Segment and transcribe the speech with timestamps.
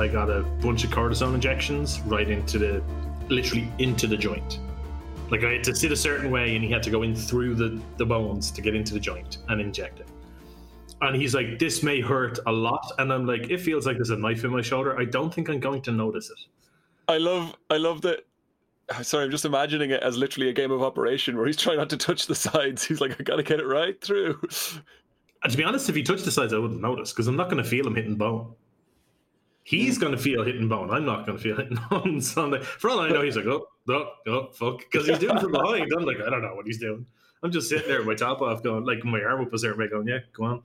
[0.00, 2.82] I got a bunch of cortisone injections right into the,
[3.28, 4.58] literally into the joint.
[5.30, 7.54] Like I had to sit a certain way, and he had to go in through
[7.54, 10.08] the the bones to get into the joint and inject it.
[11.02, 14.10] And he's like, "This may hurt a lot," and I'm like, "It feels like there's
[14.10, 14.98] a knife in my shoulder.
[14.98, 16.38] I don't think I'm going to notice it."
[17.06, 18.24] I love, I love that.
[19.02, 21.90] Sorry, I'm just imagining it as literally a game of operation where he's trying not
[21.90, 22.84] to touch the sides.
[22.84, 24.40] He's like, I gotta get it right through.
[25.42, 27.50] And to be honest, if he touched the sides, I wouldn't notice because I'm not
[27.50, 28.52] going to feel him hitting bone.
[29.70, 30.00] He's mm.
[30.00, 30.90] going to feel hitting bone.
[30.90, 32.20] I'm not going to feel hitting bone.
[32.20, 35.20] So I'm like, for all I know, he's like, oh, oh, oh, fuck, because he's
[35.20, 35.92] doing from behind.
[35.96, 37.06] I'm like, I don't know what he's doing.
[37.44, 39.88] I'm just sitting there with my top off, going like my arm up certain way,
[39.88, 40.62] going, yeah, go on.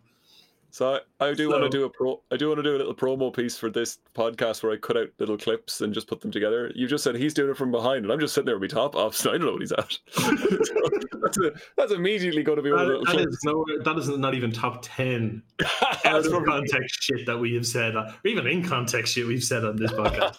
[0.76, 2.22] So I, I do So- want to do a pro.
[2.32, 4.98] I do want to do a little promo piece for this podcast where I cut
[4.98, 6.70] out little clips and just put them together.
[6.76, 8.82] You just said he's doing it from behind, and I'm just sitting there with my
[8.82, 9.98] top off, so I don't know what he's at.
[10.10, 10.32] So
[11.22, 13.46] that's, a, that's immediately going to be one of the That, that clips.
[13.46, 17.66] no, that is not even top ten out That's of context shit that we have
[17.66, 20.36] said, or even in context shit we've said on this podcast.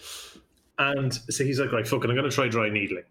[0.78, 3.04] and so he's like, right, fucking, I'm going to try dry needling,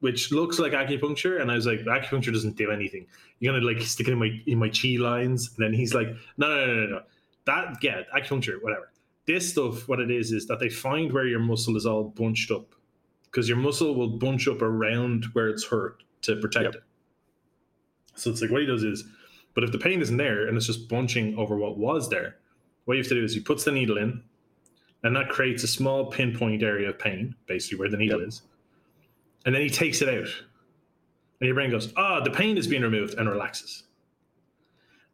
[0.00, 1.40] which looks like acupuncture.
[1.40, 3.06] And I was like, acupuncture doesn't do anything.
[3.38, 5.50] You're going to like stick it in my in my chi lines.
[5.56, 7.02] And then he's like, no, no, no, no, no.
[7.46, 8.90] That, yeah, acupuncture, whatever.
[9.26, 12.50] This stuff, what it is, is that they find where your muscle is all bunched
[12.50, 12.74] up
[13.24, 16.74] because your muscle will bunch up around where it's hurt to protect Yep.
[16.74, 16.82] it.
[18.16, 19.04] So it's like what he does is,
[19.54, 22.36] but if the pain isn't there and it's just bunching over what was there,
[22.84, 24.22] what you have to do is he puts the needle in,
[25.04, 28.28] and that creates a small pinpoint area of pain, basically where the needle Yep.
[28.28, 28.42] is,
[29.44, 30.28] and then he takes it out,
[31.40, 33.84] and your brain goes, "Ah, the pain is being removed," and relaxes.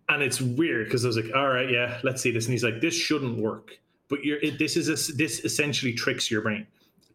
[0.08, 2.64] And it's weird because I was like, "All right, yeah, let's see this," and he's
[2.64, 6.66] like, "This shouldn't work." But you're, it, this is a, this essentially tricks your brain.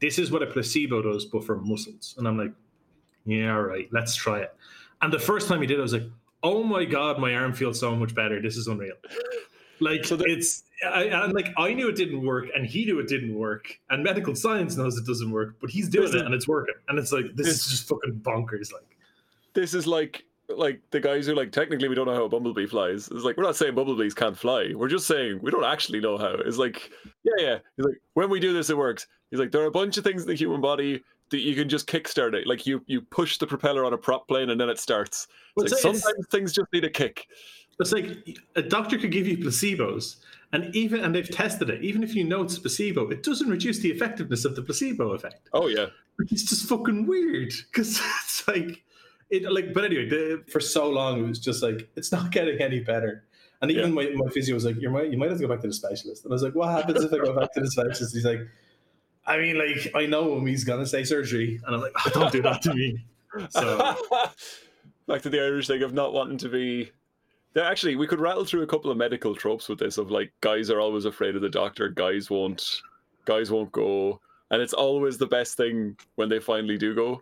[0.02, 2.16] This is what a placebo does, but for muscles.
[2.18, 2.52] And I'm like,
[3.26, 4.54] yeah, all right, let's try it.
[5.02, 6.10] And the first time he did, it, I was like,
[6.44, 8.42] oh my god, my arm feels so much better.
[8.42, 8.96] This is unreal.
[9.80, 13.00] Like So the- it's, I, and like I knew it didn't work, and he knew
[13.00, 16.34] it didn't work, and medical science knows it doesn't work, but he's doing it and
[16.34, 18.72] it's working, and it's like this is just fucking bonkers.
[18.74, 18.98] Like,
[19.54, 22.66] This is like like the guys who like technically we don't know how a bumblebee
[22.68, 23.08] flies.
[23.10, 24.74] It's like we're not saying bumblebees can't fly.
[24.76, 26.34] We're just saying we don't actually know how.
[26.34, 26.92] It's like
[27.24, 27.58] yeah, yeah.
[27.78, 29.08] He's like when we do this, it works.
[29.30, 31.70] He's like there are a bunch of things in the human body that you can
[31.70, 32.48] just kickstart it.
[32.48, 35.28] Like you you push the propeller on a prop plane and then it starts.
[35.56, 37.28] Well, like so it's- sometimes things just need a kick.
[37.80, 40.18] It's like a doctor could give you placebos,
[40.54, 41.84] and even and they've tested it.
[41.84, 45.50] Even if you know it's placebo, it doesn't reduce the effectiveness of the placebo effect.
[45.54, 45.88] Oh yeah.
[46.20, 48.84] It's just fucking weird because it's like
[49.30, 49.74] it like.
[49.74, 53.26] But anyway, the, for so long it was just like it's not getting any better.
[53.62, 55.62] And even my, my physio was like, "You might you might have to go back
[55.62, 57.70] to the specialist." And I was like, "What happens if I go back to the
[57.70, 58.40] specialist?" He's like,
[59.28, 60.48] "I mean, like I know him.
[60.48, 63.06] He's gonna say surgery," and I'm like, oh, "Don't do that to me."
[63.52, 63.96] So
[65.08, 66.92] Back to the Irish thing of not wanting to be.
[67.56, 69.98] Yeah, actually, we could rattle through a couple of medical tropes with this.
[69.98, 71.90] Of like, guys are always afraid of the doctor.
[71.90, 72.82] Guys won't.
[73.26, 74.20] Guys won't go,
[74.50, 77.22] and it's always the best thing when they finally do go.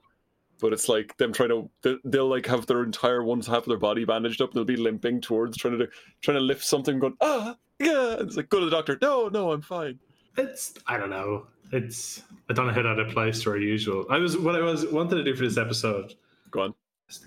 [0.62, 1.70] But it's like them trying to.
[1.82, 4.50] they- They'll like have their entire one half of their body bandaged up.
[4.52, 5.88] and They'll be limping towards trying to
[6.22, 7.00] trying to lift something.
[7.00, 8.14] Going ah yeah.
[8.20, 8.98] And it's like go to the doctor.
[9.02, 10.00] No, no, I'm fine.
[10.38, 11.48] it's I don't know.
[11.72, 14.06] It's I don't know how that applies to our usual.
[14.10, 16.14] I was what I was wanted to do for this episode
[16.52, 16.74] Go on.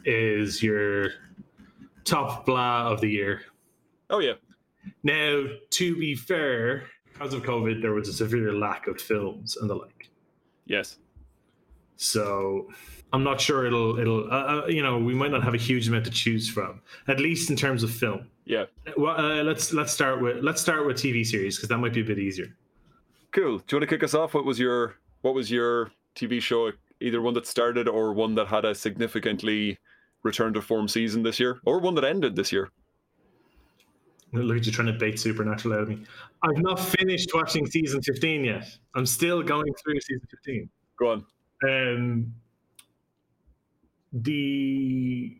[0.05, 1.11] is your
[2.05, 3.43] top blah of the year.
[4.11, 4.35] Oh yeah.
[5.03, 9.71] Now, to be fair, because of COVID, there was a severe lack of films and
[9.71, 10.09] the like.
[10.67, 10.99] Yes.
[11.97, 12.69] So
[13.13, 15.89] I'm not sure it'll it'll uh, uh, you know we might not have a huge
[15.89, 18.29] amount to choose from, at least in terms of film.
[18.45, 18.65] Yeah.
[18.97, 22.01] Well, uh, let's let's start with let's start with TV series because that might be
[22.01, 22.57] a bit easier.
[23.33, 23.59] Cool.
[23.59, 24.35] Do you want to kick us off?
[24.35, 26.73] What was your what was your TV show?
[27.01, 29.79] Either one that started or one that had a significantly
[30.23, 32.71] return to form season this year, or one that ended this year.
[34.33, 36.05] Look at you trying to bait Supernatural out of me.
[36.43, 38.67] I've not finished watching season 15 yet.
[38.95, 40.71] I'm still going through season 15.
[40.99, 41.27] Go on.
[41.69, 42.35] Um,
[44.13, 45.39] the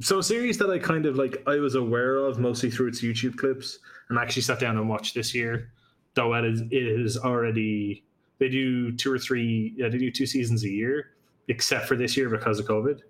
[0.00, 3.00] so a series that I kind of like I was aware of mostly through its
[3.00, 3.78] YouTube clips
[4.08, 5.72] and actually sat down and watched this year,
[6.14, 8.04] though it is it is already
[8.38, 11.10] they do two or three yeah they do two seasons a year
[11.48, 13.00] except for this year because of COVID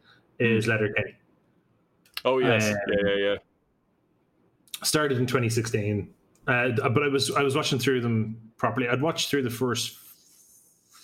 [0.42, 1.14] is Letterkenny
[2.24, 2.70] Oh yes.
[2.70, 3.36] Um, yeah, yeah, yeah.
[4.82, 6.08] started in 2016
[6.46, 9.96] uh, but I was I was watching through them properly I'd watched through the first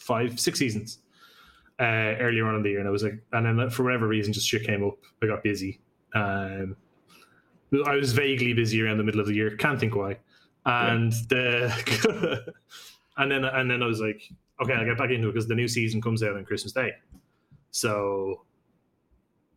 [0.09, 0.99] five six seasons
[1.81, 4.33] uh, earlier on in the year, and I was like, and then for whatever reason,
[4.33, 4.99] just shit came up.
[5.23, 5.81] I got busy.
[6.15, 6.77] Um,
[7.87, 9.55] I was vaguely busy around the middle of the year.
[9.57, 10.19] Can't think why.
[10.65, 12.53] And the
[13.19, 14.23] and then and then I was like,
[14.63, 16.93] okay, I'll get back into it because the new season comes out on Christmas Day.
[17.71, 18.45] So,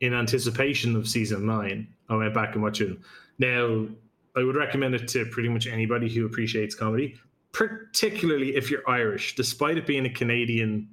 [0.01, 2.97] in anticipation of season nine, I went back and watched it.
[3.39, 3.87] Now,
[4.35, 7.17] I would recommend it to pretty much anybody who appreciates comedy.
[7.53, 10.87] particularly if you're Irish, despite it being a Canadian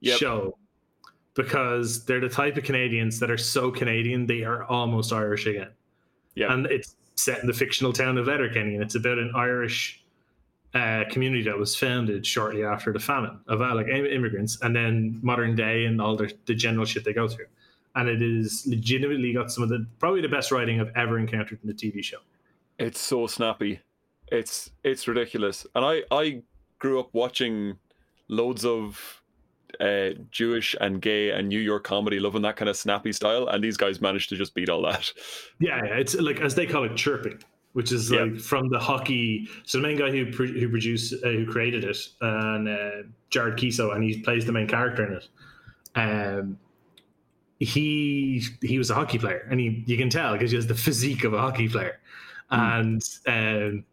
[0.00, 0.18] Yep.
[0.18, 0.58] show,
[1.34, 5.70] because they're the type of Canadians that are so Canadian they are almost Irish again.
[6.34, 6.50] Yep.
[6.50, 10.04] And it's set in the fictional town of Letterkenny, and it's about an Irish
[10.74, 15.56] uh, community that was founded shortly after the famine of like immigrants, and then modern
[15.56, 17.46] day and all the, the general shit they go through.
[17.94, 21.58] And it is legitimately got some of the probably the best writing I've ever encountered
[21.64, 22.18] in a TV show.
[22.78, 23.80] It's so snappy.
[24.30, 25.66] It's it's ridiculous.
[25.74, 26.42] And I I
[26.78, 27.78] grew up watching
[28.28, 29.22] loads of
[29.80, 33.62] uh, Jewish and gay and New York comedy, loving that kind of snappy style, and
[33.64, 35.10] these guys managed to just beat all that.
[35.60, 37.38] Yeah, it's like as they call it, chirping,
[37.72, 38.22] which is Yeah.
[38.24, 39.48] like from the hockey.
[39.64, 42.90] So the main guy who pro- who produced uh, who created it, and uh,
[43.30, 45.28] Jared Keeso, and he plays the main character in it.
[45.96, 46.58] Um,
[47.58, 50.74] he he was a hockey player, and he you can tell because he has the
[50.74, 51.98] physique of a hockey player,
[52.50, 53.84] and um,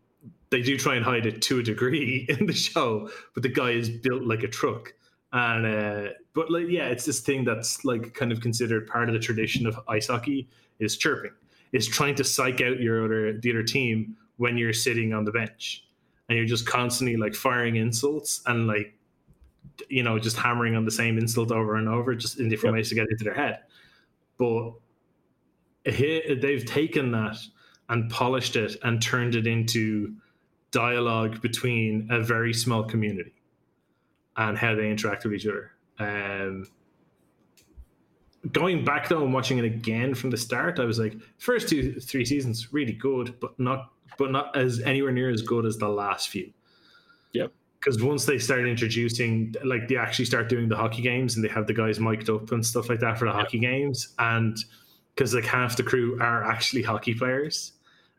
[0.50, 3.72] they do try and hide it to a degree in the show, but the guy
[3.72, 4.94] is built like a truck.
[5.34, 9.14] And uh, but like yeah, it's this thing that's like kind of considered part of
[9.14, 10.48] the tradition of ice hockey
[10.80, 11.32] is chirping
[11.76, 15.32] is trying to psych out your other the other team when you're sitting on the
[15.32, 15.84] bench.
[16.28, 18.95] And you're just constantly like firing insults and like
[19.90, 22.80] you know just hammering on the same insult over and over just in different Yep.
[22.80, 23.60] ways to get into their head
[24.38, 24.74] but
[25.86, 27.38] here, they've taken that
[27.90, 30.14] and polished it and turned it into
[30.72, 33.34] dialogue between a very small community
[34.38, 36.66] and how they interact with each other um
[38.52, 42.00] going back though and watching it again from the start, I was like, first two
[42.00, 45.88] three seasons really good, but not but not as anywhere near as good as the
[45.90, 46.52] last few.
[47.34, 47.52] Yep.
[47.80, 51.50] Because once they start introducing, like they actually start doing the hockey games and they
[51.50, 54.58] have the guys mic'd up and stuff like that for the hockey games, and
[55.14, 57.74] because like half the crew are actually hockey players,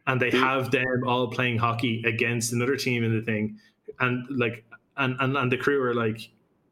[0.07, 3.59] and they The- have them all playing hockey against another team in the thing,
[3.99, 4.65] and like
[4.97, 6.31] and and, and the crew are like,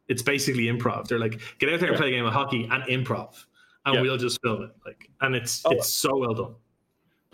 [0.09, 1.09] it's basically improv.
[1.09, 2.01] They're like, get out there and Yeah.
[2.01, 3.45] play a game of hockey and improv,
[3.87, 4.01] and Yeah.
[4.03, 4.71] we'll just film it.
[4.87, 5.73] Like, and it's Oh.
[5.73, 6.55] it's so well done.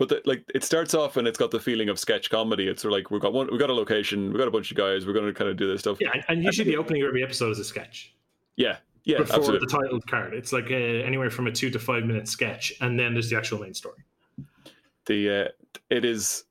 [0.01, 2.67] But the, like it starts off and it's got the feeling of sketch comedy.
[2.67, 4.71] It's sort of like we've got one, we've got a location, we've got a bunch
[4.71, 5.99] of guys, we're going to kind of do this stuff.
[6.01, 8.15] Yeah, and, usually the opening of every episode is a sketch
[8.55, 9.67] yeah, yeah before absolutely.
[9.67, 10.33] the title card.
[10.33, 13.37] It's like uh, anywhere from a two to five minute sketch, and then there's the
[13.37, 14.03] actual main story.
[15.05, 15.47] the uh,
[15.91, 16.45] it is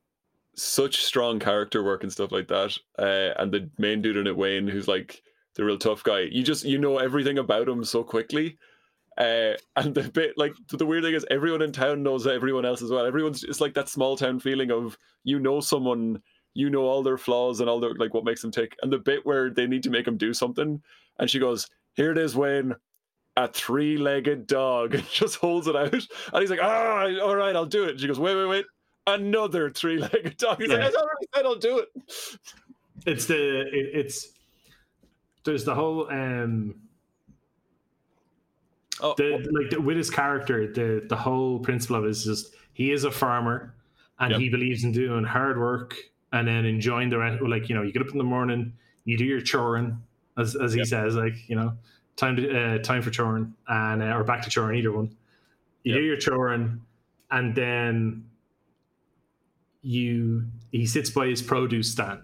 [0.55, 2.77] such strong character work and stuff like that.
[2.97, 5.23] Uh, and the main dude in it, Wayne, who's like
[5.55, 6.21] the real tough guy.
[6.21, 8.57] You just you know everything about him so quickly.
[9.17, 12.81] Uh, and the bit like the weird thing is everyone in town knows everyone else
[12.81, 13.05] as well.
[13.05, 16.21] Everyone's it's like that small town feeling of you know someone,
[16.53, 18.75] you know all their flaws and all their like what makes them tick.
[18.81, 20.81] And the bit where they need to make him do something,
[21.19, 22.75] and she goes, "Here it is, Wayne."
[23.37, 27.65] A three-legged dog and just holds it out, and he's like, "Ah, all right, I'll
[27.65, 28.65] do it." And she goes, "Wait, wait, wait,
[29.07, 31.89] another three-legged dog." He's like, "I already said I'll do it."
[33.05, 34.33] It's the it, it's
[35.43, 36.75] there's the whole um
[39.01, 42.53] Oh, the like the, with his character the the whole principle of it is just
[42.73, 43.75] he is a farmer
[44.19, 44.39] and Yep.
[44.39, 45.95] he believes in doing hard work
[46.31, 48.73] and then enjoying the rest like you know you get up in the morning
[49.05, 50.01] you do your choring
[50.37, 50.87] as, as he Yep.
[50.87, 51.73] says like you know
[52.15, 55.15] time to uh, time for choring and uh, or back to choring either one.
[55.83, 56.81] You do your choring
[57.31, 58.29] and then
[59.81, 62.21] you he sits by his produce stand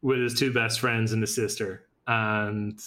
[0.00, 2.80] with his two best friends and his sister and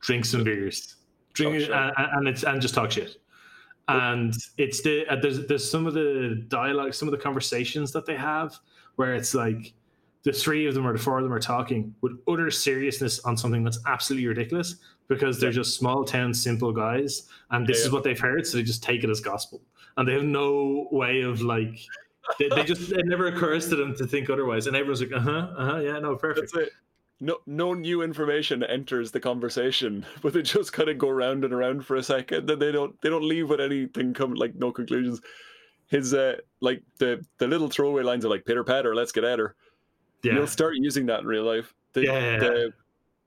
[0.00, 0.96] drinks some beers
[1.36, 3.16] drink it, and, and it's and just talk shit.
[3.88, 8.04] And it's the uh, there's there's some of the dialogue some of the conversations that
[8.04, 8.58] they have
[8.96, 9.74] where it's like
[10.24, 13.36] the three of them or the four of them are talking with utter seriousness on
[13.36, 14.76] something that's absolutely ridiculous
[15.06, 18.56] because they're just small town simple guys and this Yeah, is what they've heard so
[18.56, 19.60] they just take it as gospel.
[19.96, 21.78] And they have no way of like
[22.40, 25.46] they, they just it never occurs to them to think otherwise and everyone's like uh-huh
[25.56, 26.50] uh-huh yeah no perfect.
[26.52, 26.72] That's it.
[27.18, 31.54] No, no new information enters the conversation, but they just kind of go round and
[31.54, 32.46] around for a second.
[32.46, 35.20] Then they don't they don't leave with anything come like no conclusions.
[35.88, 39.38] His uh like the the little throwaway lines are like pitter patter, let's get at
[39.38, 39.54] her.
[40.22, 41.72] yeah You'll start using that in real life.
[41.94, 42.38] The, Yeah.
[42.38, 42.72] the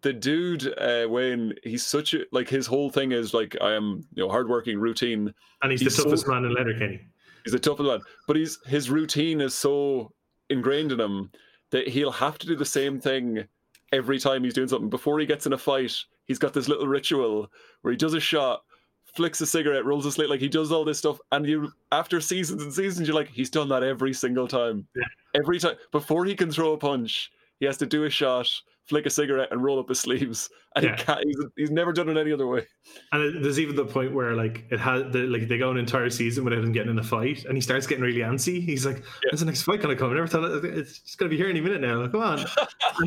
[0.02, 4.06] the dude uh, Wayne, he's such a like his whole thing is like I am
[4.14, 5.34] you know hardworking routine.
[5.64, 7.02] and he's, he's the so- toughest man in Letterkenny
[7.46, 10.12] He's the toughest lad, but he's his routine is so
[10.50, 11.32] ingrained in him
[11.72, 13.46] that he'll have to do the same thing
[13.92, 14.90] every time he's doing something.
[14.90, 18.20] Before he gets in a fight, he's got this little ritual where he does a
[18.20, 18.64] shot,
[19.06, 21.20] flicks a cigarette, rolls a slate, like he does all this stuff.
[21.32, 24.88] And you, after seasons and seasons, you're like, he's done that every single time.
[24.96, 25.04] Yeah.
[25.36, 28.50] Every time before he can throw a punch, he has to do a shot,
[28.90, 30.96] flick a cigarette, and roll up his sleeves, and Yeah.
[30.98, 31.24] he can't.
[31.26, 32.66] He's, he's never done it any other way.
[33.12, 36.10] And there's even the point where like it had the, like they go an entire
[36.10, 38.62] season without him getting in a fight, and he starts getting really antsy.
[38.62, 41.30] He's like, "When's the next fight gonna come?" I never thought it, it's just gonna
[41.30, 42.02] be here any minute now.
[42.02, 42.46] Like, come on.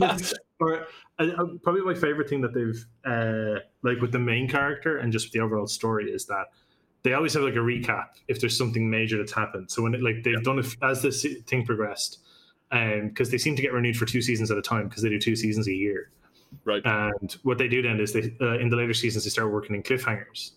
[0.61, 0.87] Or
[1.19, 1.27] uh,
[1.65, 5.33] probably my favorite thing that they've uh, like with the main character and just with
[5.33, 6.47] the overall story is that
[7.03, 9.69] they always have like a recap if there's something major that's happened.
[9.73, 12.21] So when it, like they've done it as this thing progressed,
[12.73, 15.09] um, because they seem to get renewed for two seasons at a time because they
[15.11, 16.11] do two seasons a year.
[16.65, 16.83] Right.
[16.85, 19.77] And what they do then is they uh, in the later seasons they start working
[19.77, 20.53] in cliffhangers.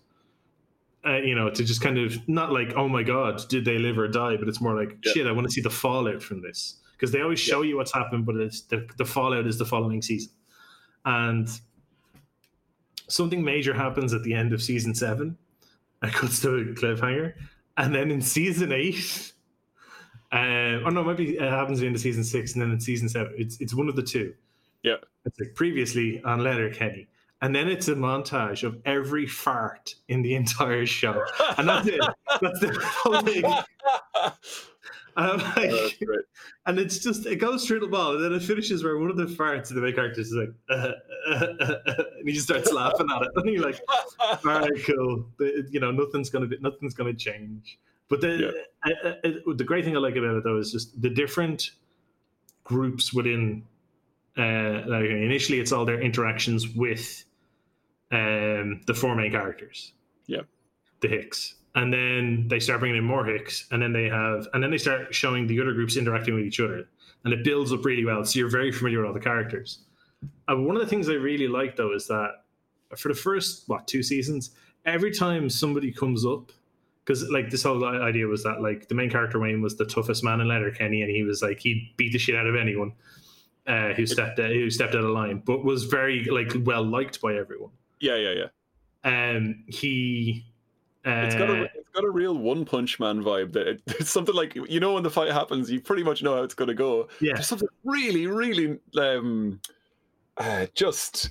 [1.06, 3.98] Uh, you know, to just kind of not like, oh my god, did they live
[4.00, 4.38] or die?
[4.38, 5.12] But it's more like, Yeah.
[5.14, 7.94] shit, I want to see the fallout from this because they always show you what's
[7.94, 10.32] happened, but it's the, the fallout is the following season,
[11.06, 11.48] and
[13.08, 15.38] something major happens at the end of season seven.
[16.04, 17.34] It cuts to a cliffhanger,
[17.78, 19.34] and then in season eight,
[20.36, 23.34] uh, or no, maybe it happens in the season six, and then in season seven,
[23.38, 24.34] it's it's one of the two.
[24.84, 24.98] Yeah.
[25.26, 27.08] It's like previously on Letterkenny.
[27.42, 31.24] And then it's a montage of every fart in the entire show.
[31.58, 32.02] And that's it.
[32.42, 33.44] That's the whole thing.
[35.18, 36.26] And I'm like, That's great.
[36.66, 38.16] and it's just, it goes through the ball.
[38.16, 40.92] And then it finishes where one of the farts, the main character is like, uh,
[41.30, 41.76] uh, uh,
[42.20, 43.30] and he just starts laughing at it.
[43.38, 43.80] And you're like,
[44.20, 45.26] all right, cool.
[45.70, 47.80] You know, nothing's going to be, nothing's going to change.
[48.10, 48.54] But the,
[48.86, 48.92] uh,
[49.56, 51.72] the great thing I like about it, though, is just the different
[52.64, 53.64] groups within
[54.38, 57.24] uh, like initially it's all their interactions with
[58.12, 59.94] um, the four main characters.
[60.28, 60.42] Yeah.
[61.02, 61.56] The Hicks.
[61.76, 64.78] And then they start bringing in more Hicks, and then they have, and then they
[64.78, 66.88] start showing the other groups interacting with each other,
[67.24, 68.24] and it builds up really well.
[68.24, 69.80] So you're very familiar with all the characters.
[70.48, 72.44] And one of the things I really like though is that
[72.96, 74.52] for the first what two seasons,
[74.86, 76.52] every time somebody comes up,
[77.06, 80.24] because like this whole idea was that like the main character Wayne was the toughest
[80.24, 82.94] man in Letterkenny, and he was like he'd beat the shit out of anyone
[83.68, 87.22] uh, who stepped out, who stepped out of line, but was very like well liked
[87.22, 87.72] by everyone.
[88.00, 88.48] yeah, yeah, yeah.
[89.36, 90.46] Um, he.
[91.06, 93.54] Uh, It's got a it's got a real One Punch Man vibe.
[93.54, 96.36] That it, it's something like you know when the fight happens, you pretty much know
[96.36, 97.08] how it's going to go.
[97.22, 99.62] yeah, There's something really, really um,
[100.38, 101.30] uh, just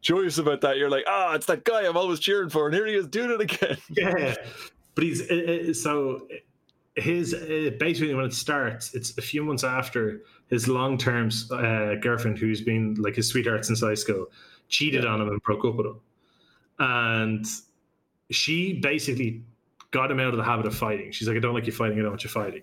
[0.00, 0.78] joyous about that.
[0.78, 3.32] You're like, ah, it's that guy I'm always cheering for, and here he is doing
[3.32, 3.76] it again.
[3.90, 4.36] yeah,
[4.96, 6.26] but he's uh, so
[6.96, 12.38] his uh, basically when it starts, it's a few months after his long-term uh, girlfriend,
[12.38, 14.26] who's been like his sweetheart since high school,
[14.68, 15.10] cheated Yeah.
[15.10, 16.00] on him and broke up with him,
[16.80, 17.46] and
[18.30, 19.42] she basically
[19.92, 21.12] got him out of the habit of fighting.
[21.12, 21.98] She's like, I don't like you fighting.
[21.98, 22.62] I don't want you fighting.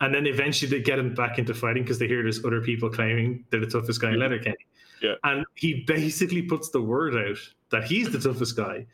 [0.00, 2.88] And then eventually they get him back into fighting because they hear there's other people
[2.90, 4.18] claiming they're the toughest guy in.
[4.18, 4.56] Letterkenny.
[5.02, 5.14] Yeah.
[5.24, 7.38] And he basically puts the word out
[7.70, 8.86] that he's the toughest guy.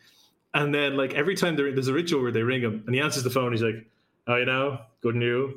[0.55, 3.01] And then, like, every time there- there's a ritual where they ring him and he
[3.01, 3.87] answers the phone, he's like,
[4.27, 5.55] Oh, you know, good news.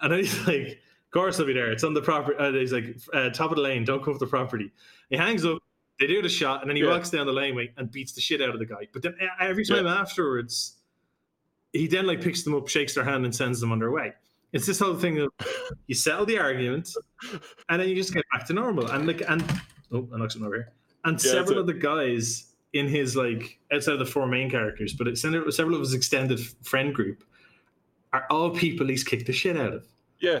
[0.00, 1.70] And then he's like, Of course I'll be there.
[1.70, 2.36] It's on the property.
[2.38, 4.72] Uh, he's like, uh, Top of the lane, don't come off the property.
[5.10, 5.58] He hangs up,
[6.00, 6.90] they do the shot, and then he Yeah.
[6.90, 8.88] walks down the laneway and beats the shit out of the guy.
[8.92, 10.76] But then every time afterwards,
[11.72, 14.14] he then like picks them up, shakes their hand, and sends them on their way.
[14.52, 15.30] It's this whole thing of
[15.86, 16.90] you settle the argument,
[17.68, 18.86] and then you just get back to normal.
[18.90, 19.42] And like, and
[19.92, 20.72] oh, I knocked something over here.
[21.04, 24.92] And Yeah, several of the guys in his like outside of the four main characters,
[24.94, 27.24] but it's several several of his extended friend group
[28.12, 29.86] are all people he's kicked the shit out of.
[30.20, 30.40] Yeah,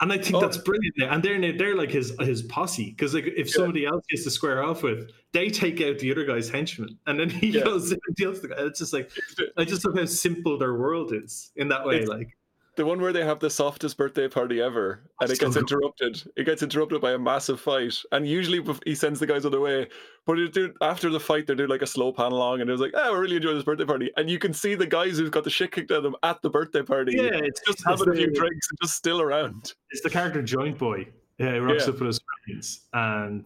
[0.00, 0.40] And I think Oh.
[0.40, 0.94] that's brilliant.
[1.00, 4.62] And they're they're like his his posse because like if somebody else gets to square
[4.64, 7.64] off with, they take out the other guy's henchman, and then he Yeah.
[7.64, 8.56] goes and deals the guy.
[8.58, 9.10] It's just like
[9.56, 11.96] I just love how simple their world is in that way.
[11.96, 12.36] It's- like
[12.74, 16.22] the one where they have the softest birthday party ever, and it gets interrupted.
[16.36, 19.60] It gets interrupted by a massive fight, and usually he sends the guys on their
[19.60, 19.88] way.
[20.24, 22.80] But do, after the fight, they're doing like a slow pan along, and it was
[22.80, 25.18] like, ah, "Oh, we're really enjoying this birthday party." And you can see the guys
[25.18, 27.84] who've got the shit kicked out of them at the birthday party, yeah, it's just
[27.86, 29.74] having a few drinks and just still around.
[29.90, 31.08] It's the character Joint Boy.
[31.38, 31.92] Yeah, he rocks Yeah.
[31.92, 33.44] up with his friends, and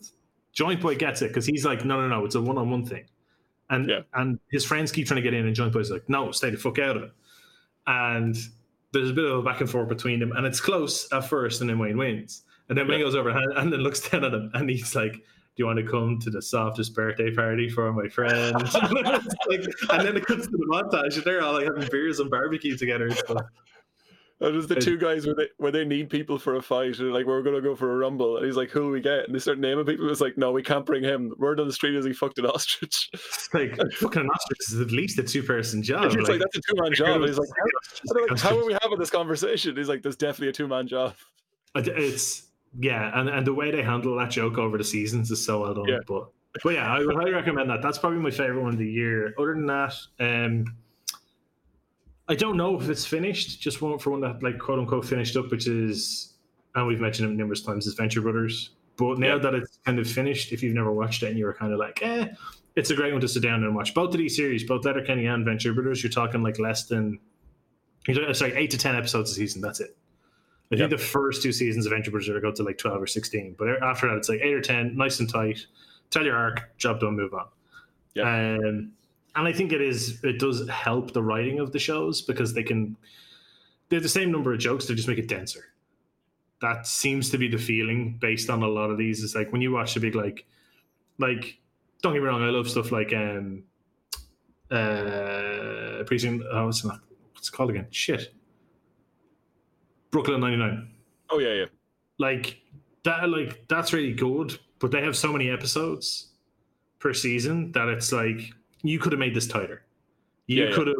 [0.52, 3.06] Joint Boy gets it because he's like, no, no, no, it's a one-on-one thing,
[3.70, 4.02] and Yeah.
[4.14, 6.56] and his friends keep trying to get in, and Joint Boy's like, no, stay the
[6.58, 7.12] fuck out of it,
[7.88, 8.36] and
[8.92, 11.60] there's a bit of a back and forth between them, and it's close at first,
[11.60, 13.04] and then Wayne wins, and then Wayne Yeah.
[13.06, 15.12] goes over and, and then looks down at him, and he's like.
[15.14, 18.54] Do you want to come to the softest birthday party for my friend?
[18.74, 22.30] Like, and then it comes to the montage, and they're all like having beers and
[22.30, 23.16] barbecue together and
[24.38, 27.12] And there's the two guys where they where they need people for a fight, and
[27.12, 29.34] like, "We're gonna go for a rumble," and he's like, "Who do we get?" And
[29.34, 30.10] they start naming people.
[30.10, 31.32] It's like, "No, we can't bring him.
[31.38, 34.80] Word on the street is he fucked an ostrich." It's like fucking an ostrich is
[34.80, 36.12] at least a two-person job.
[36.12, 37.48] He's like, "That's a two man job." And he's like,
[38.30, 41.14] I "How are we having this conversation?" He's like, "There's definitely a two man job."
[41.74, 45.62] It's yeah, and, and the way they handle that joke over the seasons is so
[45.62, 45.88] well done.
[45.88, 45.98] Yeah.
[46.06, 46.28] But
[46.62, 47.82] but yeah, I would highly recommend that.
[47.82, 49.34] That's probably my favorite one of the year.
[49.38, 50.76] Other than that, um,
[52.28, 53.60] I don't know if it's finished.
[53.60, 56.34] Just one for one that like quote unquote finished up, which is
[56.74, 57.86] and we've mentioned it numerous times.
[57.86, 58.70] Is Venture Brothers.
[58.96, 59.38] But now Yeah.
[59.38, 62.02] that it's kind of finished, if you've never watched it and you're kind of like,
[62.02, 62.28] eh,
[62.76, 63.92] it's a great one to sit down and watch.
[63.94, 67.18] Both of these series, both Letterkenny and Venture Brothers, you're talking like less than,
[68.06, 69.60] you're talking- sorry, eight to ten episodes a season.
[69.60, 69.96] That's it.
[70.72, 73.06] I think the first two seasons of Venture Brothers are go to like twelve or
[73.06, 75.64] sixteen, but after that, it's like eight or ten, nice and tight.
[76.10, 77.46] Tell your arc, job done, move on.
[78.14, 78.56] Yeah.
[78.56, 78.92] Um,
[79.36, 82.62] and I think it is it does help the writing of the shows because they
[82.62, 82.96] can
[83.88, 85.66] they're the same number of jokes, they just make it denser.
[86.60, 89.22] That seems to be the feeling based on a lot of these.
[89.22, 90.46] It's like when you watch a big like
[91.18, 91.58] like
[92.02, 93.62] don't get me wrong, I love stuff like um
[94.70, 97.00] uh precinct oh it's not
[97.34, 97.86] what's it called again?
[97.90, 98.34] Shit.
[100.10, 100.90] Brooklyn ninety nine.
[101.28, 101.64] Oh yeah, yeah.
[102.18, 102.60] like
[103.04, 106.28] that like that's really good but they have so many episodes
[106.98, 108.52] per season that it's like
[108.88, 109.82] you could have made this tighter
[110.46, 110.74] you Yeah, yeah.
[110.76, 110.96] could have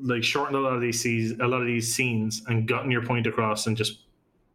[0.00, 3.04] like shortened a lot of these scenes a lot of these scenes and gotten your
[3.04, 4.00] point across and just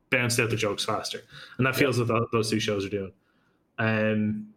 [0.09, 1.21] bounced out the jokes faster
[1.57, 3.11] and that feels what tho- those two shows are doing
[3.79, 4.47] um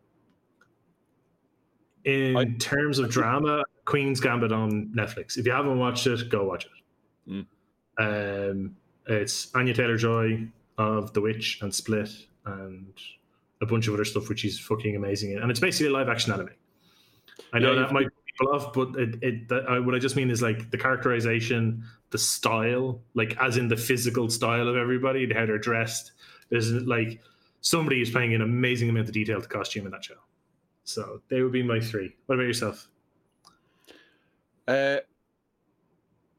[2.04, 6.44] in I- terms of drama queen's gambit on netflix if you haven't watched it go
[6.44, 6.70] watch it
[7.28, 7.46] Mm.
[7.98, 8.74] um
[9.06, 10.48] it's anya taylor-joy
[10.78, 12.08] of The Witch and Split
[12.46, 12.94] and
[13.60, 15.32] a bunch of other stuff which is fucking amazing.
[15.32, 15.38] in.
[15.42, 16.48] And it's basically a live action anime.
[17.52, 19.98] I know Yeah, that might put people off, but it, it that, uh, what I
[19.98, 24.76] just mean is like the characterization, the style, like as in the physical style of
[24.76, 26.12] everybody, how they're dressed.
[26.48, 27.20] There's like
[27.60, 30.14] somebody is paying an amazing amount of detail to costume in that show.
[30.84, 32.14] So they would be my three.
[32.26, 32.88] What about yourself?
[34.66, 34.98] Uh,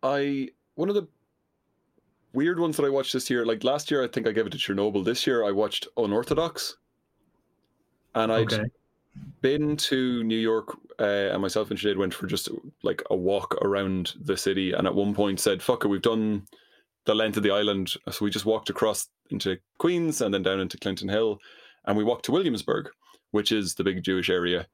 [0.03, 1.07] I one of the
[2.33, 4.51] weird ones that I watched this year, like last year, I think I gave it
[4.51, 5.03] to Chernobyl.
[5.03, 6.77] This year, I watched Unorthodox,
[8.15, 8.63] and I'd Okay.
[9.41, 12.49] Been to New York, uh, and myself and Sinead went for just
[12.83, 16.47] like a walk around the city, and at one point said, "Fuck it, we've done
[17.05, 20.59] the length of the island," so we just walked across into Queens and then down
[20.59, 21.39] into Clinton Hill,
[21.85, 22.89] and we walked to Williamsburg,
[23.31, 24.67] which is the big Jewish area,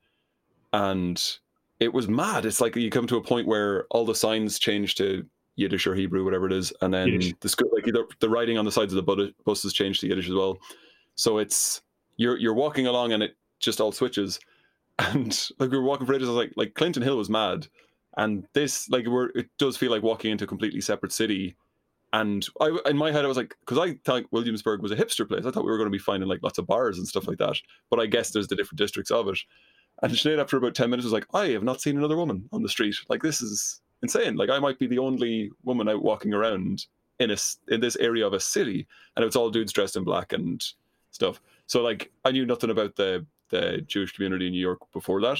[0.73, 1.37] and
[1.79, 2.45] it was mad.
[2.45, 5.25] It's like you come to a point where all the signs change to
[5.55, 7.33] Yiddish or Hebrew, whatever it is, and then Yiddish.
[7.41, 10.27] the school, like either the writing on the sides of the buses changed to Yiddish
[10.27, 10.57] as well.
[11.15, 11.81] So it's
[12.17, 14.39] you're you're walking along and it just all switches,
[14.99, 16.27] and like we were walking for ages.
[16.27, 17.67] I was like, like Clinton Hill was mad,
[18.17, 21.55] and this like we're it does feel like walking into a completely separate city.
[22.13, 25.27] And I, in my head, I was like, because I thought Williamsburg was a hipster
[25.27, 25.45] place.
[25.45, 27.37] I thought we were going to be finding like lots of bars and stuff like
[27.39, 27.57] that.
[27.89, 29.37] But I guess there's the different districts of it.
[30.03, 32.61] And Sinead, after about 10 minutes, was like, I have not seen another woman on
[32.61, 32.95] the street.
[33.09, 34.35] Like, this is insane.
[34.35, 36.85] Like, I might be the only woman out walking around
[37.19, 37.37] in a,
[37.69, 38.87] in this area of a city.
[39.15, 40.63] And it's all dudes dressed in black and
[41.09, 41.41] stuff.
[41.65, 45.39] So, like, I knew nothing about the, the Jewish community in New York before that.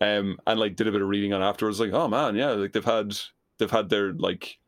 [0.00, 2.72] Um, and like did a bit of reading on afterwards, like, oh man, yeah, like
[2.72, 3.16] they've had
[3.58, 4.58] they've had their like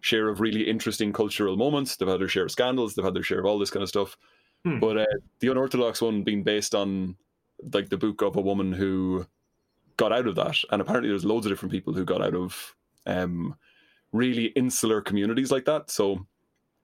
[0.00, 1.96] share of really interesting cultural moments.
[1.96, 2.94] They've had their share of scandals.
[2.94, 4.16] They've had their share of all this kind of stuff.
[4.64, 4.80] Hmm.
[4.80, 5.06] But uh,
[5.40, 7.16] the unorthodox one being based on
[7.72, 9.26] like the book of a woman who
[9.96, 12.74] got out of that, and apparently there's loads of different people who got out of
[13.06, 13.54] um,
[14.12, 15.90] really insular communities like that.
[15.90, 16.26] So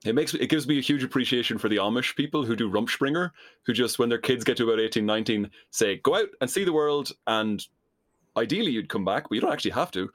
[0.04, 3.30] it makes it gives me a huge appreciation for the Amish people who do Rumspringa,
[3.64, 6.64] who just when their kids get to about 18, 19, say go out and see
[6.64, 7.66] the world, and
[8.36, 10.10] ideally you'd come back, but you don't actually have to.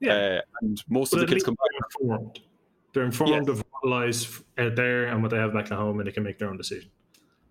[0.00, 0.12] Yeah.
[0.14, 1.68] Uh, and most But of the kids come back.
[1.70, 2.40] they're informed.
[2.92, 6.06] They're informed of what lies out there and what they have back at home, and
[6.06, 6.90] they can make their own decision.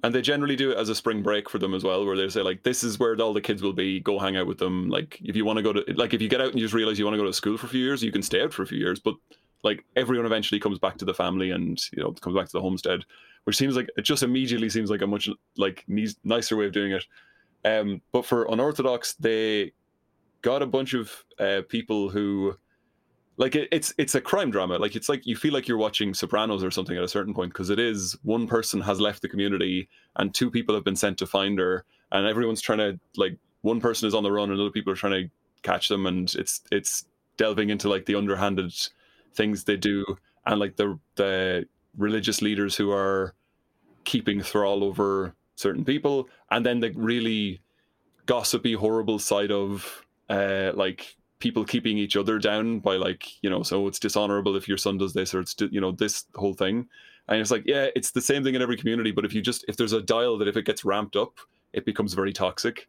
[0.04, 2.30] And they generally do it as a spring break for them as well, where they
[2.30, 4.00] say like, "This is where all the kids will be.
[4.00, 4.90] Go hang out with them.
[4.90, 6.74] Like, if you want to go to, like, if you get out and you just
[6.76, 8.54] realize you want to go to school for a few years, you can stay out
[8.54, 9.00] for a few years.
[9.00, 9.16] But
[9.66, 12.62] like, everyone eventually comes back to the family and you know comes back to the
[12.62, 13.02] homestead,
[13.44, 15.84] which seems like it just immediately seems like a much like
[16.24, 17.06] nicer way of doing it.
[17.66, 19.74] Um, but for unorthodox, they
[20.42, 22.56] got a bunch of uh, people who
[23.38, 26.14] like it, it's it's a crime drama like it's like you feel like you're watching
[26.14, 29.28] sopranos or something at a certain point because it is one person has left the
[29.28, 33.38] community and two people have been sent to find her and everyone's trying to like
[33.62, 35.30] one person is on the run and other people are trying to
[35.64, 37.06] catch them and it's it's
[37.38, 38.72] delving into like the underhanded
[39.36, 40.04] things they do
[40.46, 41.66] and like the the
[41.98, 43.34] religious leaders who are
[44.04, 47.62] keeping thrall over certain people and then the really
[48.26, 53.64] gossipy horrible side of uh like people keeping each other down by like you know
[53.64, 56.88] so it's dishonorable if your son does this or it's you know this whole thing.
[57.28, 59.66] And it's like yeah it's the same thing in every community but if you just
[59.68, 61.40] if there's a dial that if it gets ramped up
[61.74, 62.88] it becomes very toxic.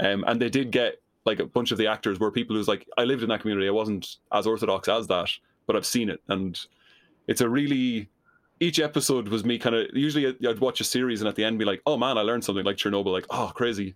[0.00, 2.86] Um, and they did get like a bunch of the actors were people who's like
[2.96, 3.66] i lived in that community.
[3.66, 5.30] I wasn't as orthodox as that
[5.68, 6.66] but i've seen it and
[7.28, 8.08] it's a really
[8.58, 11.56] each episode was me kind of usually i'd watch a series and at the end
[11.60, 13.94] be like oh man i learned something like chernobyl like oh crazy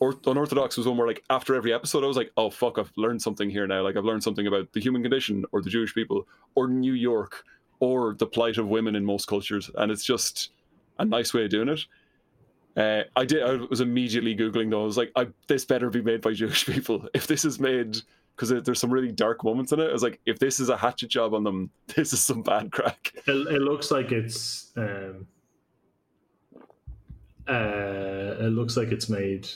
[0.00, 2.92] or unorthodox was one where like after every episode I was like, oh fuck, I've
[2.96, 3.82] learned something here now.
[3.82, 7.44] Like I've learned something about the human condition or the Jewish people or New York
[7.80, 9.70] or the plight of women in most cultures.
[9.74, 10.50] And it's just
[10.98, 11.80] a nice way of doing it.
[12.76, 13.42] Uh, I did.
[13.42, 14.82] I was immediately googling though.
[14.82, 17.08] I was like, I, "This better be made by Jewish people.
[17.12, 17.98] If this is made,
[18.38, 19.88] because there's some really dark moments in it.
[19.88, 22.70] I was like, if this is a hatchet job on them, this is some bad
[22.70, 24.70] crack." It, it looks like it's.
[24.76, 25.26] Um,
[27.48, 29.48] uh, it looks like it's made.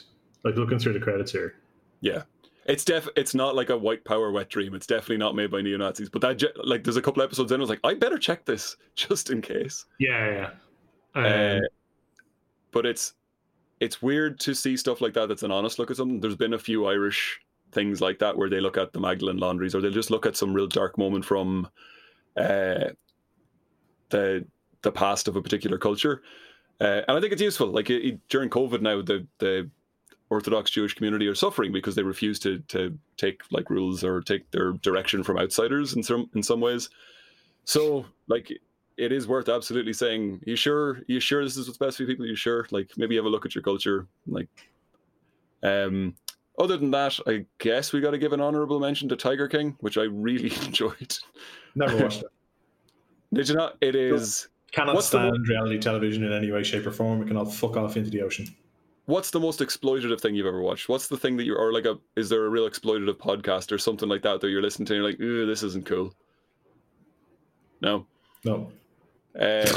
[0.45, 1.55] Like looking through the credits here.
[2.01, 2.23] Yeah,
[2.66, 3.07] it's def.
[3.16, 4.75] It's not like a white power wet dream.
[4.75, 6.09] It's definitely not made by neo Nazis.
[6.09, 7.61] But that ge- like, there's a couple episodes in.
[7.61, 9.85] I was like, I better check this just in case.
[10.01, 10.51] Yeah,
[11.14, 11.21] yeah.
[11.23, 11.61] Uh, Um,
[12.73, 13.14] but it's
[13.81, 15.29] it's weird to see stuff like that.
[15.29, 16.21] That's an honest look at something.
[16.21, 17.40] There's been a few Irish
[17.73, 20.37] things like that where they look at the Magdalene laundries, or they'll just look at
[20.37, 21.69] some real dark moment from
[22.37, 22.91] uh,
[24.11, 24.45] the
[24.83, 26.23] the past of a particular culture.
[26.81, 27.69] Uh, and I think it's useful.
[27.69, 29.71] Like it, it- during COVID now, the the
[30.31, 34.51] Orthodox Jewish community are suffering because they refuse to to take like rules or take
[34.51, 36.89] their direction from outsiders in some in some ways.
[37.65, 38.51] So like
[38.97, 42.27] it is worth absolutely saying, you sure you sure this is what's best for people?
[42.27, 42.67] You sure?
[42.71, 44.07] Like maybe have a look at your culture.
[44.27, 44.49] Like
[45.63, 46.15] um
[46.62, 49.98] other than that, I guess we gotta give an honorable mention to Tiger King, which
[49.98, 51.16] I really enjoyed.
[51.75, 52.29] never watched it.
[53.35, 53.77] Did you not?
[53.81, 57.20] It is Cannot What's the stand reality television in any way, shape, or form.
[57.22, 58.46] It can all fuck off into the ocean.
[59.05, 60.88] what's the most exploitative thing you've ever watched?
[60.88, 63.77] What's the thing that you or like a is there a real exploitative podcast or
[63.77, 66.14] something like that that you're listening to and you're like, ooh, this isn't cool?
[67.83, 68.07] No.
[68.44, 68.72] No.
[69.38, 69.42] Uh,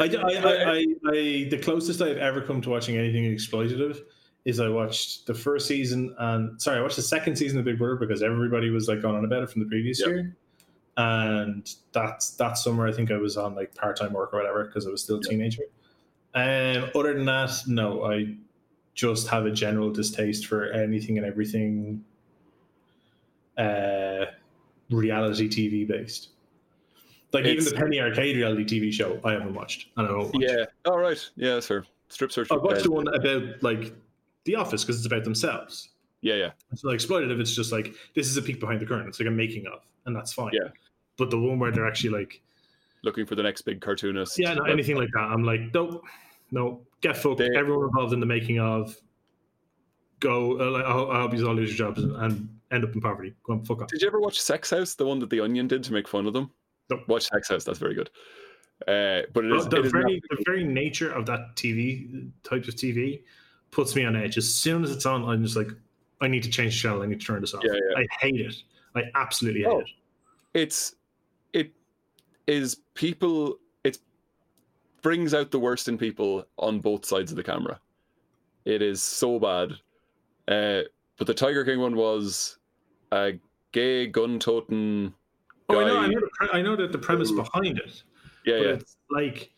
[0.00, 4.02] I, I, I, I, I, the closest I've ever come to watching anything exploitative
[4.46, 7.78] is I watched the first season and sorry, I watched the second season of Big
[7.78, 10.08] Brother because everybody was like going on about it from the previous Yep.
[10.08, 10.36] year.
[10.96, 14.64] And that's that summer I think I was on like part time work or whatever
[14.64, 15.64] because I was still a teenager.
[16.34, 18.34] Um, other than that, no, I
[18.94, 22.04] just have a general distaste for anything and everything
[23.58, 24.26] uh,
[24.90, 26.28] reality TV based.
[27.32, 29.88] Like even the Penny Arcade reality TV show, I haven't watched.
[29.96, 30.42] I won't watch.
[30.46, 30.64] yeah.
[30.86, 31.18] All right.
[31.36, 31.84] Yeah, sir.
[32.08, 32.50] Strip search.
[32.52, 33.92] I watched the one about like
[34.46, 35.90] The Office because it's about themselves.
[36.22, 36.50] Yeah, yeah.
[36.72, 37.38] It's not exploitative.
[37.40, 39.06] It's just like this is a peek behind the curtain.
[39.06, 40.50] It's like a making of, and that's fine.
[40.54, 40.68] Yeah.
[41.18, 42.40] But the one where they're actually like,
[43.02, 44.38] Looking for the next big cartoonist.
[44.38, 46.02] yeah, no, But- anything like that, I'm like, no,
[46.50, 47.38] no, get fucked.
[47.38, 48.96] They- Everyone involved in the making of,
[50.20, 50.58] go.
[50.60, 53.00] Uh, like, I hope, I hope you all lose your jobs and, end up in
[53.00, 53.32] poverty.
[53.44, 53.88] Go on, fuck off.
[53.88, 56.26] Did you ever watch Sex House, the one that the Onion did to make fun
[56.26, 56.50] of them?
[56.90, 57.00] No.
[57.06, 57.62] Watch Sex House.
[57.62, 58.10] That's very good.
[58.88, 62.74] Uh, but it is, the, it very, the very nature of that TV type of
[62.74, 63.22] TV
[63.76, 64.38] puts me on edge.
[64.38, 65.68] As soon as it's on, I'm just like,
[66.22, 67.02] I need to change the channel.
[67.02, 67.62] I need to turn this off.
[67.62, 67.98] Yeah, yeah.
[67.98, 68.54] I hate it.
[68.96, 69.80] I absolutely hate Oh.
[69.80, 69.86] it.
[70.54, 70.94] it's
[71.52, 71.72] it
[72.46, 73.98] is people it
[75.02, 77.78] brings out the worst in people on both sides of the camera
[78.64, 79.72] it is so bad
[80.48, 80.80] uh
[81.18, 82.56] but the tiger king one was
[83.12, 83.32] a
[83.72, 85.12] gay gun toting
[85.68, 85.98] Oh, I know.
[85.98, 88.02] I know, the, pre- I know that the premise behind it,
[88.46, 89.50] yeah but yeah it's like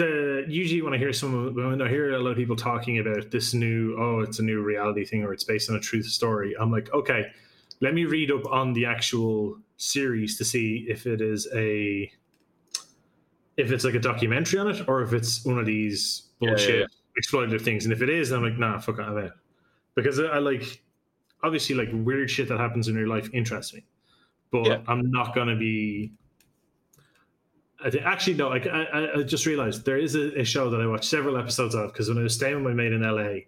[0.00, 3.30] the usually when I hear someone when I hear a lot of people talking about
[3.30, 6.54] this new oh it's a new reality thing or it's based on a truth story,
[6.58, 7.22] I'm like okay,
[7.80, 12.10] let me read up on the actual series to see if it is a
[13.56, 16.50] if it's like a documentary on it or if it's one of these Yeah, yeah,
[16.56, 16.86] bullshit yeah.
[17.22, 17.84] exploitative things.
[17.84, 19.32] And if it is, I'm like nah, fuck it, I'm out
[19.94, 20.82] because I, I like
[21.42, 23.84] obviously like weird shit that happens in your life interests me,
[24.50, 24.80] but Yeah.
[24.88, 26.12] I'm not gonna be.
[27.84, 28.48] I think, actually, no.
[28.52, 31.74] I, I, I just realized there is a, a show that I watched several episodes
[31.74, 33.40] of because when I was staying with my mate in LA,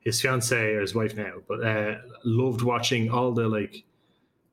[0.00, 3.84] his fiance or his wife now, but uh, loved watching all the like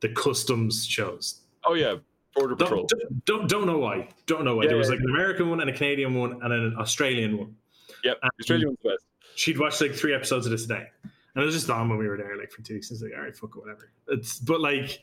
[0.02, 1.42] the customs shows.
[1.66, 1.96] oh yeah
[2.36, 4.10] border patrol Don't, don't don't know why.
[4.28, 4.64] Don't know why.
[4.64, 7.56] Yeah, there was like an American one and a Canadian one and an Australian one.
[8.04, 9.06] yep um, australian one's best
[9.38, 12.00] She'd watched like three episodes of this a day, and it was just on when
[12.00, 12.90] we were there, like for two weeks.
[12.90, 13.92] It's like, all right, fuck it, whatever.
[14.08, 15.00] It's but like,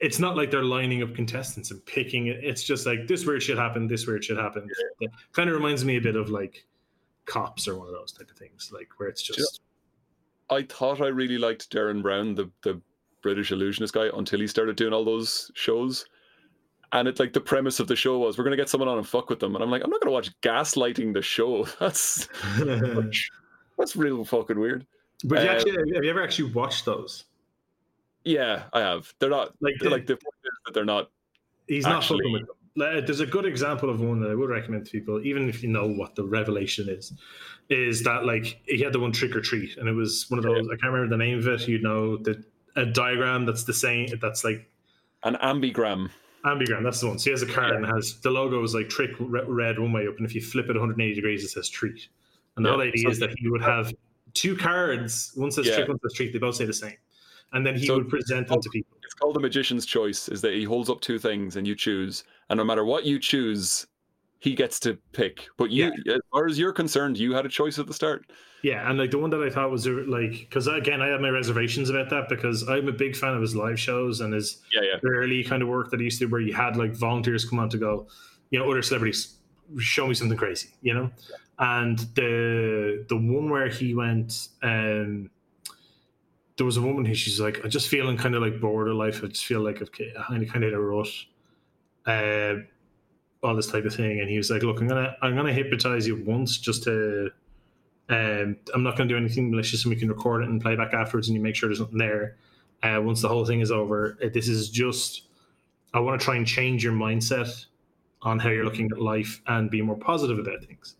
[0.00, 2.42] it's not like they're lining up contestants and picking it.
[2.42, 4.70] It's just like this weird shit happened, this weird shit happened.
[5.00, 6.64] It kind of reminds me a bit of like
[7.24, 9.60] cops or one of those type of things, like where it's just
[10.50, 12.80] i thought i really liked Derren Brown the the
[13.22, 16.04] british illusionist guy until he started doing all those shows
[16.92, 18.98] and it's like the premise of the show was we're going to get someone on
[18.98, 21.64] and fuck with them and i'm like i'm not going to watch gaslighting the show
[21.80, 22.28] that's
[23.78, 24.86] that's real fucking weird
[25.22, 27.24] you Uh, actually, have you ever actually watched those?
[28.24, 29.12] Yeah, I have.
[29.18, 30.34] They're not Like, they're the- like the point
[30.64, 31.10] that they're not.
[31.68, 32.56] He's not actually- fucking with them.
[32.76, 35.62] Uh, there's a good example of one that I would recommend to people, even if
[35.62, 37.12] you know what the revelation is.
[37.68, 40.44] Is that like he had the one trick or treat, and it was one of
[40.44, 40.66] those.
[40.66, 41.68] I can't remember the name of it.
[41.68, 42.42] You know, the
[42.76, 44.08] a diagram that's the same.
[44.20, 44.68] That's like
[45.22, 46.10] An ambigram.
[46.44, 46.82] ambigram.
[46.82, 47.18] That's the one.
[47.20, 50.08] So he has a card and has the logo is like trick red one way
[50.08, 52.08] up, and if you flip it 180 degrees, it says treat.
[52.56, 52.74] And the Yeah.
[52.74, 53.92] whole idea So- is that he would have
[54.34, 55.30] two cards.
[55.36, 55.76] One says Yeah.
[55.76, 56.32] trick, one says treat.
[56.32, 56.96] They both say the same,
[57.54, 58.96] and then he So- would present them to people.
[59.02, 60.28] It's called the magician's choice.
[60.28, 63.18] Is that he holds up two things and you choose, and no matter what you
[63.18, 63.86] choose,
[64.40, 65.48] he gets to pick.
[65.56, 68.26] But you, as far as you're concerned, you had a choice at the start.
[68.62, 71.28] Yeah, and like the one that I thought was like because again I have my
[71.30, 74.80] reservations about that because I'm a big fan of his live shows and his Yeah,
[74.82, 74.98] yeah.
[75.04, 77.68] early kind of work that he used to where you had like volunteers come on
[77.70, 78.06] to go,
[78.50, 79.34] you know, other celebrities
[79.78, 81.10] show me something crazy, you know,
[81.58, 85.30] and the the one where he went, um,
[86.56, 88.96] there was a woman who she's like, I'm just feeling kind of like bored of
[88.96, 89.22] life.
[89.24, 91.08] I just feel like I've kind of kind of a rut,
[92.06, 92.54] uh,
[93.42, 94.20] all this type of thing.
[94.20, 97.30] And he was like, look, I'm gonna I'm gonna hypnotize you once just to.
[98.10, 100.76] Um, I'm not going to do anything malicious, and we can record it and play
[100.76, 102.36] back afterwards, and you make sure there's nothing there.
[102.82, 105.22] Uh, once the whole thing is over, uh, this is just
[105.94, 107.64] I want to try and change your mindset
[108.20, 110.96] on how you're looking at life and be more positive about things.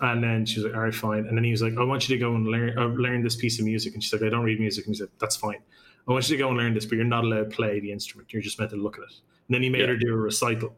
[0.00, 2.08] And then she was like, "All right, fine." And then he was like, "I want
[2.08, 4.28] you to go and learn uh, learn this piece of music." And she's like, "I
[4.28, 5.58] don't read music." And he said, "That's fine.
[6.06, 7.90] I want you to go and learn this, but you're not allowed to play the
[7.90, 8.32] instrument.
[8.32, 9.14] You're just meant to look at it."
[9.48, 9.86] And then he made Yeah.
[9.88, 10.76] her do a recital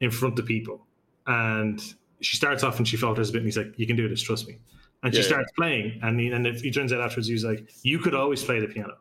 [0.00, 0.86] in front of people,
[1.26, 1.80] and
[2.20, 3.38] she starts off and she falters a bit.
[3.38, 4.22] And he's like, "You can do this.
[4.22, 4.58] Trust me."
[5.02, 5.28] And she Yeah, yeah.
[5.28, 8.42] starts playing, and he, and it turns out afterwards he was like, "You could always
[8.42, 8.96] play the piano.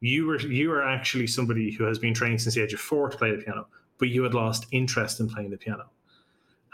[0.00, 3.08] You were you are actually somebody who has been trained since the age of four
[3.08, 5.88] to play the piano, but you had lost interest in playing the piano,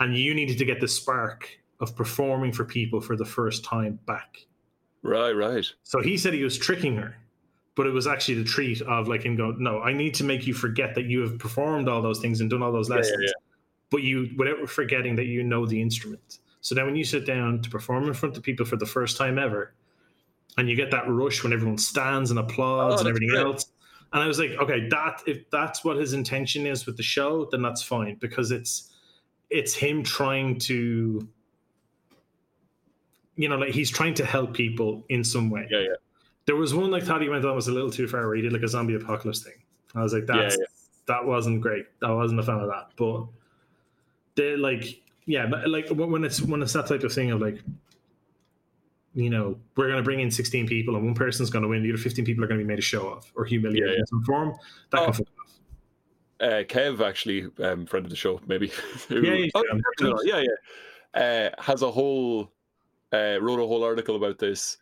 [0.01, 3.99] and you needed to get the spark of performing for people for the first time
[4.07, 4.39] back."
[5.03, 5.67] Right, right.
[5.85, 7.17] So he said he was tricking her,
[7.75, 10.47] but it was actually the treat of like him going, "No, I need to make
[10.47, 13.01] you forget that you have performed all those things and done all those Yeah, yeah,
[13.01, 13.33] lessons, yeah.
[13.91, 17.63] but you without forgetting that you know the instrument." So then when you sit down
[17.63, 19.73] to perform in front of people for the first time ever,
[20.59, 23.41] and you get that rush when everyone stands and applauds Oh, and everything great.
[23.43, 23.73] else.
[24.13, 27.49] And I was like, okay, that if that's what his intention is with the show,
[27.51, 28.93] then that's fine because it's
[29.51, 31.29] it's him trying to
[33.37, 35.67] you know, like he's trying to help people in some way.
[35.71, 35.95] Yeah, yeah.
[36.45, 38.37] There was one I thought he went oh, on was a little too far where
[38.37, 39.55] he did like a zombie apocalypse thing.
[39.95, 40.67] I was like, Yeah, that's yeah.
[41.07, 41.87] that wasn't great.
[42.03, 42.91] I wasn't a fan of that.
[42.97, 43.27] But
[44.35, 47.63] they like yeah, like when when it's when it's that type of thing of like
[49.15, 51.83] you know, we're going to bring in 16 people and one person's going to win.
[51.83, 53.95] The other 15 people are going to be made a show of or humiliated Yeah,
[53.95, 54.01] yeah.
[54.01, 54.55] in some form.
[54.91, 55.25] That Oh.
[56.41, 56.81] Can fuck off.
[56.81, 58.69] Uh, Kev, actually, um, friend of the show, maybe.
[59.09, 59.81] who- Yeah, yeah, oh, yeah.
[60.01, 60.43] no, no, yeah,
[61.15, 61.51] yeah.
[61.59, 62.53] Uh, has a whole
[63.13, 64.79] uh, wrote a whole article about this,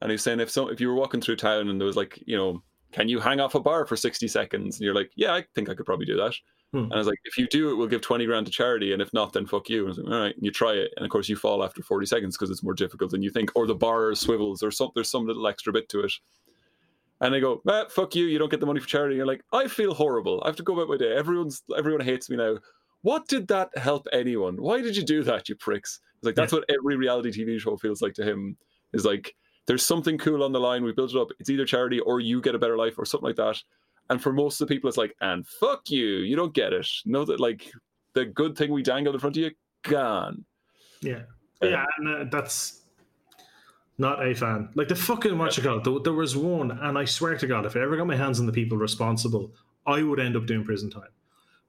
[0.00, 2.22] and he's saying if so, if you were walking through town and there was like,
[2.26, 4.76] you know, can you hang off a bar for sixty seconds?
[4.78, 6.34] And you're like, yeah, I think I could probably do that.
[6.72, 6.84] Hmm.
[6.84, 9.02] And I was like, if you do it, we'll give twenty grand to charity, and
[9.02, 9.80] if not, then fuck you.
[9.80, 11.64] And I was like, all right, and you try it, and of course you fall
[11.64, 14.70] after forty seconds because it's more difficult than you think, or the bar swivels, or
[14.70, 16.12] some there's some little extra bit to it.
[17.22, 19.14] And they go, ah, fuck you, you don't get the money for charity.
[19.16, 20.42] You're like, I feel horrible.
[20.44, 21.14] I have to go about my day.
[21.16, 22.56] Everyone's everyone hates me now.
[23.02, 24.60] What did that help anyone?
[24.60, 26.00] Why did you do that, you pricks?
[26.16, 28.56] It's like that's what every reality TV show feels like to him.
[28.92, 29.34] Is like
[29.66, 30.82] there's something cool on the line.
[30.82, 31.28] We built it up.
[31.38, 33.62] It's either charity or you get a better life or something like that.
[34.10, 36.88] And for most of the people, it's like, and fuck you, you don't get it.
[37.06, 37.70] Know that like
[38.14, 40.44] the good thing we dangled in front of you, gone.
[41.00, 41.22] Yeah.
[41.62, 41.84] Yeah.
[41.98, 42.81] And uh, that's
[43.98, 44.68] not a fan.
[44.74, 46.04] Like the fucking, what you call it?
[46.04, 48.46] There, was one, and I swear to God, if I ever got my hands on
[48.46, 49.52] the people responsible,
[49.86, 51.10] I would end up doing prison time,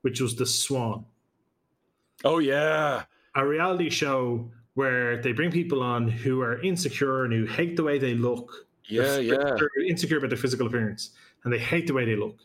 [0.02, 1.06] which was The Swan.
[2.24, 3.04] Oh yeah,
[3.36, 7.84] a reality show where they bring people on who are insecure and who hate the
[7.84, 8.68] way they look.
[8.88, 9.56] yeah, They're- yeah.
[9.58, 11.12] they're insecure about their physical appearance
[11.44, 12.38] and they hate the way they look.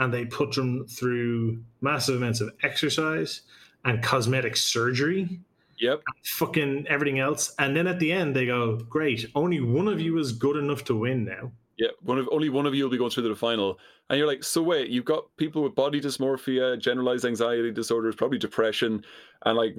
[0.00, 3.42] And they put them through massive amounts of exercise
[3.84, 5.40] and cosmetic surgery,
[5.80, 6.02] Yep.
[6.24, 7.54] fucking everything else.
[7.58, 10.84] And then at the end, they go, Great, only one of you is good enough
[10.84, 11.52] to win now.
[11.78, 13.78] Yeah, one of only one of you will be going through to the final,
[14.10, 18.38] and you're like, so wait, you've got people with body dysmorphia, generalized anxiety disorders, probably
[18.38, 19.04] depression,
[19.46, 19.76] and like,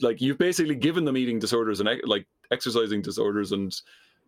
[0.00, 3.74] like you've basically given them eating disorders and like exercising disorders, and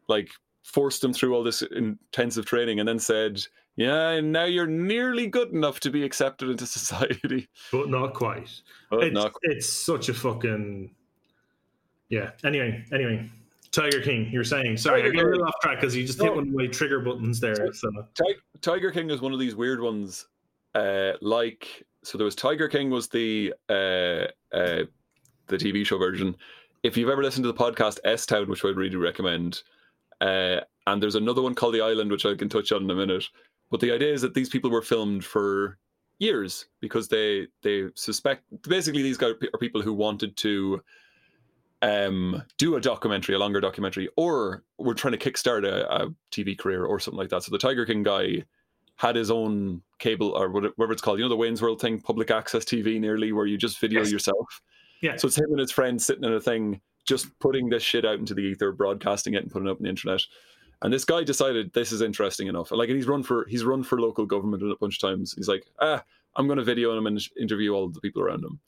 [0.08, 0.30] like
[0.64, 3.42] forced them through all this intensive training, and then said,
[3.76, 7.48] yeah, and now you're nearly good enough to be accepted into society.
[7.70, 8.50] But not quite.
[8.90, 10.90] But it's, not it's such a fucking
[12.08, 12.30] yeah.
[12.44, 13.28] Anyway, anyway,
[13.72, 14.76] Tiger King, you're saying.
[14.78, 16.66] Sorry, Tiger I got a little off track because you just hit one of my
[16.66, 17.72] trigger buttons there.
[17.72, 17.90] So
[18.60, 20.26] Tiger King is one of these weird ones.
[20.74, 24.84] Uh, like so, there was Tiger King was the uh, uh,
[25.48, 26.36] the TV show version.
[26.82, 29.62] If you've ever listened to the podcast S Town, which I'd really recommend,
[30.20, 32.94] uh, and there's another one called The Island, which I can touch on in a
[32.94, 33.24] minute.
[33.70, 35.78] But the idea is that these people were filmed for
[36.18, 40.80] years because they they suspect basically these guys are people who wanted to
[41.82, 46.56] um do a documentary a longer documentary or were trying to kickstart a, a tv
[46.56, 48.42] career or something like that so the tiger king guy
[48.96, 52.30] had his own cable or whatever it's called you know the wayne's world thing public
[52.30, 54.10] access tv nearly where you just video Yes.
[54.10, 54.62] yourself
[55.02, 55.16] Yeah.
[55.16, 58.18] so it's him and his friends sitting in a thing just putting this shit out
[58.18, 60.22] into the ether broadcasting it and putting it up on the internet
[60.82, 64.00] and this guy decided this is interesting enough like he's run for he's run for
[64.00, 66.02] local government a bunch of times he's like ah
[66.36, 68.58] i'm going to video him and interview all the people around him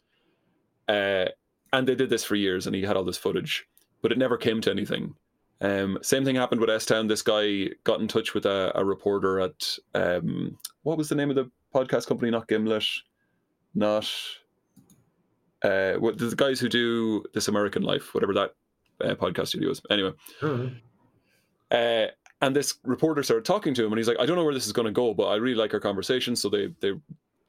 [0.88, 1.26] Uh,
[1.72, 3.66] and they did this for years, and he had all this footage,
[4.00, 5.14] but it never came to anything.
[5.60, 7.08] Um, same thing happened with S Town.
[7.08, 11.28] This guy got in touch with a, a reporter at um, what was the name
[11.28, 12.30] of the podcast company?
[12.30, 12.86] Not Gimlet,
[13.74, 14.10] not
[15.62, 18.54] uh, the guys who do This American Life, whatever that
[19.04, 19.82] uh, podcast studio is.
[19.90, 20.70] Anyway, Oh,
[21.70, 22.06] uh,
[22.40, 24.66] and this reporter started talking to him, and he's like, "I don't know where this
[24.66, 26.92] is going to go, but I really like our conversation." So they they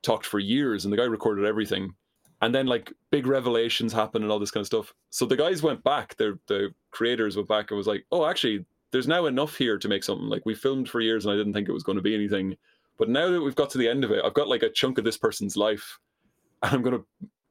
[0.01, 1.93] talked for years, and the guy recorded everything.
[2.41, 4.93] And then like big revelations happen and all this kind of stuff.
[5.09, 8.65] So the guys went back, the the creators went back and was like, "Oh, actually,
[8.91, 10.27] there's now enough here to make something.
[10.27, 12.55] Like we filmed for years, and I didn't think it was going to be anything,
[12.97, 14.97] but now that we've got to the end of it, I've got like a chunk
[14.97, 15.99] of this person's life,
[16.63, 17.05] and I'm going to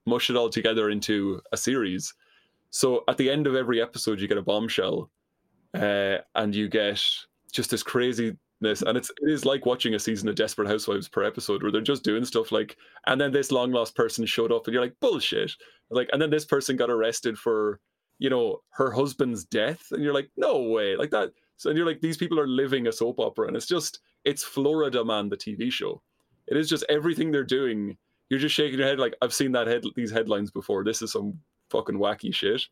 [0.07, 2.15] mush it all together into a series."
[2.71, 5.11] So at the end of every episode, you get a bombshell,
[5.75, 7.03] uh, and you get
[7.53, 11.25] just this craziness, and it's it is like watching a season of Desperate Housewives per
[11.25, 12.77] episode, where they're just doing stuff like,
[13.07, 15.53] and then this long lost person showed up, and you're like bullshit,
[15.91, 17.81] like, and then this person got arrested for,
[18.19, 21.31] you know, her husband's death, and you're like, no way, like that.
[21.57, 24.45] So and you're like, these people are living a soap opera, and it's just it's
[24.45, 26.03] Florida Man, the TV show.
[26.47, 27.97] It is just everything they're doing.
[28.31, 30.85] You're just shaking your head like I've seen that head these headlines before.
[30.85, 31.39] This is some
[31.71, 32.63] fucking wacky shit.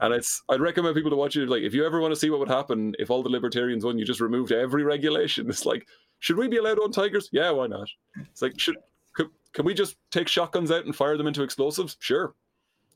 [0.00, 1.48] And it's I'd recommend people to watch it.
[1.48, 3.98] Like if you ever want to see what would happen if all the libertarians won,
[3.98, 5.46] you just removed every regulation.
[5.50, 5.86] It's like,
[6.20, 7.28] should we be allowed to own tigers?
[7.32, 7.88] Yeah, why not?
[8.18, 8.76] It's like, should
[9.12, 11.96] could, can we just take shotguns out and fire them into explosives?
[12.00, 12.34] Sure.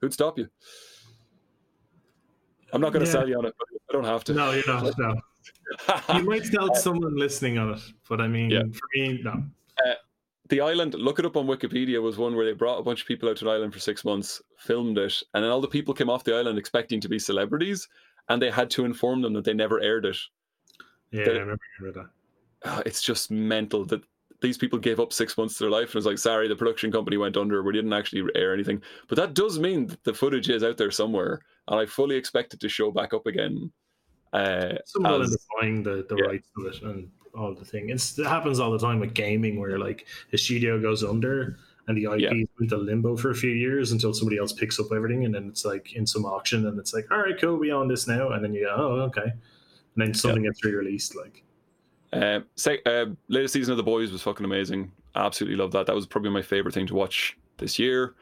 [0.00, 0.48] Who'd stop you?
[2.72, 3.12] I'm not going to Yeah.
[3.12, 4.34] sell you on it, but I don't have to.
[4.34, 4.92] no, you're not.
[4.98, 5.14] No,
[6.16, 8.62] you might sell someone listening on it, but I mean, Yeah.
[8.72, 9.44] for me, no.
[10.48, 13.08] The island, look it up on Wikipedia, was one where they brought a bunch of
[13.08, 15.94] people out to an island for six months, filmed it, and then all the people
[15.94, 17.88] came off the island expecting to be celebrities,
[18.28, 20.16] and they had to inform them that they never aired it.
[21.10, 22.10] Yeah, The- I remember hearing about
[22.66, 24.02] Ah, It's just mental that
[24.40, 26.90] these people gave up six months of their life and was like, sorry, the production
[26.90, 27.62] company went under.
[27.62, 28.82] We didn't actually air anything.
[29.08, 32.52] But that does mean that the footage is out there somewhere, and I fully expect
[32.54, 33.70] it to show back up again.
[34.32, 34.74] Uh.
[34.86, 36.24] Someone will as- end up buying the, the Yeah.
[36.24, 37.90] rights to it and all the thing.
[37.90, 41.96] It's, it happens all the time with gaming, where like a studio goes under and
[41.96, 42.32] the IP Yeah.
[42.34, 45.48] is into limbo for a few years until somebody else picks up everything, and then
[45.48, 48.30] it's like in some auction, and it's like, all right, cool, we own this now,
[48.30, 49.32] and then you go, oh, okay, and
[49.96, 51.42] then something gets re-released, like.
[52.12, 54.92] Uh, say, uh, latest season of The Boys was fucking amazing.
[55.16, 55.86] Absolutely love that.
[55.86, 58.14] That was probably my favorite thing to watch this year.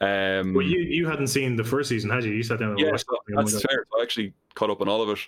[0.00, 2.32] Um, Well, you you hadn't seen the first season, had you?
[2.32, 3.86] You sat down and yeah, watched that's fair.
[3.98, 5.18] I actually caught up on all of it.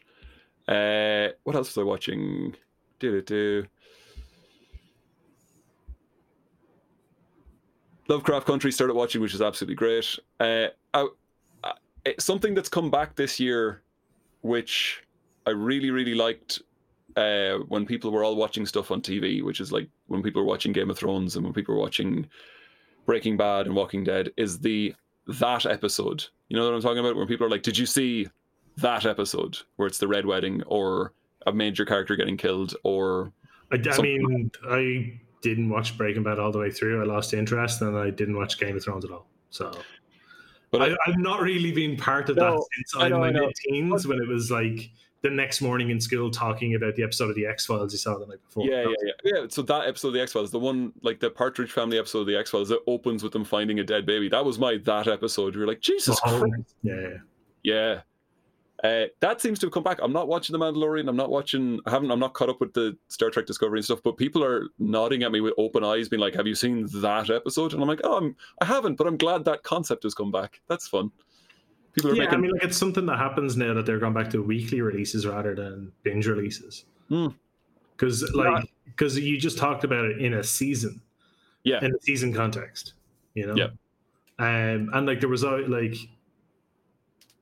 [0.68, 2.54] Uh, what else was I watching?
[2.98, 3.66] Do do do.
[8.08, 10.18] Lovecraft Country started watching, which is absolutely great.
[10.38, 11.08] Uh, I,
[11.64, 13.82] I, something that's come back this year,
[14.42, 15.02] which
[15.46, 16.62] I really really liked.
[17.16, 20.48] Uh, when people were all watching stuff on TV, which is like when people were
[20.48, 22.28] watching Game of Thrones and when people were watching
[23.06, 24.94] Breaking Bad and Walking Dead, is the
[25.26, 26.26] that episode.
[26.48, 27.16] You know what I'm talking about?
[27.16, 28.28] Where people are like, "Did you see
[28.76, 31.12] that episode where it's the red wedding or
[31.46, 33.32] a major character getting killed or
[33.72, 37.02] I, I mean, I didn't watch Breaking Bad all the way through.
[37.02, 39.26] I lost interest, and I didn't watch Game of Thrones at all.
[39.50, 39.72] So,
[40.70, 43.18] But I, I- I've not really been part of No, that since I I know,
[43.20, 44.90] my mid-teens when it was like
[45.22, 48.16] the next morning in school talking about the episode of the X Files you saw
[48.18, 48.66] the night before.
[48.66, 49.46] yeah, yeah, yeah, yeah.
[49.48, 52.26] So that episode of the X Files, the one like the Partridge Family episode of
[52.26, 54.28] the X Files that opens with them finding a dead baby.
[54.28, 55.54] That was my that episode.
[55.56, 56.74] You're like, Jesus Oh, Christ.
[56.82, 57.08] yeah,
[57.64, 58.00] yeah.
[58.84, 58.90] Yeah.
[58.90, 59.98] Uh, that seems to have come back.
[60.02, 61.08] I'm not watching The Mandalorian.
[61.08, 61.80] I'm not watching.
[61.86, 62.10] I haven't.
[62.10, 64.00] I'm not caught up with the Star Trek Discovery and stuff.
[64.02, 67.30] But people are nodding at me with open eyes, being like, "Have you seen that
[67.30, 70.30] episode?" And I'm like, "Oh, I'm, I haven't." But I'm glad that concept has come
[70.30, 70.60] back.
[70.68, 71.10] That's fun.
[71.94, 72.38] People are Yeah, making.
[72.38, 75.26] I mean, like it's something that happens now that they're going back to weekly releases
[75.26, 76.84] rather than binge releases.
[77.08, 77.28] Hmm.
[77.96, 81.00] Because, like, because you just talked about it in a season,
[81.64, 82.92] yeah, in a season context,
[83.32, 83.54] you know.
[83.56, 83.68] Yeah.
[84.38, 85.96] Um, and like there was a like,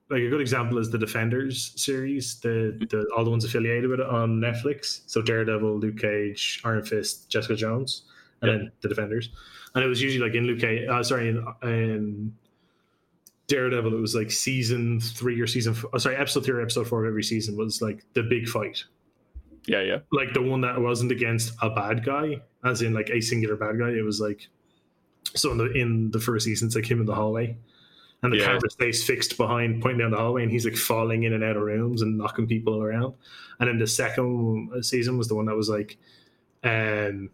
[0.09, 3.99] like a good example is the Defenders series, the the all the ones affiliated with
[3.99, 5.01] it on Netflix.
[5.07, 8.03] So Daredevil, Luke Cage, Iron Fist, Jessica Jones,
[8.41, 8.57] and Yeah.
[8.57, 9.29] then the Defenders.
[9.73, 12.33] And it was usually like in Luke Cage, uh, sorry, in, in
[13.47, 17.03] Daredevil, it was like season three or season, oh, sorry, episode three or episode four
[17.03, 18.83] of every season was like the big fight,
[19.67, 23.21] yeah, yeah, like the one that wasn't against a bad guy, as in like a
[23.21, 23.89] singular bad guy.
[23.89, 24.47] It was like
[25.35, 27.55] so in the in the first season, it's like him in the hallway,
[28.25, 28.45] and the Yeah.
[28.45, 31.55] camera stays fixed behind, pointing down the hallway, and he's like falling in and out
[31.57, 33.13] of rooms and knocking people around.
[33.59, 35.97] And then the second season was the one that was like,
[36.63, 37.29] um,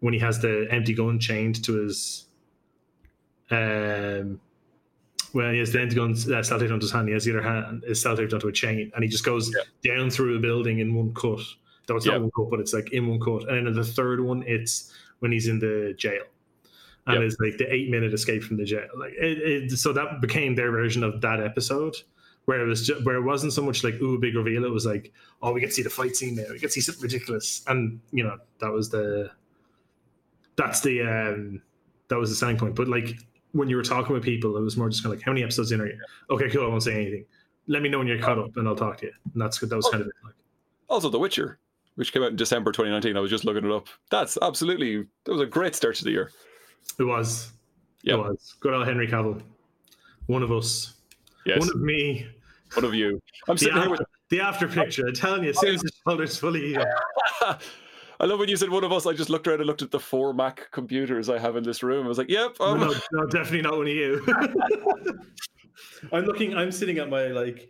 [0.00, 2.26] when he has the empty gun chained to his,
[3.50, 4.40] um.
[5.34, 7.08] Well, he has the empty gun uh, self taped onto his hand.
[7.08, 9.50] He has the other hand is self taped onto a chain, and he just goes
[9.82, 11.40] down through a building in one cut.
[11.86, 12.12] Though it's Yeah.
[12.12, 13.48] not one cut, but it's like in one cut.
[13.48, 16.24] And then in the third one, it's when he's in the jail,
[17.06, 17.22] and Yep.
[17.24, 18.86] it's like the eight minute escape from the jail.
[18.96, 21.96] Like it, it, so that became their version of that episode,
[22.44, 24.64] where it was just, where it wasn't so much like ooh big reveal.
[24.64, 26.44] It was like oh we get to see the fight scene now.
[26.50, 29.30] We get to see something ridiculous, and you know that was the
[30.56, 31.62] that's the um
[32.08, 32.74] that was the selling point.
[32.74, 33.16] But like
[33.52, 35.42] when you were talking with people, it was more just kind of like how many
[35.42, 35.98] episodes in are you?
[36.30, 36.64] Okay, cool.
[36.64, 37.24] I won't say anything.
[37.68, 39.12] Let me know when you're caught up, and I'll talk to you.
[39.32, 40.14] And that's that was kind of it.
[40.24, 40.34] Like,
[40.88, 41.58] Also, The Witcher,
[41.94, 43.16] which came out in December 2019.
[43.16, 43.88] I was just looking it up.
[44.10, 46.30] That's absolutely that was a great start to the year.
[46.98, 47.52] It was.
[48.02, 48.14] Yep.
[48.14, 48.54] It was.
[48.60, 49.42] Good old Henry Cavill.
[50.26, 50.94] One of us.
[51.46, 52.26] Yes, One of me.
[52.74, 53.20] one of you.
[53.48, 54.00] I'm The sitting here with.
[54.30, 55.06] the after picture.
[55.06, 56.86] I'm telling you, as soon as the shoulder's fully healed.
[58.20, 59.04] I love when you said one of us.
[59.06, 61.82] I just looked around and looked at the four Mac computers I have in this
[61.82, 62.04] room.
[62.04, 64.24] I was like, "Yep, No, um, no, no, definitely not one of you.
[66.12, 66.54] I'm looking.
[66.56, 67.68] I'm sitting at my like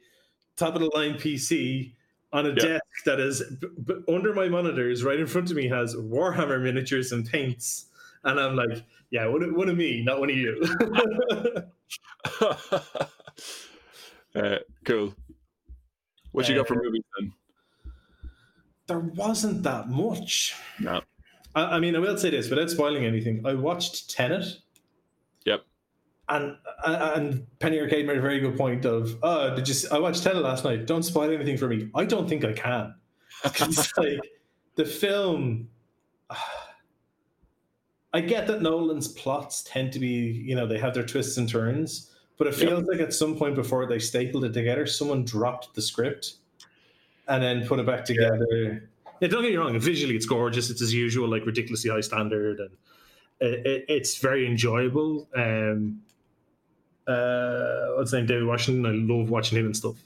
[0.56, 1.94] top of the line PC
[2.32, 2.54] on a Yeah.
[2.54, 5.02] desk that is b- b- under my monitors.
[5.04, 7.86] Right in front of me has Warhammer miniatures and paints,
[8.24, 8.82] and I'm like,
[9.12, 10.60] yeah, one of, one of me, not one of you.
[14.34, 15.14] uh, cool.
[16.32, 17.32] What you got for Uh, movies then?
[18.88, 20.54] there wasn't that much.
[20.80, 21.00] No.
[21.54, 23.42] I, I mean, I will say this without spoiling anything.
[23.46, 24.44] I watched Tenet.
[25.44, 25.62] Yep.
[26.28, 29.74] And and Penny Arcade made a very good point of, oh, did you?
[29.74, 30.86] s- I watched Tenet last night.
[30.86, 31.90] Don't spoil anything for me.
[31.94, 32.94] I don't think I can.
[33.44, 34.20] It's like
[34.76, 35.68] the film.
[38.14, 40.06] I get that Nolan's plots tend to be,
[40.46, 42.68] you know, they have their twists and turns, but it Yep.
[42.68, 46.34] feels like at some point before they stapled it together, someone dropped the script
[47.28, 48.88] and then put it back together.
[49.20, 49.78] Yeah, don't get me wrong.
[49.78, 50.68] Visually, it's gorgeous.
[50.68, 52.70] It's as usual, like ridiculously high standard, and
[53.40, 55.28] it, it, it's very enjoyable.
[55.34, 56.02] Um,
[57.06, 58.26] uh, what's his name?
[58.26, 58.84] David Washington.
[58.86, 59.96] I love watching him and stuff.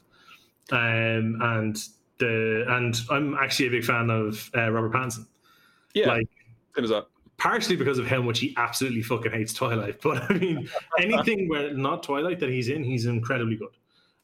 [0.71, 1.77] Um, and
[2.19, 5.27] the and I'm actually a big fan of uh, Robert Pattinson.
[5.95, 6.29] Yeah, Like
[6.75, 7.07] same as that.
[7.39, 10.01] Partially because of how much he absolutely fucking hates Twilight.
[10.03, 10.69] But I mean,
[10.99, 13.77] anything where not Twilight that he's in, he's incredibly good.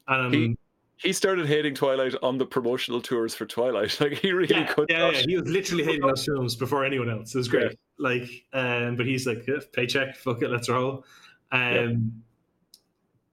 [0.07, 0.57] And um, He-
[0.97, 3.97] He started hating Twilight on the promotional tours for Twilight.
[4.01, 5.13] Like he really yeah, could yeah, not.
[5.15, 7.35] yeah, he was literally hating those films before anyone else.
[7.35, 7.77] It was great.
[7.99, 11.05] Like, um, but he's like, yeah, paycheck, fuck it, let's roll.
[11.51, 12.23] Um,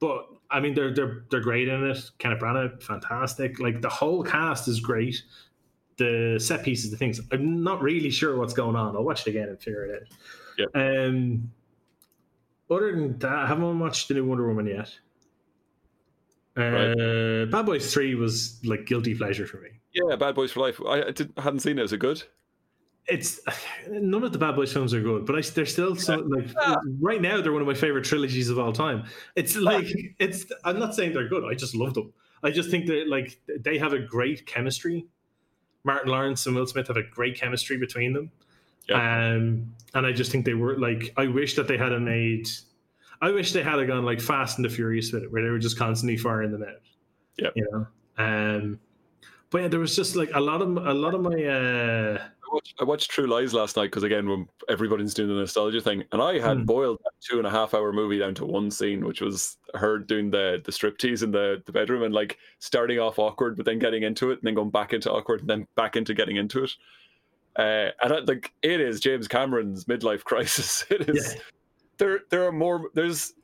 [0.00, 2.10] but I mean, they're they're they're great in it.
[2.18, 3.60] Kenneth Branagh, fantastic.
[3.60, 5.22] Like the whole cast is great.
[6.00, 7.20] The set pieces, the things.
[7.30, 8.96] I'm not really sure what's going on.
[8.96, 10.08] I'll watch it again and figure it
[10.74, 10.74] out.
[10.74, 11.50] Um,
[12.70, 14.90] other than that, I haven't watched the new Wonder Woman yet.
[16.56, 19.68] Uh, Bad Boys Three was like guilty pleasure for me.
[19.92, 20.80] Yeah, Bad Boys for Life.
[20.86, 21.84] I, I did, hadn't seen it.
[21.84, 22.22] Is it good?
[23.10, 23.40] it's
[23.90, 26.48] none of the Bad Boys films are good, but I, they're still so like
[27.00, 29.04] right now they're one of my favorite trilogies of all time.
[29.36, 29.86] It's like
[30.18, 31.44] it's I'm not saying they're good.
[31.44, 32.12] I just love them.
[32.42, 35.06] I just think that like they have a great chemistry.
[35.84, 38.30] Martin Lawrence and Will Smith have a great chemistry between them.
[38.92, 42.48] Um, and I just think they were like I wish that they had a made.
[43.22, 45.50] I wish they had a gone like Fast and the Furious with it, where they
[45.50, 46.80] were just constantly firing them out.
[47.36, 47.50] Yeah.
[47.54, 47.86] You know.
[48.18, 48.80] Um,
[49.50, 51.44] but yeah, there was just like a lot of a lot of my.
[51.44, 52.22] uh
[52.52, 56.04] watched, I watched True Lies last night because again, when everybody's doing the nostalgia thing,
[56.12, 56.64] and I had Hmm.
[56.64, 59.98] boiled that two and a half hour movie down to one scene, which was her
[59.98, 63.78] doing the the striptease in the the bedroom and like starting off awkward, but then
[63.78, 66.64] getting into it, and then going back into awkward, and then back into getting into
[66.64, 66.72] it.
[67.56, 70.84] Uh, and I, like it is James Cameron's midlife crisis.
[70.90, 71.34] It is.
[71.34, 71.40] Yeah.
[71.98, 72.90] There, there are more.
[72.94, 73.34] There's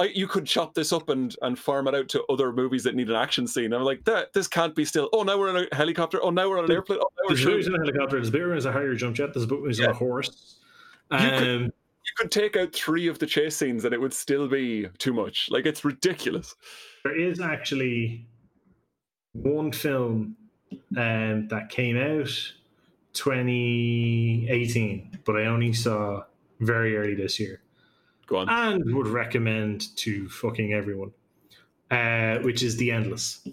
[0.00, 2.94] I, you could chop this up and, and farm it out to other movies that
[2.94, 3.72] need an action scene.
[3.72, 5.08] I'm like, that this can't be still.
[5.12, 6.18] Oh, now we're in a helicopter.
[6.22, 7.00] Oh, now we're on an airplane.
[7.02, 8.16] Oh, There's movies in a helicopter.
[8.16, 9.34] There's bit where a higher jump jet.
[9.34, 9.90] There's a bit where there's Yeah.
[9.90, 10.56] a horse.
[11.12, 11.62] You could- Um,
[12.06, 15.12] You could take out three of the chase scenes and it would still be too
[15.12, 15.48] much.
[15.50, 16.56] Like it's ridiculous.
[17.04, 18.26] there is actually
[19.32, 20.34] one film
[20.96, 22.30] um, that came out
[23.12, 26.24] 2018, but I only saw
[26.60, 27.60] very early this year
[28.30, 28.48] Go on.
[28.48, 31.10] and would recommend to fucking everyone,
[31.90, 33.46] uh, which is The Endless.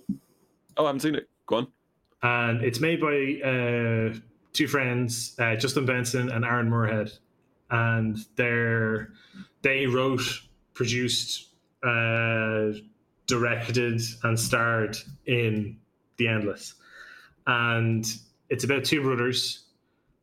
[0.78, 1.28] Oh, I haven't seen it.
[1.48, 1.68] Go on.
[2.22, 4.14] and it's made by uh,
[4.54, 7.12] two friends, uh, Justin Benson and Aaron Moorhead,
[7.72, 9.14] and they're
[9.64, 10.22] they wrote,
[10.76, 11.48] produced,
[11.84, 12.70] uh,
[13.26, 15.76] directed, and starred in
[16.18, 16.76] The Endless,
[17.48, 18.06] and
[18.50, 19.64] it's about two brothers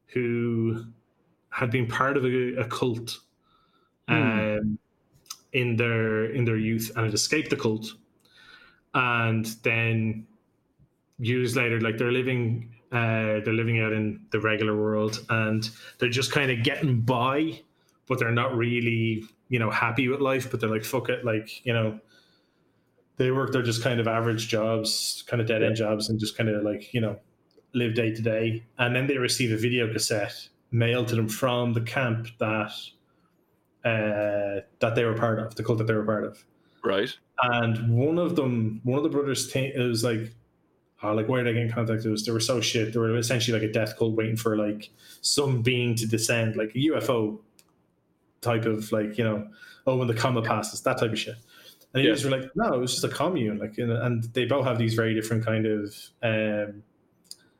[0.07, 0.85] who
[1.51, 3.19] had been part of a, a cult
[4.09, 4.79] um,
[5.53, 7.87] in their in their youth and had escaped the cult,
[8.95, 10.27] and then
[11.19, 16.09] years later, like they're living, uh, they're living out in the regular world, and they're
[16.09, 17.61] just kind of getting by,
[18.07, 20.51] but they're not really, you know, happy with life.
[20.51, 21.99] But they're like, fuck it, like you know,
[23.17, 26.37] they work their just kind of average jobs, kind of dead end jobs, and just
[26.37, 27.19] kind of like you know,
[27.75, 28.65] live day to day.
[28.79, 32.73] And then they receive a video cassette mailed to them from the camp that
[33.85, 36.45] uh, that they were part of, the cult that they were part of.
[36.83, 37.11] Right.
[37.43, 40.35] And one of them, one of the brothers, t- it was like,
[41.03, 42.05] oh, like why did I get in contact?
[42.05, 42.93] It was they were so shit.
[42.93, 46.71] They were essentially like a death cult waiting for like some being to descend, like
[46.71, 47.41] a UFO
[48.41, 49.49] type of like you know,
[49.87, 51.37] oh when the comet passes, that type of shit.
[51.95, 52.13] And he Yeah.
[52.13, 54.95] was like, no, it was just a commune, like, and, and they both have these
[54.95, 56.83] very different kind of um,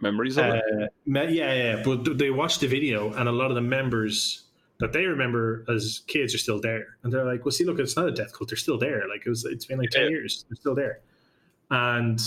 [0.01, 0.63] Memories of it.
[0.83, 1.83] uh, me- yeah, yeah.
[1.85, 4.44] But th- they watched the video, and a lot of the members
[4.85, 7.97] that they remember as kids are still there, and they're like, "Well, see, look, it's
[7.97, 9.09] not a death cult; they're still there.
[9.09, 10.09] Like it was, it's been like ten Yeah.
[10.11, 11.01] years, they're still there."
[11.71, 12.21] And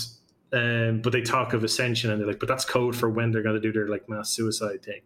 [0.54, 3.44] um, but they talk of ascension, and they're like, "But that's code for when they're
[3.44, 5.02] going to do their like mass suicide thing."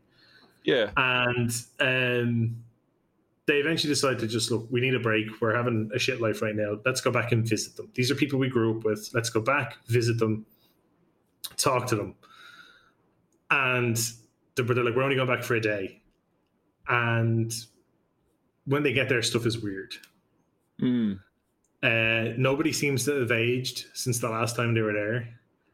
[0.64, 0.92] Yeah.
[0.96, 2.64] And um,
[3.48, 4.68] they eventually decide to just look.
[4.72, 5.42] We need a break.
[5.42, 6.80] We're having a shit life right now.
[6.86, 7.90] Let's go back and visit them.
[7.96, 9.10] These are people we grew up with.
[9.14, 10.46] Let's go back, visit them,
[11.58, 12.16] talk to them.
[13.50, 13.98] And
[14.56, 16.01] they're, they're like, we're only going back for a day.
[16.92, 17.54] And
[18.66, 19.96] when they get there, stuff is weird.
[20.82, 21.20] Mm.
[21.82, 25.28] Uh, nobody seems to have aged since the last time they were there.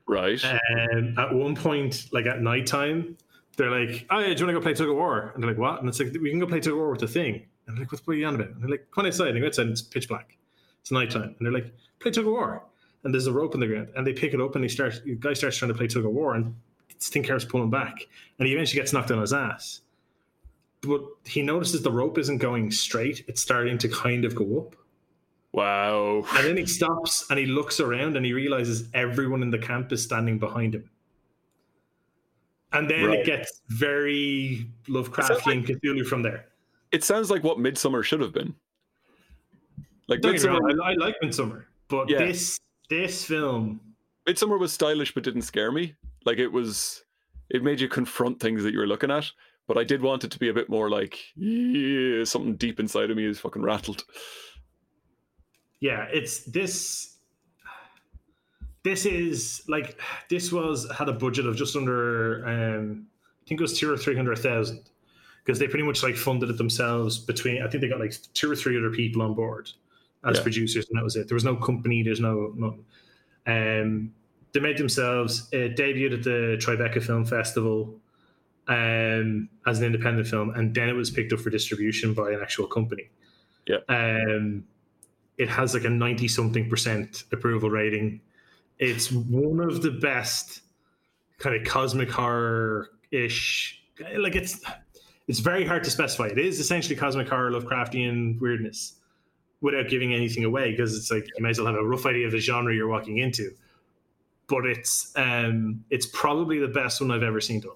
[0.08, 0.42] Right.
[0.44, 3.18] And at one point, like at nighttime,
[3.58, 5.50] they're like, "Oh yeah, do you want to go play tug of war?" And they're
[5.50, 7.46] like, "What?" And it's like, "We can go play tug of war with the thing."
[7.66, 9.28] And they're like, "What, what are you on about?" And they're like, "Come on outside."
[9.30, 10.38] And they go outside, and it's pitch black.
[10.80, 12.64] It's nighttime, and they're like, "Play tug of war."
[13.04, 15.02] And there's a rope in the ground, and they pick it up, and he starts.
[15.02, 16.56] The guy starts trying to play tug of war, and
[17.00, 18.08] Stinker's pulling back,
[18.38, 19.82] and he eventually gets knocked on his ass.
[20.88, 24.76] But he notices the rope isn't going straight; it's starting to kind of go up.
[25.54, 26.24] Wow.
[26.36, 29.92] And then he stops and he looks around and he realizes everyone in the camp
[29.92, 30.90] is standing behind him.
[32.74, 33.20] And then Right.
[33.20, 36.46] it gets very Lovecraftian Cthulhu from there.
[36.92, 38.54] It sounds like what Midsommar should have been.
[40.08, 42.20] Like Don't get me Midsommar, I, I like Midsommar, but Yeah.
[42.20, 42.60] this
[42.90, 43.82] this film,
[44.28, 45.96] Midsommar was stylish but didn't scare me.
[46.26, 47.04] Like it was,
[47.50, 49.32] it made you confront things that you were looking at.
[49.68, 53.12] But I did want it to be a bit more like, yeah, something deep inside
[53.12, 54.06] of me is fucking rattled.
[55.82, 57.14] yeah, it's this.
[58.84, 60.00] This is like
[60.30, 63.08] this was had a budget of just under, um,
[63.44, 64.90] I think it was two or three hundred thousand,
[65.44, 67.18] because they pretty much like funded it themselves.
[67.18, 69.70] Between I think they got like two or three other people on board
[70.24, 70.44] as Yeah.
[70.44, 71.28] producers, and that was it.
[71.28, 72.02] There was no company.
[72.02, 72.86] There's no nothing.
[73.46, 74.14] Um,
[74.54, 75.50] they made themselves.
[75.52, 78.00] It debuted at the Tribeca Film Festival
[78.68, 82.40] um, as an independent film, and then it was picked up for distribution by an
[82.42, 83.10] actual company.
[83.66, 83.78] Yeah.
[83.90, 84.66] Um,
[85.38, 88.22] it has like a ninety something percent approval rating.
[88.80, 90.62] It's one of the best
[91.40, 93.82] kind of cosmic horror ish.
[94.18, 94.62] Like it's
[95.28, 96.28] it's very hard to specify.
[96.28, 98.94] It is essentially cosmic horror, Lovecraftian weirdness,
[99.62, 102.26] without giving anything away because it's like you may as well have a rough idea
[102.26, 103.52] of the genre you're walking into.
[104.48, 107.72] But it's um it's probably the best one I've ever seen done.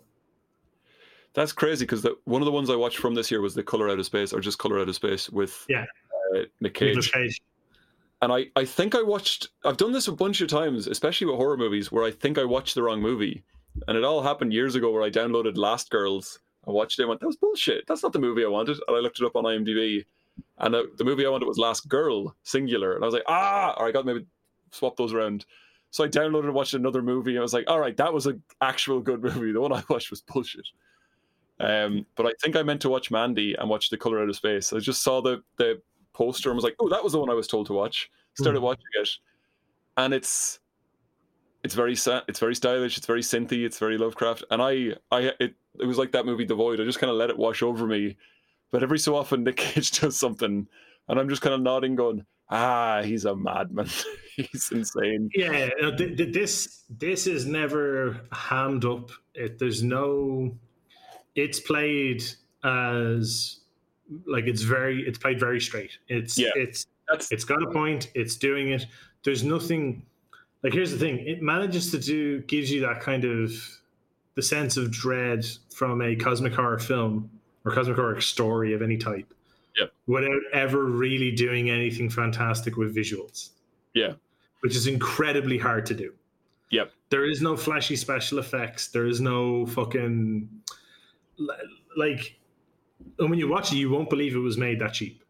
[1.33, 3.89] That's crazy because one of the ones I watched from this year was the Color
[3.89, 5.85] Out of Space, or just Color Out of Space with Yeah.
[6.35, 7.11] uh, Nick Cage.
[8.23, 9.49] And I, I think I watched.
[9.65, 12.43] I've done this a bunch of times, especially with horror movies, where I think I
[12.43, 13.43] watched the wrong movie,
[13.87, 14.91] and it all happened years ago.
[14.91, 17.85] Where I downloaded Last Girls, I watched it, and went, "That was bullshit.
[17.87, 20.05] That's not the movie I wanted." And I looked it up on IMDb,
[20.59, 22.93] and uh, the movie I wanted was Last Girl, singular.
[22.93, 24.25] And I was like, "Ah!" Or I got maybe
[24.71, 25.45] swap those around.
[25.89, 27.31] So I downloaded and watched another movie.
[27.31, 29.51] And I was like, "All right, that was an actual good movie.
[29.51, 30.67] The one I watched was bullshit."
[31.61, 34.35] Um, but I think I meant to watch Mandy and watch The Color Out of
[34.35, 34.73] Space.
[34.73, 35.81] I just saw the the
[36.13, 38.59] poster and was like, "Oh, that was the one I was told to watch." Started
[38.59, 38.65] Hmm.
[38.65, 39.09] watching it,
[39.97, 40.59] and it's
[41.63, 42.97] it's very sa- it's very stylish.
[42.97, 43.65] It's very synthy.
[43.65, 44.43] It's very Lovecraft.
[44.49, 46.79] And I I it it was like that movie The Void.
[46.81, 48.17] I just kind of let it wash over me.
[48.71, 50.67] But every so often Nick Cage does something,
[51.07, 53.87] and I'm just kind of nodding, going, "Ah, he's a madman.
[54.35, 59.11] he's insane." Yeah, no, th- th- this this is never hammed up.
[59.35, 60.57] It, there's no.
[61.35, 62.23] It's played
[62.63, 63.59] as
[64.25, 65.07] like it's very.
[65.07, 65.97] It's played very straight.
[66.07, 66.49] It's Yeah.
[66.55, 68.11] it's That's it's got a point.
[68.15, 68.85] It's doing it.
[69.23, 70.05] There's nothing.
[70.63, 71.19] Like here's the thing.
[71.19, 73.51] It manages to do gives you that kind of
[74.35, 77.29] the sense of dread from a cosmic horror film
[77.65, 79.33] or cosmic horror story of any type.
[79.77, 79.93] Yep.
[80.07, 83.51] Without ever really doing anything fantastic with visuals
[83.93, 84.13] yeah,
[84.61, 86.13] which is incredibly hard to do.
[86.69, 86.91] Yep.
[87.09, 88.87] There is no flashy special effects.
[88.87, 90.47] There is no fucking
[91.97, 92.37] like
[93.19, 95.23] and when you watch it, you won't believe it was made that cheap.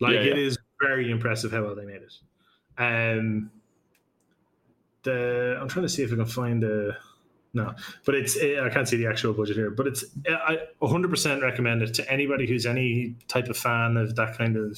[0.00, 0.34] Like Yeah, yeah.
[0.34, 2.12] is very impressive how well they made it.
[2.78, 3.50] Um,
[5.02, 6.96] the I'm trying to see if I can find the
[7.52, 7.72] no,
[8.04, 9.70] but it's I can't see the actual budget here.
[9.70, 14.36] But it's I 100% recommend it to anybody who's any type of fan of that
[14.36, 14.76] kind of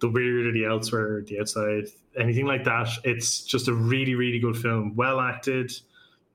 [0.00, 1.84] the weird or the elsewhere, the outside,
[2.18, 2.88] anything like that.
[3.04, 5.70] It's just a really really good film, well acted,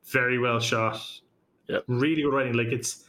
[0.05, 1.01] very well shot,
[1.67, 1.83] Yep.
[1.87, 2.53] really good writing.
[2.53, 3.05] Like it's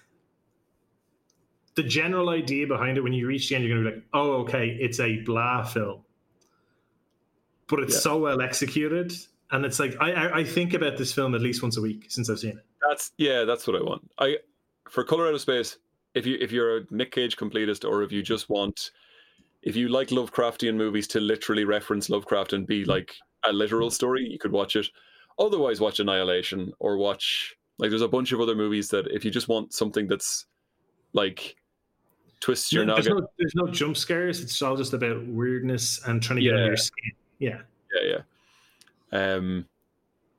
[1.74, 4.04] the general idea behind it when you reach the end, you're going to be like,
[4.12, 6.02] oh, okay, it's a blah film.
[7.68, 8.00] But it's Yeah.
[8.00, 9.12] so well executed.
[9.50, 12.06] And it's like, I, I, I think about this film at least once a week
[12.08, 12.64] since I've seen it.
[12.88, 14.10] That's yeah, that's what I want.
[14.18, 14.38] I
[14.88, 15.78] for Color Out of Space.
[16.14, 18.90] If you if you're a Nick Cage completist, or if you just want,
[19.62, 23.14] if you like Lovecraftian movies to literally reference Lovecraft and be like
[23.44, 23.92] a literal mm.
[23.92, 24.88] story, you could watch it.
[25.38, 29.30] Otherwise, watch Annihilation or watch like there's a bunch of other movies that if you
[29.30, 30.46] just want something that's
[31.14, 31.56] like
[32.42, 34.40] twists your there's, no, there's no jump scares.
[34.40, 37.12] It's all just about weirdness and trying to get under your skin.
[37.38, 37.60] Yeah.
[37.94, 38.18] yeah,
[39.12, 39.34] yeah.
[39.34, 39.66] Um,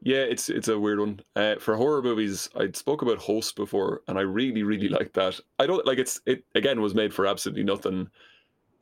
[0.03, 1.21] yeah, it's it's a weird one.
[1.35, 5.39] Uh, for horror movies, I spoke about Host before, and I really, really like that.
[5.59, 8.09] I don't like it's it again was made for absolutely nothing,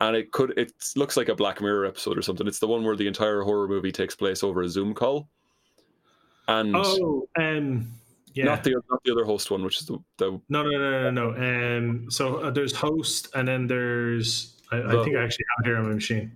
[0.00, 2.48] and it could it looks like a Black Mirror episode or something.
[2.48, 5.28] It's the one where the entire horror movie takes place over a Zoom call,
[6.48, 7.86] and Oh, um,
[8.34, 8.44] yeah.
[8.44, 11.30] not the not the other Host one, which is the, the No, no, no, no,
[11.32, 11.76] no.
[11.78, 14.56] Um, so uh, there's host, and then there's.
[14.70, 16.32] I, I think I actually have it here on my machine.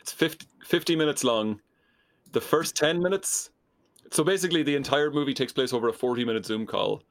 [0.00, 1.60] it's 50, 50 minutes long.
[2.32, 3.50] The first 10 minutes,
[4.10, 7.02] so basically the entire movie takes place over a 40 minute Zoom call.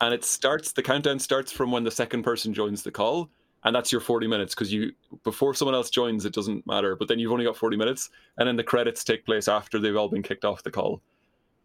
[0.00, 3.30] And it starts, the countdown starts from when the second person joins the call.
[3.64, 4.92] And that's your 40 minutes because you,
[5.22, 6.96] before someone else joins, it doesn't matter.
[6.96, 8.10] But then you've only got 40 minutes.
[8.36, 11.00] And then the credits take place after they've all been kicked off the call.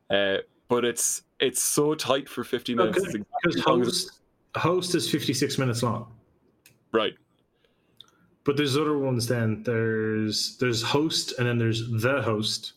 [0.10, 0.38] Uh,
[0.70, 3.06] but it's it's so tight for 50 minutes.
[3.44, 4.20] Because long host,
[4.56, 6.12] host is 56 minutes long.
[6.92, 7.14] right.
[8.46, 9.28] But there's other ones.
[9.28, 12.74] Then there's there's host, and then there's the host,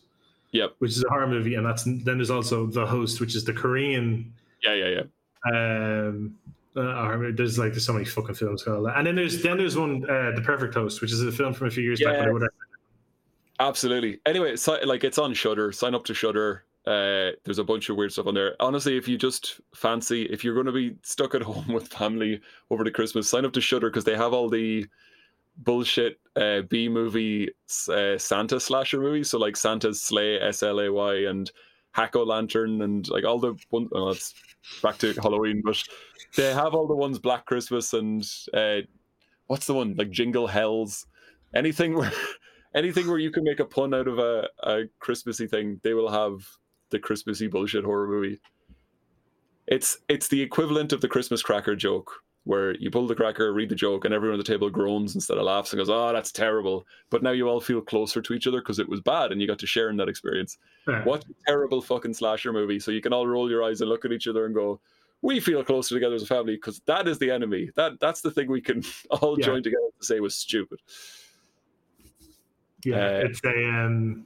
[0.51, 0.75] Yep.
[0.79, 3.53] which is a horror movie, and that's then there's also the host, which is the
[3.53, 4.31] Korean.
[4.63, 5.03] Yeah, yeah, yeah.
[5.51, 6.35] Um,
[6.75, 8.97] uh, there's like there's so many fucking films called that.
[8.97, 11.67] And then there's then there's one, uh, the Perfect Host, which is a film from
[11.67, 12.17] a few years back.
[12.31, 12.47] But I
[13.67, 14.19] Absolutely.
[14.25, 15.71] Anyway, si- like it's on Shudder.
[15.71, 16.65] Sign up to Shudder.
[16.85, 18.55] Uh, there's a bunch of weird stuff on there.
[18.59, 22.41] Honestly, if you just fancy, if you're going to be stuck at home with family
[22.69, 24.85] over the Christmas, sign up to Shudder because they have all the
[25.57, 27.49] bullshit uh, B movie
[27.89, 29.29] uh, Santa slasher movies.
[29.29, 31.49] So like Santa's Slay, S L A Y, and
[31.91, 33.87] Hack O Lantern, and like all the one.
[33.91, 34.33] Well, it's
[34.81, 35.81] back to Halloween, but
[36.35, 38.79] they have all the ones Black Christmas and uh,
[39.47, 41.05] what's the one like Jingle Hells.
[41.55, 42.11] Anything where
[42.75, 46.11] anything where you can make a pun out of a, a Christmassy thing, they will
[46.11, 46.45] have
[46.93, 48.39] the Christmassy bullshit horror movie.
[49.67, 52.11] It's it's the equivalent of the Christmas cracker joke,
[52.43, 55.37] where you pull the cracker, read the joke, and everyone at the table groans instead
[55.37, 58.45] of laughs and goes, "Oh, that's terrible." But now you all feel closer to each
[58.47, 60.57] other because it was bad, and you got to share in that experience.
[60.87, 61.03] Yeah.
[61.05, 64.03] Watch a terrible fucking slasher movie, so you can all roll your eyes and look
[64.05, 64.81] at each other and go,
[65.21, 67.69] "We feel closer together as a family," because that is the enemy.
[67.75, 69.45] That that's the thing we can all Yeah.
[69.45, 70.79] join together to say was stupid.
[72.83, 73.69] Yeah, Uh, it's a.
[73.69, 74.25] Um,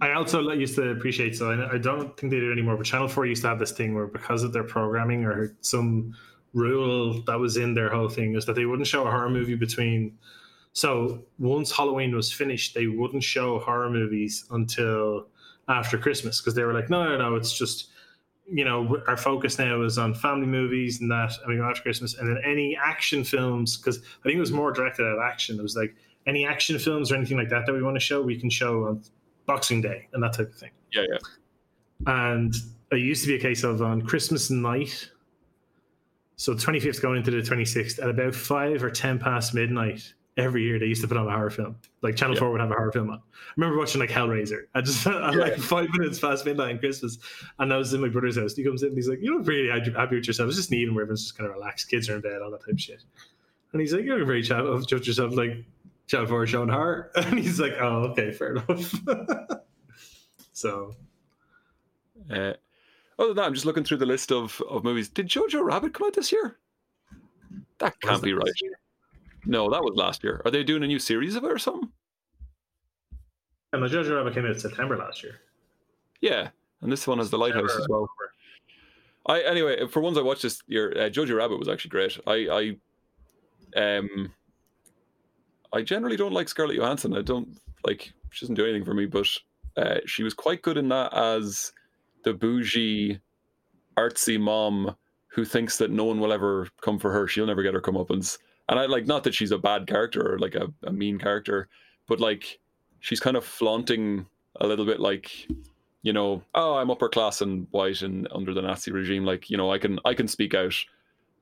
[0.00, 1.36] I also used to appreciate.
[1.36, 2.76] So I, I don't think they do anymore.
[2.76, 6.14] But Channel Four used to have this thing where, because of their programming or some
[6.52, 9.54] rule that was in their whole thing, is that they wouldn't show a horror movie
[9.54, 10.16] between.
[10.72, 15.28] So once Halloween was finished, they wouldn't show horror movies until
[15.68, 17.90] after Christmas because they were like, no, no, no, it's just.
[18.46, 22.18] You know, our focus now is on family movies and that, we go after Christmas,
[22.18, 25.58] and then any action films because I think it was more directed at action.
[25.58, 28.20] It was like any action films or anything like that that we want to show,
[28.20, 29.02] we can show on
[29.46, 30.70] Boxing Day and that type of thing.
[30.92, 31.18] Yeah, yeah.
[32.06, 32.54] And
[32.92, 35.10] it used to be a case of on Christmas night,
[36.36, 40.64] so the 25th going into the 26th, at about five or 10 past midnight every
[40.64, 41.76] year, they used to put on a horror film.
[42.02, 42.40] Like Channel Yeah.
[42.40, 43.18] 4 would have a horror film on.
[43.18, 43.20] I
[43.56, 44.62] remember watching like Hellraiser.
[44.74, 47.18] I just, I'm like five minutes past midnight on Christmas,
[47.60, 48.54] and I was in my brother's house.
[48.56, 50.48] He comes in and he's like, You look really happy with yourself.
[50.48, 51.88] It's just neat and where everyone's just kind of relaxed.
[51.88, 53.02] Kids are in bed, all that type of shit.
[53.72, 55.64] And he's like, You look very chat oh, judge yourself like
[56.06, 57.10] Channel 4 showing horror.
[57.16, 58.94] And he's like, Oh, okay, fair enough.
[60.52, 60.94] so
[62.30, 62.52] Uh,
[63.18, 65.08] other than that, I'm just looking through the list of, of movies.
[65.08, 66.58] Did Jojo Rabbit come out this year?
[67.78, 68.52] That can't be that right.
[69.46, 70.40] No, that was last year.
[70.44, 71.90] Are they doing a new series of it or something?
[73.72, 75.40] And the Jojo Rabbit came out in September last year.
[76.20, 76.48] Yeah,
[76.80, 78.08] and this one has the lighthouse as well.
[79.26, 82.18] I anyway, for ones I watched this year, uh, Jojo Rabbit was actually great.
[82.26, 82.76] I,
[83.76, 84.32] I, um,
[85.74, 87.16] I generally don't like Scarlett Johansson.
[87.16, 89.26] I don't like she doesn't do anything for me, but
[89.76, 91.72] uh, she was quite good in that as
[92.24, 93.20] the bougie,
[93.96, 94.96] artsy mom
[95.28, 97.26] who thinks that no one will ever come for her.
[97.26, 98.38] She'll never get her comeuppance.
[98.68, 101.68] And I like not that she's a bad character or like a, a mean character,
[102.06, 102.60] but like
[103.00, 104.26] she's kind of flaunting
[104.60, 105.48] a little bit like
[106.04, 109.24] you know, oh, I'm upper class and white and under the Nazi regime.
[109.24, 110.74] Like, you know, I can I can speak out,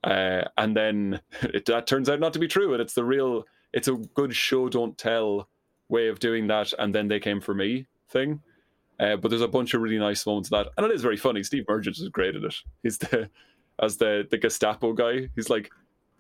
[0.04, 2.72] uh, and then it, that turns out not to be true.
[2.72, 5.48] And it's the real, it's a good show don't tell
[5.88, 6.72] way of doing that.
[6.78, 8.40] And then they came for me thing.
[9.00, 11.16] Uh, but there's a bunch of really nice moments of that, and it is very
[11.16, 11.42] funny.
[11.42, 12.54] Steve Merchant is great at it.
[12.82, 13.28] He's the
[13.82, 15.28] as the the Gestapo guy.
[15.34, 15.70] He's like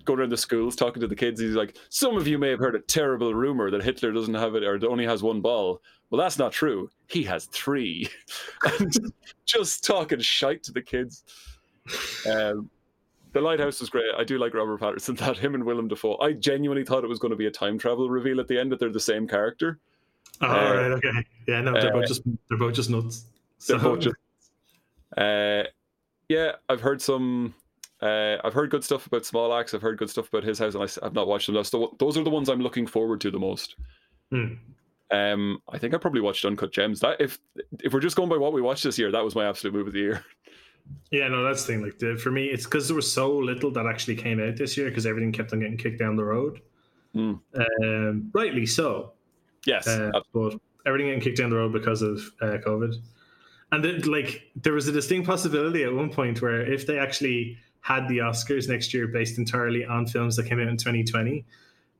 [0.04, 1.40] going around the schools talking to the kids.
[1.40, 4.56] He's like, "Some of you may have heard a terrible rumor that Hitler doesn't have
[4.56, 5.80] it or only has one ball.
[6.10, 6.90] Well, that's not true.
[7.06, 8.08] He has three.
[8.80, 9.12] and
[9.44, 11.24] just talking shite to the kids.
[12.28, 12.68] Um,
[13.32, 14.04] the Lighthouse was great.
[14.16, 15.18] I do like Robert Pattinson.
[15.22, 16.16] That him and Willem Dafoe.
[16.18, 18.72] I genuinely thought it was going to be a time travel reveal at the end
[18.72, 19.78] that they're the same character.
[20.40, 21.26] Oh, uh, right, okay.
[21.46, 23.26] Yeah, no, they're uh, both just they're both just nuts.
[23.58, 23.76] So.
[23.76, 24.16] They're both just.
[25.16, 25.64] Uh,
[26.28, 27.54] yeah, I've heard some.
[28.00, 29.74] Uh, I've heard good stuff about Small Axe.
[29.74, 31.62] I've heard good stuff about his house, and I, have not watched them.
[31.62, 33.76] So those are the ones I'm looking forward to the most.
[34.30, 34.54] Hmm.
[35.12, 37.00] Um, I think I probably watched Uncut Gems.
[37.00, 37.38] That if
[37.80, 39.86] if we're just going by what we watched this year, that was my absolute move
[39.86, 40.24] of the year.
[41.10, 41.82] Yeah, no, that's the thing.
[41.82, 44.76] Like the, for me, it's because there was so little that actually came out this
[44.76, 46.60] year because everything kept on getting kicked down the road.
[47.14, 47.38] Mm.
[47.82, 49.12] Um, rightly so.
[49.66, 50.54] Yes, uh, but
[50.86, 52.96] everything getting kicked down the road because of uh, COVID.
[53.70, 57.58] And then, like, there was a distinct possibility at one point where if they actually
[57.80, 61.44] had the Oscars next year based entirely on films that came out in 2020,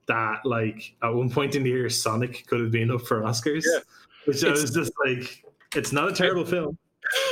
[0.06, 3.62] that like at one point in the year Sonic could have been up for Oscars.
[3.64, 3.80] Yeah.
[4.24, 6.78] Which it's, I was just like, it's not a terrible film.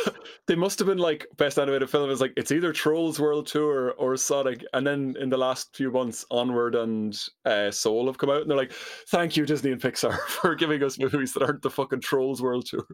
[0.47, 3.93] they must have been like best animated film is like it's either Trolls World Tour
[3.93, 8.31] or Sonic, and then in the last few months, Onward and uh, Soul have come
[8.31, 8.73] out, and they're like,
[9.09, 12.67] "Thank you, Disney and Pixar, for giving us movies that aren't the fucking Trolls World
[12.67, 12.87] Tour."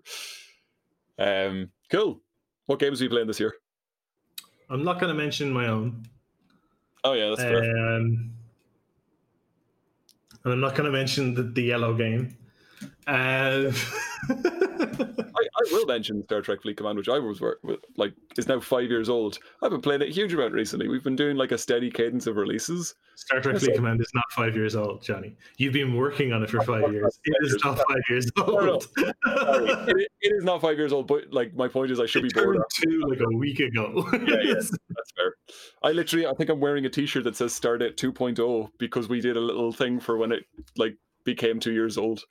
[1.19, 2.21] Um, cool.
[2.67, 3.55] What games are you playing this year?
[4.69, 6.05] I'm not going to mention my own.
[7.05, 7.59] Oh yeah, that's fair.
[7.59, 8.33] Um,
[10.45, 12.37] and I'm not going to mention the, the yellow game.
[13.07, 13.71] Uh,
[14.29, 18.49] I, I, will mention Star Trek Fleet Command, which I was work with like is
[18.49, 19.39] now five years old.
[19.63, 20.89] I've been playing it a huge amount recently.
[20.89, 22.95] We've been doing like a steady cadence of releases.
[23.15, 25.37] Star Trek Fleet Command is not five years old, Johnny.
[25.57, 27.19] You've been working on it for five years.
[27.25, 28.89] It is not five years old.
[28.97, 29.15] No, no.
[29.89, 32.35] it, it is not five years old, but like my point is, I should it
[32.35, 32.59] be bored.
[32.75, 34.07] Two like a week ago.
[34.13, 35.35] yeah, yeah, that's fair.
[35.83, 39.21] I literally, I think I'm wearing a T-shirt that says Start "Stardate 2.0" because we
[39.21, 40.45] did a little thing for when it
[40.77, 42.23] like became two years old.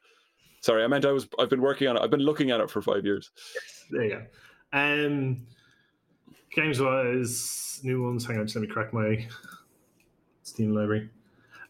[0.65, 1.27] Sorry, I meant I was.
[1.37, 2.01] I've been working on it.
[2.01, 3.29] I've been looking at it for five years.
[3.91, 4.25] There you go.
[4.73, 5.45] Um,
[6.51, 8.25] games wise, new ones.
[8.25, 9.27] Hang on, just let me crack my
[10.41, 11.11] Steam library.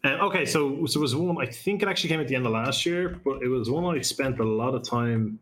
[0.02, 1.36] Uh, okay, so so it was one.
[1.38, 3.84] I think it actually came at the end of last year, but it was one
[3.84, 5.40] I spent a lot of time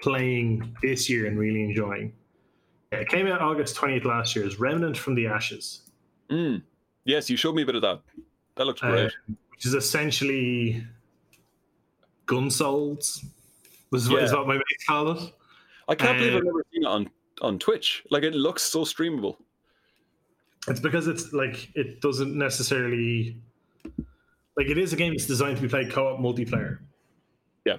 [0.00, 2.14] playing this year and really enjoying.
[2.92, 4.46] It came out August twentieth last year.
[4.46, 5.82] It's Remnant from the Ashes.
[6.30, 6.62] Mm.
[7.04, 8.00] Yes, you showed me a bit of that.
[8.56, 9.08] That looks great.
[9.08, 10.82] Uh, which is essentially
[12.30, 13.24] gun souls
[13.90, 14.18] was yeah.
[14.18, 15.32] is what my mates call it.
[15.88, 17.10] I can't um, believe I've never seen it on
[17.42, 18.04] on Twitch.
[18.10, 19.36] Like it looks so streamable.
[20.68, 23.36] It's because it's like it doesn't necessarily
[24.56, 26.78] like it is a game that's designed to be played co-op multiplayer.
[27.64, 27.78] Yeah.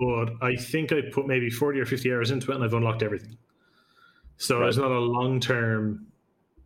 [0.00, 3.02] But I think I put maybe 40 or 50 hours into it and I've unlocked
[3.02, 3.36] everything.
[4.38, 4.68] So right.
[4.68, 6.06] it's not a long term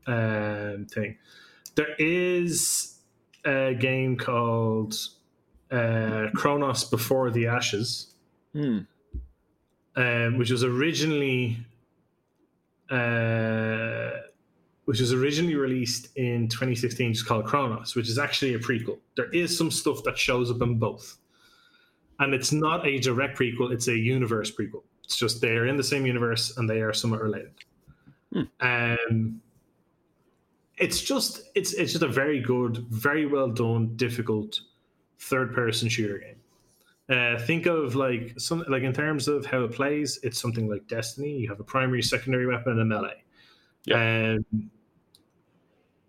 [0.07, 1.19] um, thing.
[1.75, 3.01] There is
[3.45, 4.95] a game called
[5.71, 8.15] uh, Chronos Before the Ashes,
[8.53, 8.81] hmm.
[9.97, 11.59] um, which was originally
[12.91, 14.11] uh,
[14.85, 18.99] which was originally released in 2016, just called Chronos, which is actually a prequel.
[19.17, 21.19] There is some stuff that shows up in both,
[22.21, 24.83] and it's not a direct prequel; it's a universe prequel.
[25.05, 27.55] It's just they're in the same universe and they are somewhat related.
[28.33, 28.43] Hmm.
[28.61, 29.41] Um,
[30.79, 34.61] it's just it's it's just a very good, very well done, difficult
[35.19, 36.37] third person shooter game.
[37.09, 40.87] Uh, think of like some like in terms of how it plays, it's something like
[40.89, 41.39] Destiny.
[41.39, 43.23] You have a primary, secondary weapon, and a melee.
[43.85, 44.37] Yeah.
[44.37, 44.71] Um,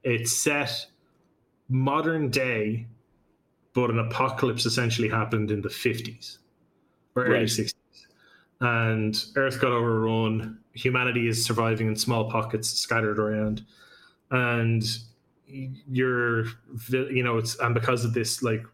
[0.04, 0.88] it's set
[1.70, 2.88] modern day,
[3.74, 6.40] but an apocalypse essentially happened in the fifties
[7.16, 8.08] or early sixties,
[8.62, 10.58] and Earth got overrun.
[10.74, 13.64] Humanity is surviving in small pockets scattered around,
[14.32, 14.84] and
[15.48, 16.46] you're
[16.90, 18.66] you know it's and because of this like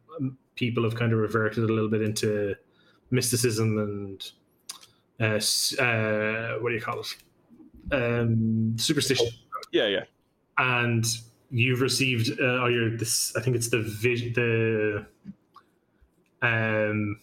[0.56, 2.56] people have kind of reverted a little bit into
[3.12, 4.32] mysticism and
[5.20, 5.39] uh,
[5.82, 7.16] uh, what do you call it?
[7.91, 9.28] Um, superstition.
[9.72, 10.04] Yeah, yeah.
[10.58, 11.06] And
[11.51, 13.36] you've received, uh, or you're this.
[13.36, 14.34] I think it's the vision.
[14.34, 15.06] The
[16.41, 17.20] um,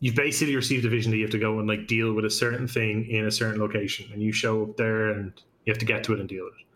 [0.00, 2.30] you've basically received a vision that you have to go and like deal with a
[2.30, 5.32] certain thing in a certain location, and you show up there and
[5.64, 6.66] you have to get to it and deal with it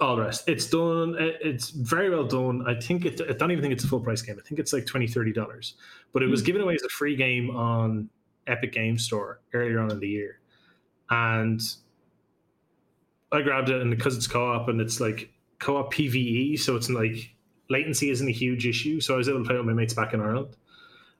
[0.00, 0.48] all the rest.
[0.48, 1.16] It's done.
[1.18, 2.64] It's very well done.
[2.66, 3.20] I think it.
[3.28, 4.36] I don't even think it's a full price game.
[4.38, 5.74] I think it's like 20 30 dollars.
[6.12, 6.46] But it was mm.
[6.46, 8.08] given away as a free game on
[8.46, 10.40] Epic Game Store earlier on in the year,
[11.10, 11.60] and
[13.32, 17.34] I grabbed it, and because it's co-op and it's like co-op PVE, so it's like
[17.70, 19.00] latency isn't a huge issue.
[19.00, 20.56] So I was able to play it with my mates back in Ireland,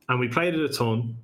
[0.08, 1.16] and we played it a ton.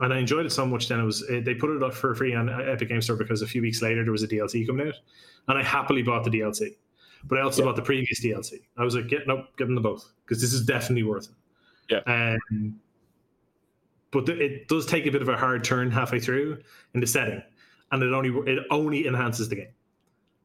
[0.00, 0.88] And I enjoyed it so much.
[0.88, 3.42] Then it was it, they put it up for free on Epic Game Store because
[3.42, 4.94] a few weeks later there was a DLC coming out,
[5.48, 6.76] and I happily bought the DLC.
[7.26, 7.66] But I also Yeah.
[7.66, 8.60] bought the previous DLC.
[8.76, 12.02] I was like, get no, give them the both because this is definitely worth it.
[12.06, 12.34] Yeah.
[12.46, 12.78] Um,
[14.10, 16.58] but th- it does take a bit of a hard turn halfway through
[16.94, 17.42] in the setting,
[17.92, 19.73] and it only it only enhances the game.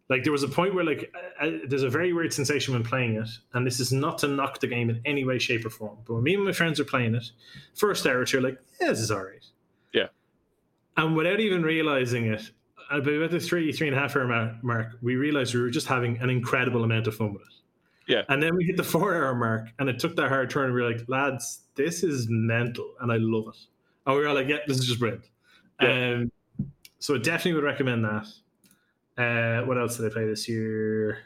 [0.09, 3.15] Like there was a point where like uh, there's a very weird sensation when playing
[3.15, 5.97] it, and this is not to knock the game in any way, shape, or form.
[6.05, 7.29] But when me and my friends are playing it,
[7.75, 9.45] first hour or two, like yeah, this is alright.
[9.93, 10.07] Yeah.
[10.97, 12.49] And without even realizing it,
[12.89, 15.87] about the three three and a half hour ma- mark, we realized we were just
[15.87, 17.53] having an incredible amount of fun with it.
[18.07, 18.23] Yeah.
[18.29, 20.65] And then we hit the four hour mark, and it took that hard turn.
[20.65, 23.59] And we were like, lads, this is mental, and I love it.
[24.07, 25.25] And we were like, yeah, this is just brilliant.
[25.79, 26.15] Yeah.
[26.15, 26.31] Um,
[26.97, 28.27] so I definitely would recommend that.
[29.19, 31.19] Uh, what else did I play this year?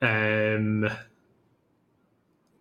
[0.00, 0.88] Um,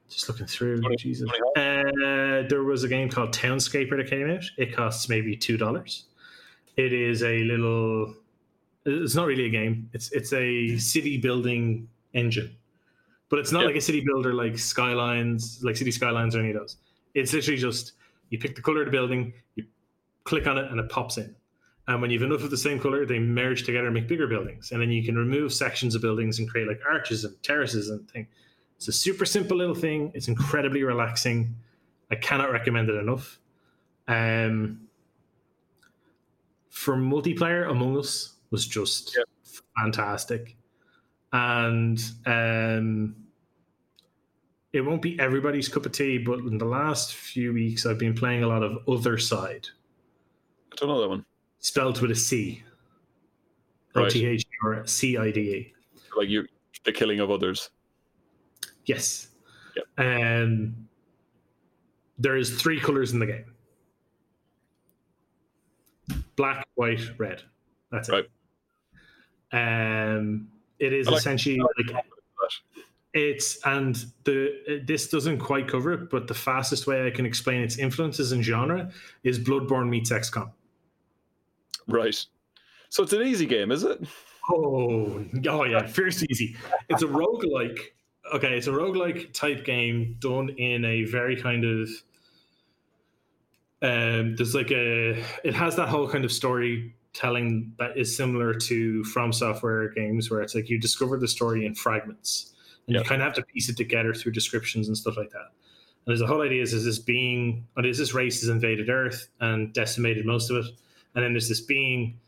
[0.10, 0.82] just looking through.
[0.98, 1.30] Jesus.
[1.56, 4.44] Uh, there was a game called Townscaper that came out.
[4.58, 6.06] It costs maybe two dollars.
[6.78, 8.16] It is a little.
[8.86, 9.90] It's not really a game.
[9.94, 12.56] It's it's a city building engine,
[13.30, 13.68] but it's not Yeah.
[13.68, 16.78] like a city builder like Skylines, like City Skylines or any of those.
[17.14, 17.94] It's literally just
[18.30, 19.66] you pick the color of the building, you
[20.24, 21.36] click on it, and it pops in.
[21.88, 24.28] And when you have enough of the same color, they merge together and make bigger
[24.28, 24.72] buildings.
[24.72, 28.10] And then you can remove sections of buildings and create like arches and terraces and
[28.10, 28.28] thing.
[28.78, 30.12] It's a super simple little thing.
[30.14, 31.56] It's incredibly relaxing.
[32.12, 33.40] I cannot recommend it enough.
[34.08, 34.88] Um,
[36.70, 39.26] for multiplayer, Among Us was just Yep.
[39.78, 40.56] fantastic,
[41.32, 43.16] and um,
[44.74, 46.18] it won't be everybody's cup of tea.
[46.18, 49.70] But in the last few weeks, I've been playing a lot of Othercide,
[50.72, 51.26] I don't know that one.
[51.62, 52.64] Spelled with a C,
[53.96, 54.10] O.
[54.10, 55.74] T H or C I D E.
[56.18, 56.46] Like you,
[56.84, 57.70] the killing of others.
[58.86, 59.30] Yes.
[59.98, 60.76] Um,
[62.18, 63.46] there is three colors in the game:
[66.36, 67.42] black, white, red.
[67.92, 68.28] That's it.
[69.54, 70.14] Right.
[70.14, 70.48] Um,
[70.80, 72.04] it is like- essentially like
[73.14, 77.62] it's and the this doesn't quite cover it, but the fastest way I can explain
[77.62, 78.90] its influences and genre
[79.24, 80.52] is Bloodborne meets XCOM.
[81.88, 82.26] Right.
[82.90, 84.02] So it's an easy game, is it?
[84.50, 86.56] Oh, oh yeah, fierce easy.
[86.90, 87.78] It's a roguelike.
[88.34, 91.90] Okay, it's a roguelike type game done in a very kind of
[93.84, 95.12] um there's like a
[95.44, 100.42] it has that whole kind of storytelling that is similar to from software games where
[100.42, 102.54] it's like you discover the story in fragments
[102.88, 103.02] and Yeah.
[103.02, 105.48] you kind of have to piece it together through descriptions and stuff like that.
[106.06, 109.30] And there's the whole idea is, is this being is this race has invaded Earth
[109.40, 110.66] and decimated most of it.
[111.14, 112.20] And then there's this being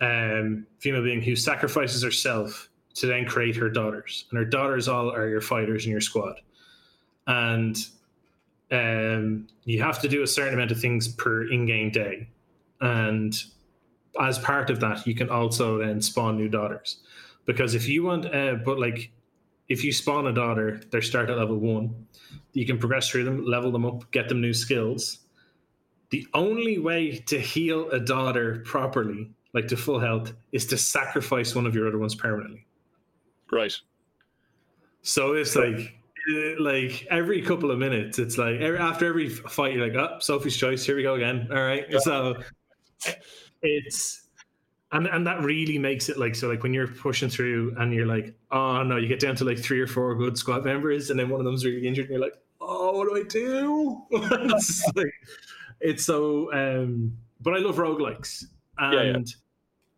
[0.00, 5.10] um, female being who sacrifices herself to then create her daughters, and her daughters all
[5.10, 6.40] are your fighters in your squad,
[7.26, 7.76] and
[8.72, 12.28] um, you have to do a certain amount of things per in-game day,
[12.80, 13.44] and
[14.20, 16.98] as part of that, you can also then spawn new daughters,
[17.46, 19.10] because if you want, uh, but like
[19.68, 22.06] if you spawn a daughter, they start at level one.
[22.52, 25.18] You can progress through them, level them up, get them new skills.
[26.10, 31.54] The only way to heal a daughter properly like to full health, is to sacrifice
[31.54, 32.66] one of your other ones permanently.
[33.50, 33.74] Right.
[35.02, 39.74] So it's like, eh, like every couple of minutes, it's like every, after every fight,
[39.74, 40.84] you're like, oh, Sophie's choice.
[40.84, 41.48] Here we go again.
[41.50, 41.86] All right.
[41.88, 41.98] Yeah.
[42.00, 42.36] So
[43.62, 44.28] it's
[44.92, 48.06] and and that really makes it like so like when you're pushing through and you're
[48.06, 51.18] like, oh no, you get down to like three or four good squad members, and
[51.18, 54.02] then one of them's really injured, and you're like, oh, what do I do?
[54.10, 55.12] it's like
[55.80, 56.52] it's so.
[56.52, 58.44] um But I love roguelikes
[58.78, 58.94] and.
[58.94, 59.24] Yeah, yeah.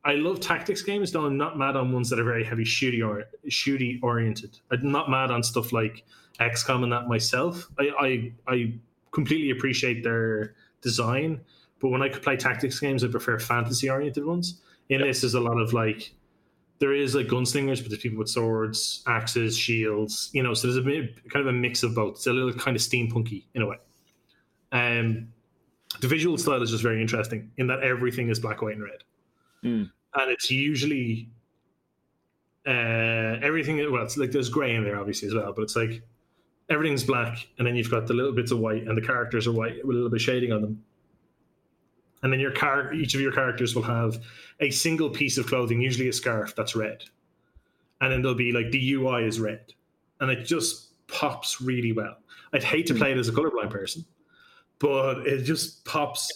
[0.02, 3.06] I love tactics games, though I'm not mad on ones that are very heavy shooty
[3.06, 4.58] or shooty oriented.
[4.70, 6.04] I'm not mad on stuff like
[6.40, 7.68] XCOM and that myself.
[7.78, 8.72] I, I I
[9.10, 11.38] completely appreciate their design,
[11.80, 14.62] but when I could play tactics games, I prefer fantasy oriented ones.
[14.88, 15.06] In Yeah.
[15.08, 16.14] this, is a lot of like
[16.78, 20.30] there is like gunslingers, but there's people with swords, axes, shields.
[20.32, 22.14] You know, so there's a bit, kind of a mix of both.
[22.14, 23.76] It's a little kind of steampunky in a way.
[24.72, 25.28] Um,
[26.00, 29.02] the visual style is just very interesting in that everything is black, white, and red
[29.64, 29.90] Mm.
[30.14, 31.28] and it's usually
[32.66, 32.70] uh,
[33.42, 33.76] everything.
[33.90, 36.02] Well, it's like there's grey in there, obviously as well, but it's like
[36.68, 39.52] everything's black, and then you've got the little bits of white, and the characters are
[39.52, 40.82] white with a little bit of shading on them.
[42.22, 44.22] And then your car, each of your characters will have
[44.60, 47.02] a single piece of clothing, usually a scarf that's red,
[48.00, 49.72] and then there'll be like the UI is red,
[50.20, 52.16] and it just pops really well.
[52.52, 54.04] I'd hate to play it as a colorblind person,
[54.80, 56.28] but it just pops.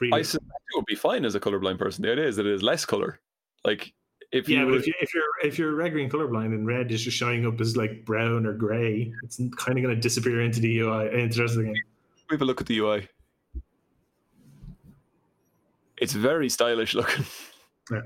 [0.00, 2.02] Really I suspect it would be fine as a colorblind person.
[2.02, 3.20] The idea is that it is less color.
[3.64, 3.92] Like
[4.32, 6.66] if Yeah, you but were, if, you, if you're if you're red green colorblind and
[6.66, 10.00] red is just showing up as like brown or gray, it's kind of going to
[10.00, 11.82] disappear into the UI into the rest of the game.
[12.30, 13.08] we have a look at the UI.
[15.98, 17.24] it's very stylish looking.
[17.90, 18.02] Yeah.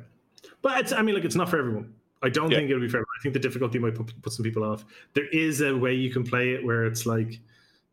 [0.60, 1.94] But it's, I mean, like, it's not for everyone.
[2.22, 2.58] I don't Yeah.
[2.58, 3.14] think it'll be for everyone.
[3.18, 4.84] I think the difficulty might put, put some people off.
[5.14, 7.38] There is a way you can play it where it's like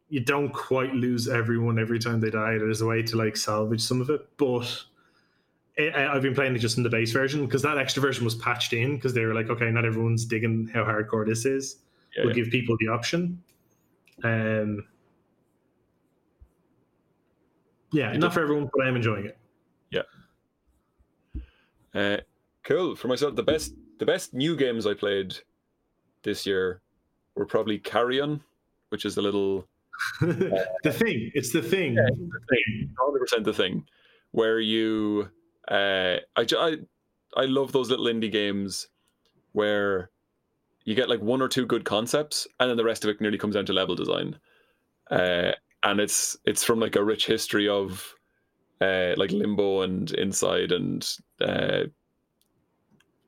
[0.09, 2.57] you don't quite lose everyone every time they die.
[2.57, 4.83] There's a way to like salvage some of it, but
[5.79, 8.23] I- I- I've been playing it just in the base version because that extra version
[8.23, 11.77] was patched in because they were like, okay, not everyone's digging how hardcore this is.
[12.15, 12.43] Yeah, we'll yeah.
[12.43, 13.41] give people the option.
[14.23, 14.85] Um,
[17.91, 19.37] yeah, It not for everyone, but I am enjoying it.
[19.89, 20.01] Yeah.
[21.93, 22.17] Uh,
[22.63, 22.95] cool.
[22.95, 25.35] For myself, the best the best new games I played
[26.23, 26.81] this year
[27.35, 28.41] were probably Carrion,
[28.89, 29.67] which is a little
[30.21, 31.95] the thing, it's the thing.
[31.95, 32.07] Yeah,
[32.99, 33.85] hundred percent the thing,
[34.31, 35.29] where you,
[35.67, 36.77] uh, I, I,
[37.35, 38.87] I love those little indie games
[39.53, 40.09] where
[40.83, 43.37] you get like one or two good concepts, and then the rest of it nearly
[43.37, 44.37] comes down to level design,
[45.11, 45.51] uh,
[45.83, 48.15] and it's it's from like a rich history of,
[48.81, 51.07] uh, like Limbo and Inside and
[51.41, 51.83] uh,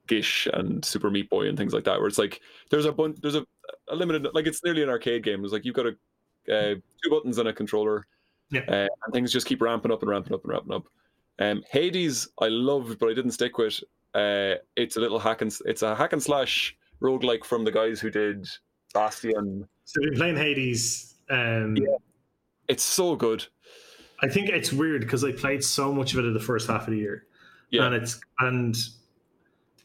[0.08, 3.18] Gish and Super Meat Boy and things like that, where it's like there's a bunch,
[3.22, 3.46] there's a,
[3.90, 5.44] a limited, like it's nearly an arcade game.
[5.44, 5.96] It's like you've got a
[6.52, 8.06] uh, two buttons and a controller,
[8.52, 8.62] Yeah.
[8.68, 10.84] uh, and things just keep ramping up and ramping up and ramping up.
[11.40, 13.82] Um, Hades, I loved, but I didn't stick with.
[14.14, 18.00] Uh, it's a little hack and it's a hack and slash roguelike from the guys
[18.00, 18.48] who did
[18.94, 19.68] Bastion.
[19.86, 21.16] So been playing Hades.
[21.30, 21.98] Um, Yeah.
[22.68, 23.46] It's so good.
[24.22, 26.88] I think it's weird because I played so much of it in the first half
[26.88, 27.28] of the year,
[27.70, 28.76] Yeah, and it's and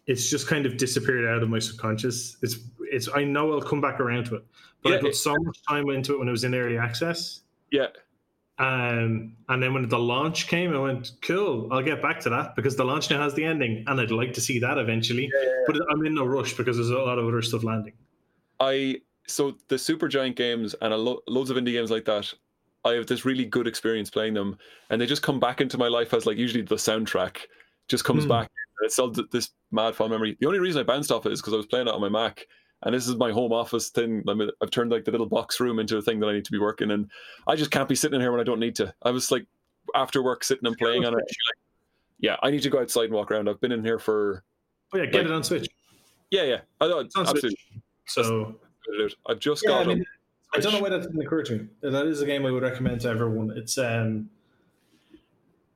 [0.07, 2.39] it's just kind of disappeared out of my subconscious.
[2.43, 2.57] It's
[2.93, 4.45] it's I know I'll come back around to it,
[4.83, 7.41] but Yeah, I put so much time into it when it was in early access.
[7.71, 7.89] yeah,
[8.59, 12.55] Um, and then when the launch came, I went, "Cool, I'll get back to that
[12.55, 15.31] because the launch now has the ending, and I'd like to see that eventually."
[15.67, 17.95] But I'm in no rush because there's a lot of other stuff landing.
[18.61, 22.33] I so the Supergiant games and a lo- loads of indie games like that.
[22.85, 24.59] I have this really good experience playing them,
[24.91, 27.39] and they just come back into my life as like usually the soundtrack
[27.89, 28.29] just comes Hmm.
[28.31, 28.51] back.
[28.83, 30.37] It's all this mad fun memory.
[30.41, 32.09] The only reason I bounced off it is because I was playing it on my
[32.09, 32.47] Mac,
[32.83, 34.25] and this is my home office thing.
[34.29, 36.53] I I've turned like the little box room into a thing that I need to
[36.53, 37.09] be working in.
[37.47, 38.93] I just can't be sitting in here when I don't need to.
[39.03, 39.47] I was like
[39.95, 41.17] after work sitting and playing on it.
[41.17, 41.59] Like,
[42.19, 43.49] yeah, I need to go outside and walk around.
[43.49, 44.45] I've been in here for
[44.93, 45.69] Oh yeah, get Like- it on Switch.
[46.31, 46.61] yeah, yeah.
[46.81, 47.41] I on absolutely.
[47.41, 47.59] Switch.
[48.07, 48.57] So
[49.27, 50.07] I've just yeah, got I mean, it.
[50.55, 51.69] I don't know why that didn't occur to me.
[51.81, 53.53] That is a game I would recommend to everyone.
[53.57, 54.29] It's um,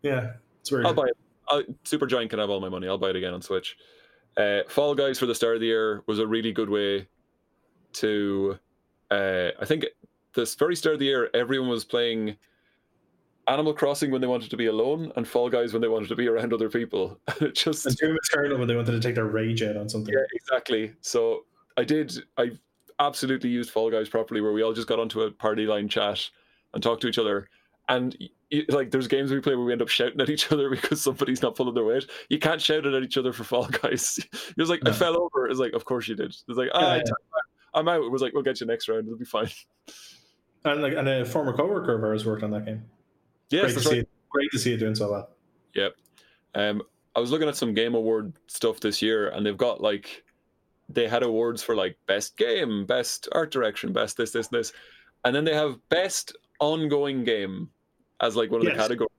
[0.02, 0.86] yeah, it's weird.
[0.86, 1.16] I'll buy it.
[1.48, 2.88] i Supergiant can have all my money.
[2.88, 3.76] I'll buy it again on Switch.
[4.36, 7.08] Uh, Fall Guys for the start of the year was a really good way
[7.94, 8.58] to.
[9.10, 9.86] Uh, I think
[10.34, 12.36] this very start of the year, everyone was playing
[13.48, 16.16] Animal Crossing when they wanted to be alone, and Fall Guys when they wanted to
[16.16, 17.18] be around other people.
[17.40, 20.12] it just And Doom Eternal when they wanted to take their rage out on something.
[20.12, 20.92] yeah, exactly.
[21.00, 21.44] So
[21.76, 22.12] I did.
[22.36, 22.50] I
[22.98, 26.28] absolutely used Fall Guys properly, where we all just got onto a party line chat
[26.74, 27.48] and talked to each other.
[27.88, 28.16] And
[28.68, 31.42] like, there's games we play where we end up shouting at each other because somebody's
[31.42, 32.06] not pulling their weight.
[32.28, 34.18] You can't shout it at each other for Fall Guys.
[34.32, 35.46] It was like, I fell over.
[35.48, 36.30] It's like, of course you did.
[36.30, 37.02] It's like, ah, Yeah.
[37.74, 38.02] I'm out.
[38.02, 39.06] It was like, we'll get you next round.
[39.06, 39.50] It'll be fine.
[40.64, 42.84] And like, and a former coworker of ours worked on that game.
[43.50, 43.98] Yes, great to see right.
[43.98, 44.08] it.
[44.30, 45.30] Great to see it doing so well.
[45.74, 45.94] Yep.
[46.54, 46.82] Um,
[47.14, 50.24] I was looking at some game award stuff this year, and they've got like
[50.88, 54.72] they had awards for like best game, best art direction, best this, this, this,
[55.24, 57.70] and then they have best ongoing game
[58.20, 58.76] as like one of Yes.
[58.76, 59.10] the categories,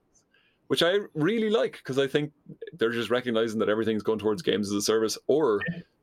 [0.67, 2.31] which I really like because I think
[2.73, 5.61] they're just recognizing that everything's going towards games as a service, or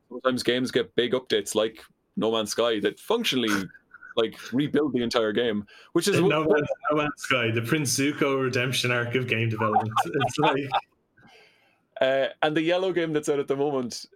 [0.08, 1.80] sometimes games get big updates like
[2.16, 3.68] No Man's Sky that functionally
[4.16, 8.42] like rebuild the entire game, which is no, Man's, no Man's Sky, the Prince Zuko
[8.42, 9.90] redemption arc of game development.
[10.06, 10.68] It's like
[12.00, 14.06] Uh, and the yellow game that's out at the moment,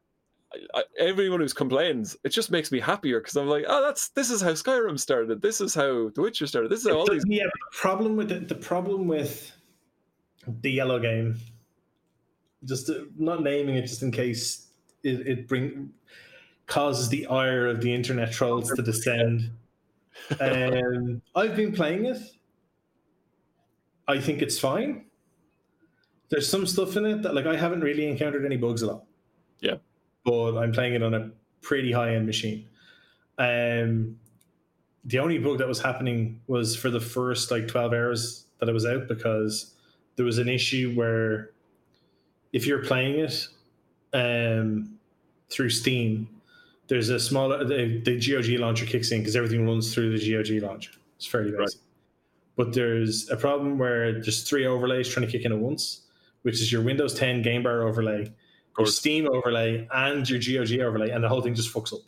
[0.75, 4.31] I, everyone who's complains, it just makes me happier because I'm like, oh, that's this
[4.31, 5.43] is how Skyrim started.
[5.43, 6.71] This is how The Witcher started.
[6.71, 7.25] This is how all these.
[7.27, 9.53] yeah, the problem with it, the problem with
[10.47, 11.37] the yellow game,
[12.65, 14.69] just uh, not naming it, just in case
[15.03, 15.91] it, it bring
[16.67, 19.51] causes the ire of the internet trolls to descend.
[20.41, 22.19] Um, I've been playing it.
[24.09, 25.05] I think it's fine.
[26.29, 29.07] There's some stuff in it that, like, I haven't really encountered any bugs at all.
[29.61, 29.77] Yeah.
[30.25, 31.31] But I'm playing it on a
[31.63, 32.67] pretty high end machine.
[33.39, 34.19] Um,
[35.05, 38.73] the only bug that was happening was for the first like 12 hours that it
[38.73, 39.75] was out because
[40.17, 41.51] there was an issue where
[42.53, 43.47] if you're playing it
[44.13, 44.99] um,
[45.51, 46.29] through Steam,
[46.89, 50.63] there's a smaller the, the GOG launcher kicks in because everything runs through the GOG
[50.63, 50.93] launcher.
[51.17, 51.61] It's fairly Right.
[51.61, 51.81] basic.
[52.57, 56.01] But there's a problem where there's three overlays trying to kick in at once,
[56.43, 58.33] which is your Windows 10 game bar overlay,
[58.79, 58.87] your.
[58.87, 62.01] Steam overlay, and your GOG overlay, and the whole thing just fucks up.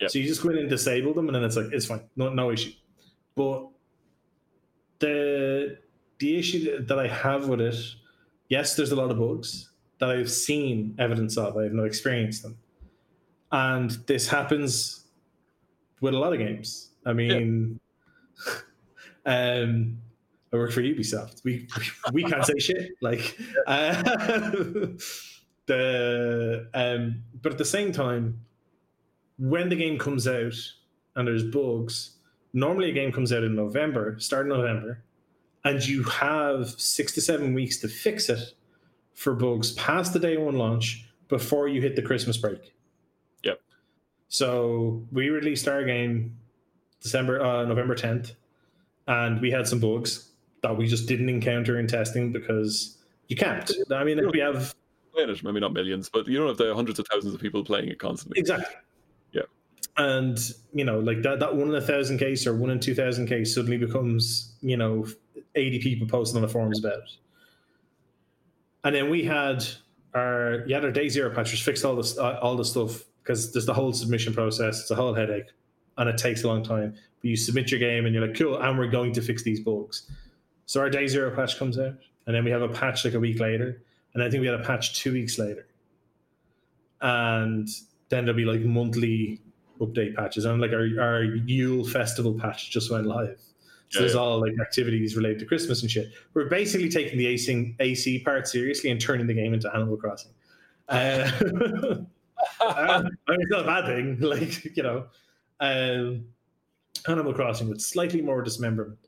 [0.00, 0.08] Yeah.
[0.08, 2.28] So you just go in and disable them, and then it's like it's fine, no
[2.28, 2.72] no issue.
[3.34, 3.68] But
[4.98, 5.78] the
[6.18, 7.76] the issue that I have with it
[8.48, 11.56] yes, there's a lot of bugs that I've seen evidence of.
[11.56, 12.58] I have not experienced them,
[13.52, 15.06] and this happens
[16.00, 16.90] with a lot of games.
[17.06, 17.80] I mean,
[18.46, 18.52] yeah.
[19.62, 19.98] um,
[20.52, 21.42] I work for Ubisoft.
[21.44, 21.68] We
[22.12, 22.92] we can't say shit.
[23.00, 24.02] Like uh,
[25.68, 28.40] the um, but at the same time,
[29.38, 30.54] when the game comes out
[31.14, 32.16] and there's bugs,
[32.52, 35.04] normally a game comes out in November, start of November,
[35.64, 38.54] and you have six to seven weeks to fix it
[39.14, 42.74] for bugs past the day one launch before you hit the Christmas break.
[43.44, 43.60] Yep.
[44.28, 46.36] So we released our game
[47.00, 48.32] December uh, November tenth,
[49.06, 50.30] and we had some bugs
[50.62, 52.98] that we just didn't encounter in testing because
[53.28, 53.70] you can't.
[53.92, 54.74] I mean, if we have
[55.18, 57.64] playing it, maybe not millions, but you don't have the hundreds of thousands of people
[57.64, 58.38] playing it constantly.
[58.38, 58.74] Exactly.
[59.32, 59.42] Yeah.
[59.96, 60.38] And
[60.72, 63.26] you know, like that that one in a thousand case or one in two thousand
[63.26, 65.06] case suddenly becomes you know
[65.54, 67.16] eighty people posting on the forums about it.
[68.84, 69.64] And then we had
[70.14, 73.66] our yeah our day zero patchers fixed all this uh, all the stuff because there's
[73.66, 74.80] the whole submission process.
[74.80, 75.50] It's a whole headache,
[75.96, 76.94] and it takes a long time.
[77.20, 79.58] But you submit your game and you're like, cool, and we're going to fix these
[79.60, 80.08] bugs
[80.68, 81.94] so our day zero patch comes out,
[82.26, 83.80] and then we have a patch like a week later,
[84.18, 85.68] and I think we had a patch two weeks later,
[87.00, 87.68] and
[88.08, 89.40] then there'll be like monthly
[89.80, 93.38] update patches, and like our our Yule festival patch just went live.
[93.90, 94.20] So yeah, there's yeah.
[94.20, 96.10] all like activities related to Christmas and shit.
[96.34, 100.32] We're basically taking the AC, AC part seriously and turning the game into Animal Crossing.
[100.88, 101.30] Uh,
[102.60, 105.06] I mean, it's not a bad thing, like you know,
[105.60, 106.24] um,
[107.06, 108.98] Animal Crossing with slightly more dismemberment,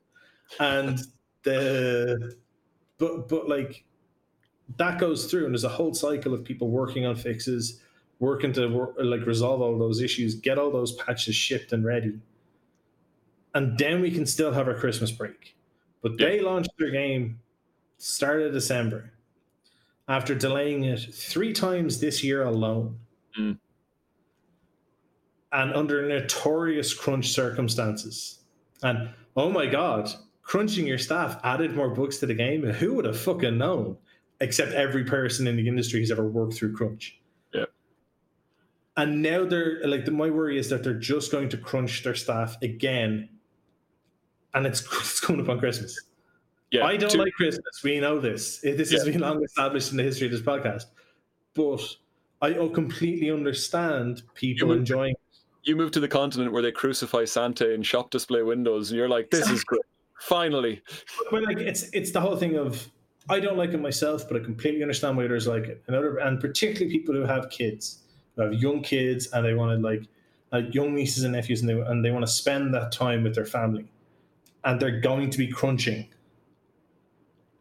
[0.61, 1.01] and
[1.43, 2.37] the
[2.99, 3.85] but but like
[4.77, 7.81] that goes through and there's a whole cycle of people working on fixes
[8.19, 12.19] working to work, like resolve all those issues get all those patches shipped and ready
[13.55, 15.57] and then we can still have our christmas break
[16.03, 16.29] but yeah.
[16.29, 17.39] they launched their game
[17.99, 19.13] start of december
[20.09, 22.99] after delaying it three times this year alone
[23.39, 23.57] mm.
[25.53, 28.41] and under notorious crunch circumstances
[28.83, 30.11] and oh my god
[30.51, 32.65] crunching your staff added more bugs to the game.
[32.65, 33.97] Who would have fucking known?
[34.41, 37.21] Except every person in the industry has ever worked through crunch.
[37.53, 37.67] Yeah.
[38.97, 42.15] And now they're like the, my worry is that they're just going to crunch their
[42.15, 43.29] staff again,
[44.55, 45.99] and it's it's coming up on Christmas.
[46.71, 47.83] Yeah, I don't like Christmas.
[47.83, 48.59] We know this.
[48.59, 50.85] This has been long established in the history of this podcast.
[51.55, 51.83] But
[52.41, 55.15] I completely understand people enjoying.
[55.65, 59.09] You move to the continent where they crucify Santa in shop display windows, and you're
[59.09, 59.83] like, "This is great."
[60.21, 60.83] Finally.
[61.31, 62.89] But like it's it's the whole thing of
[63.29, 65.83] I don't like it myself, but I completely understand why others like it.
[65.87, 68.03] And other and particularly people who have kids,
[68.37, 70.05] who have young kids and they want to like
[70.53, 73.35] like young nieces and nephews and they and they want to spend that time with
[73.35, 73.87] their family.
[74.65, 76.09] And they're going to be crunching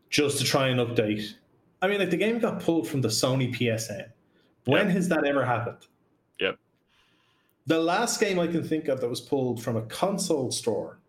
[0.10, 1.34] just to try and update.
[1.82, 4.10] I mean, like the game got pulled from the Sony PSN.
[4.66, 4.95] When yep.
[4.95, 5.88] has that ever happened?
[6.39, 6.57] Yep.
[7.68, 10.99] The last game I can think of that was pulled from a console store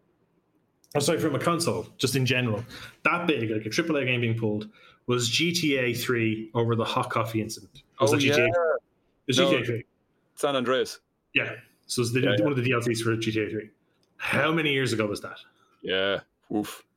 [0.95, 2.65] oh, sorry, from a console, just in general,
[3.05, 4.69] that big, like a AAA game being pulled,
[5.07, 7.83] was GTA 3 over the hot coffee incident.
[8.01, 8.47] Was oh, GTA, yeah.
[9.27, 9.85] It no, GTA 3.
[10.37, 11.01] San Andreas.
[11.35, 11.53] Yeah.
[11.87, 13.71] So it's the, yeah, one of the DLCs for GTA 3.
[14.17, 15.39] How many years ago was that?
[15.83, 16.21] Yeah.
[16.55, 16.85] Oof.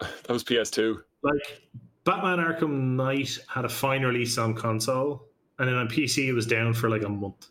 [0.00, 1.02] That was PS2.
[1.22, 1.60] Like,
[2.04, 5.26] Batman Arkham Knight had a fine release on console,
[5.58, 7.48] and then on PC it was down for like a month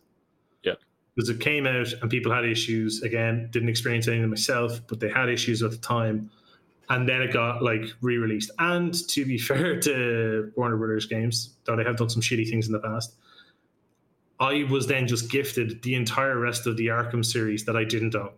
[1.20, 3.02] because it came out and people had issues.
[3.02, 6.32] Again, didn't experience anything myself, but they had issues at the time.
[6.88, 8.52] And then it got like re-released.
[8.58, 12.68] And to be fair to Warner Brothers games, though they have done some shitty things
[12.68, 13.16] in the past,
[14.40, 18.16] I was then just gifted the entire rest of the Arkham series that I didn't
[18.16, 18.32] own.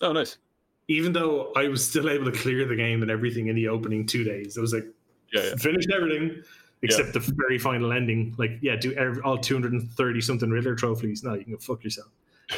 [0.00, 0.38] Oh, nice.
[0.86, 4.06] Even though I was still able to clear the game and everything in the opening
[4.06, 4.86] two days, I was like,
[5.32, 5.56] yeah, yeah.
[5.56, 6.44] finished everything
[6.82, 7.20] except yeah.
[7.20, 8.34] the very final ending.
[8.38, 11.22] Like, yeah, do every, all 230 something Riddler trophies.
[11.24, 12.08] No, you can go fuck yourself.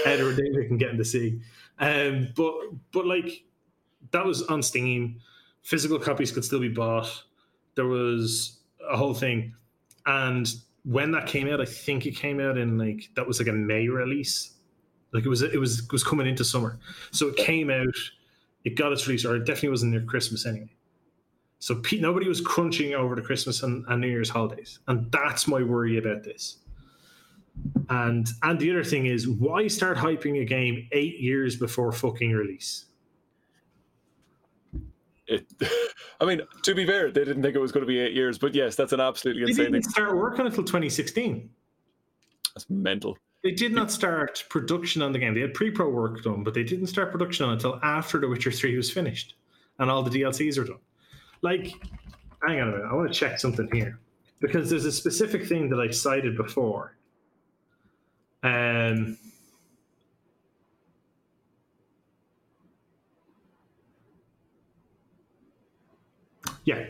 [0.04, 1.40] Edward David can get in the sea.
[1.78, 2.54] Um, but
[2.92, 3.44] but like
[4.12, 5.20] that was on Steam.
[5.62, 7.24] Physical copies could still be bought.
[7.74, 9.54] There was a whole thing,
[10.06, 10.48] and
[10.84, 13.52] when that came out, I think it came out in like that was like a
[13.52, 14.54] May release.
[15.12, 16.78] Like it was it was it was coming into summer,
[17.10, 17.94] so it came out.
[18.64, 20.68] It got its release, or it definitely wasn't near Christmas anyway.
[21.60, 25.46] So Pete, nobody was crunching over the Christmas and, and New Year's holidays, and that's
[25.46, 26.56] my worry about this.
[27.90, 32.32] And and the other thing is, why start hyping a game eight years before fucking
[32.32, 32.86] release?
[35.26, 35.46] It,
[36.20, 38.38] I mean, to be fair, they didn't think it was going to be eight years,
[38.38, 39.90] but yes, that's an absolutely they insane didn't thing.
[39.90, 41.48] Start working until 2016.
[42.54, 43.18] That's mental.
[43.42, 45.34] They did not start production on the game.
[45.34, 48.28] They had pre-pro work done, but they didn't start production on it until after The
[48.28, 49.34] Witcher Three was finished
[49.78, 50.78] and all the DLCs were done.
[51.42, 51.72] Like,
[52.46, 52.86] hang on a minute.
[52.90, 53.98] I want to check something here
[54.40, 56.96] because there's a specific thing that I cited before.
[58.42, 59.18] Um,
[66.64, 66.86] yeah.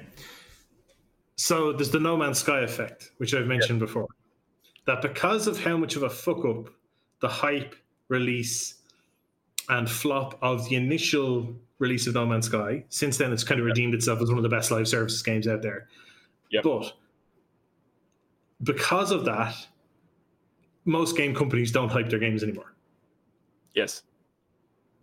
[1.37, 4.07] So there's the No Man's Sky effect, which I've mentioned before.
[4.87, 6.71] That because of how much of a fuck up
[7.21, 7.75] the hype,
[8.09, 8.80] release,
[9.71, 13.67] and flop of the initial release of No Man's Sky, since then it's kind of
[13.67, 15.89] redeemed itself as one of the best live services games out there.
[16.51, 16.65] Yep.
[16.65, 16.93] But
[18.63, 19.55] because of that,
[20.85, 22.75] most game companies don't hype their games anymore.
[23.75, 24.03] Yes.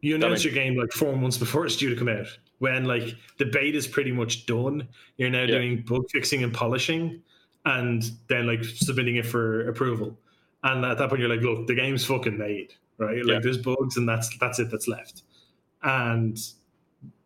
[0.02, 2.27] You announce your game like four months before it's due to come out.
[2.60, 4.88] When like the beta is pretty much done,
[5.18, 5.48] you're now Yeah.
[5.48, 7.22] doing bug fixing and polishing,
[7.65, 10.18] and then like submitting it for approval.
[10.64, 13.17] And at that point, you're like, look, the game's fucking made, right?
[13.17, 13.39] Like Yeah.
[13.41, 15.23] there's bugs, and that's that's it that's left.
[15.83, 16.37] And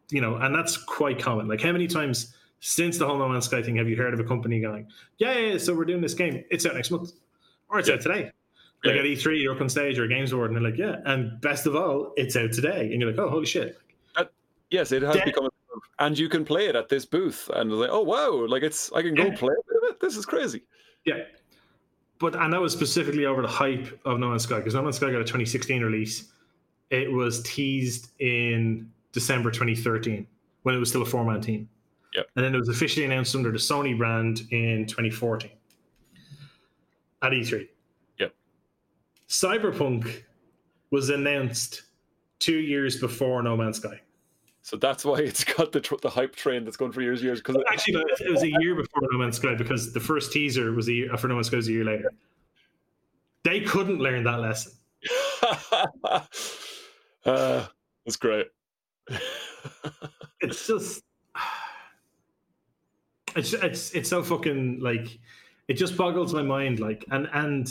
[0.10, 1.48] you know, and that's quite common.
[1.48, 4.20] Like how many times since the whole No Man's Sky thing have you heard of
[4.20, 4.88] a company going,
[5.18, 7.12] yeah, yeah, yeah, so we're doing this game, it's out next month,
[7.70, 7.96] or it's Yeah.
[7.96, 8.32] out today.
[8.84, 10.98] Like at E3, you're up on stage or Games Award, and they're like, yeah.
[11.06, 12.92] And best of all, it's out today.
[12.92, 13.78] And you're like, oh, holy shit.
[14.72, 15.50] Yes, it has become, a,
[16.00, 19.02] and you can play it at this booth, and like, oh wow, like it's I
[19.02, 19.54] can go play
[19.84, 20.00] it.
[20.00, 20.64] This is crazy.
[21.06, 21.24] Yeah.
[22.22, 24.98] But, and that was specifically over the hype of No Man's Sky, because No Man's
[24.98, 26.32] Sky got a 2016 release.
[26.92, 30.28] It was teased in December 2013
[30.62, 31.68] when it was still a four man team.
[32.14, 32.28] Yep.
[32.36, 35.50] And then it was officially announced under the Sony brand in 2014
[37.24, 37.68] at E3.
[38.20, 38.34] Yep.
[39.28, 40.24] Cyberpunk
[40.92, 41.84] was announced
[42.38, 44.00] two years before No Man's Sky.
[44.64, 47.26] So that's why it's got the tr- the hype train that's going for years, and
[47.26, 47.40] years.
[47.42, 50.72] Because Actually, no, it was a year before No Man's Sky because the first teaser
[50.72, 52.12] was a year for No Man's Sky was a year later.
[53.44, 54.74] They couldn't learn that lesson.
[57.26, 57.66] uh,
[58.06, 58.48] that's great.
[60.42, 61.04] It's just,
[63.36, 65.20] it's it's it's so fucking like,
[65.68, 66.80] it just boggles my mind.
[66.80, 67.68] Like, and and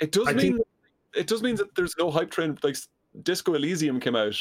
[0.00, 0.66] It does I mean think-
[1.14, 2.58] it does mean that there's no hype train.
[2.62, 2.76] Like
[3.22, 4.36] Disco Elysium came out,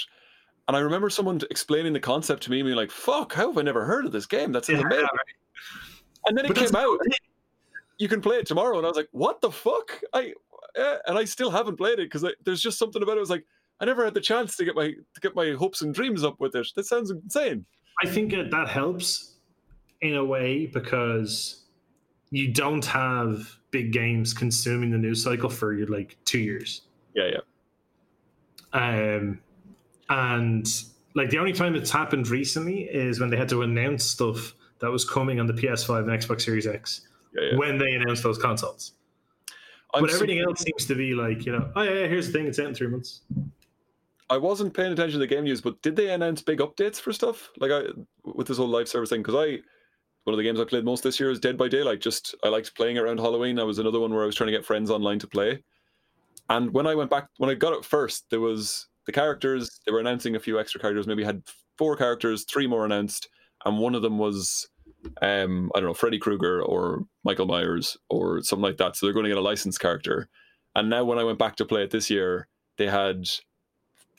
[0.68, 3.58] and I remember someone explaining the concept to me, and being like, "Fuck, how have
[3.58, 4.52] I never heard of this game?
[4.52, 5.08] That's Yeah, amazing!"
[6.28, 7.00] And then it But came out.
[7.98, 10.34] You can play it tomorrow, and I was like, "What the fuck?" I
[10.76, 13.18] eh, and I still haven't played it because there's just something about it.
[13.18, 13.46] I was like,
[13.80, 16.40] I never had the chance to get my to get my hopes and dreams up
[16.40, 16.68] with it.
[16.76, 17.66] That sounds insane.
[18.04, 19.36] I think that that helps
[20.02, 21.64] in a way because
[22.32, 26.82] you don't have big games consuming the news cycle for you like two years.
[27.14, 27.40] Yeah,
[28.74, 29.08] yeah.
[29.18, 29.40] Um,
[30.10, 30.68] and
[31.16, 34.92] like the only time it's happened recently is when they had to announce stuff that
[34.92, 37.02] was coming on the PS5 and Xbox Series X
[37.34, 37.58] Yeah, yeah.
[37.58, 38.94] when they announced those consoles.
[39.94, 42.28] I'm but so- everything else seems to be like, you know, oh yeah, yeah, here's
[42.28, 43.22] the thing, it's out in three months.
[44.30, 47.14] I wasn't paying attention to the game news, but did they announce big updates for
[47.14, 47.84] stuff like I
[48.24, 49.22] with this whole live service thing?
[49.22, 49.60] Because I
[50.24, 52.02] one of the games I played most this year is Dead by Daylight.
[52.02, 53.56] Just I liked playing around Halloween.
[53.58, 55.64] That was another one where I was trying to get friends online to play.
[56.50, 59.80] And when I went back, when I got it first, there was the characters.
[59.86, 61.08] They were announcing a few extra characters.
[61.08, 61.44] Maybe had
[61.78, 63.30] four characters, three more announced,
[63.66, 64.68] and one of them was
[65.22, 68.96] um, I don't know, Freddy Krueger or Michael Myers or something like that.
[68.96, 70.30] So they're going to get a licensed character.
[70.76, 73.30] And now when I went back to play it this year, they had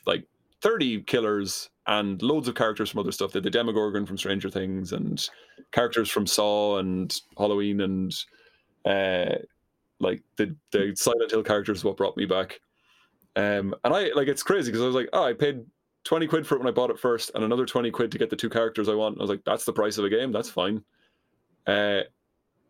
[0.06, 0.24] like
[0.62, 3.32] 30 killers and loads of characters from other stuff.
[3.32, 5.28] They had the Demogorgon from Stranger Things and
[5.72, 8.14] characters from Saw and Halloween and
[8.84, 9.36] uh,
[10.00, 12.60] like the, the Silent Hill characters what brought me back.
[13.36, 15.60] Um, and I like it's crazy because I was like, oh, I paid
[16.04, 18.30] 20 quid for it when I bought it first and another 20 quid to get
[18.30, 19.18] the two characters I want.
[19.18, 20.32] I was like, that's the price of a game.
[20.32, 20.82] That's fine.
[21.66, 22.00] Uh,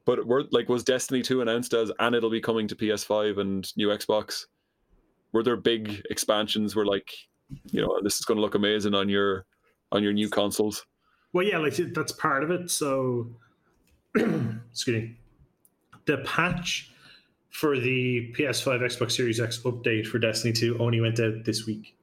[0.05, 3.77] but were like was Destiny 2 announced as and it'll be coming to PS5 and
[3.77, 4.47] new Xbox?
[5.33, 7.13] Were there big expansions where like,
[7.71, 9.47] you know, this is going to look amazing on your
[9.93, 10.85] on your new consoles?
[11.33, 12.71] Well, yeah, like that's part of it.
[12.71, 13.29] So,
[14.17, 15.17] excuse me.
[16.07, 16.91] The patch
[17.61, 21.97] for the PS5, Xbox Series X update for Destiny 2 only went out this week.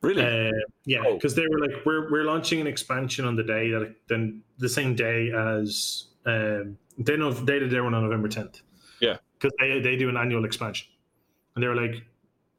[0.00, 0.22] Really?
[0.22, 0.50] Uh,
[0.86, 1.14] yeah, Oh.
[1.14, 4.68] because they were like, we're we're launching an expansion on the day that then the
[4.68, 8.62] same day as um, they know they did their one on November 10th.
[9.00, 9.16] Yeah.
[9.38, 10.88] because they they do an annual expansion,
[11.54, 12.02] and they were like,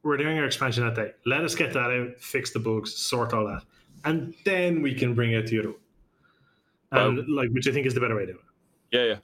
[0.04, 1.12] we're doing our expansion that day.
[1.26, 3.64] Let us get that out, fix the bugs, sort all that,
[4.04, 5.80] and then we can bring out the other one.
[6.92, 8.98] And like, which I think is the better way to do it.
[8.98, 9.18] yeah, yeah.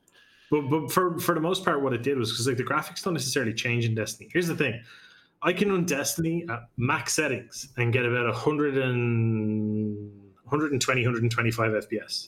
[0.51, 3.01] But, but for for the most part, what it did was because like the graphics
[3.01, 4.29] don't necessarily change in Destiny.
[4.31, 4.83] Here's the thing:
[5.41, 10.11] I can run Destiny at max settings and get about 100 and
[10.43, 12.27] 120, 125 FPS,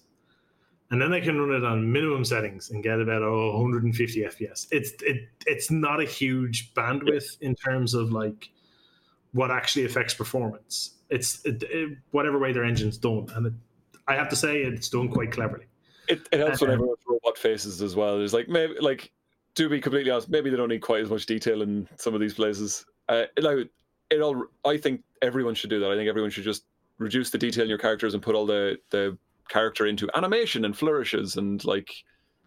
[0.90, 4.68] and then I can run it on minimum settings and get about oh, 150 FPS.
[4.72, 8.52] It's it it's not a huge bandwidth in terms of like
[9.34, 10.94] what actually affects performance.
[11.10, 13.54] It's it, it, whatever way their engine's done, and it,
[14.08, 15.66] I have to say it's done quite cleverly.
[16.08, 17.00] It, it helps Um, when everyone's
[17.38, 18.18] faces as well.
[18.18, 19.12] There's like maybe like
[19.56, 22.20] to be completely honest, maybe they don't need quite as much detail in some of
[22.22, 22.86] these places.
[23.10, 23.70] Uh, like
[24.10, 25.92] it all, I think everyone should do that.
[25.92, 26.66] I think everyone should just
[26.98, 29.18] reduce the detail in your characters and put all the the
[29.50, 31.92] character into animation and flourishes and like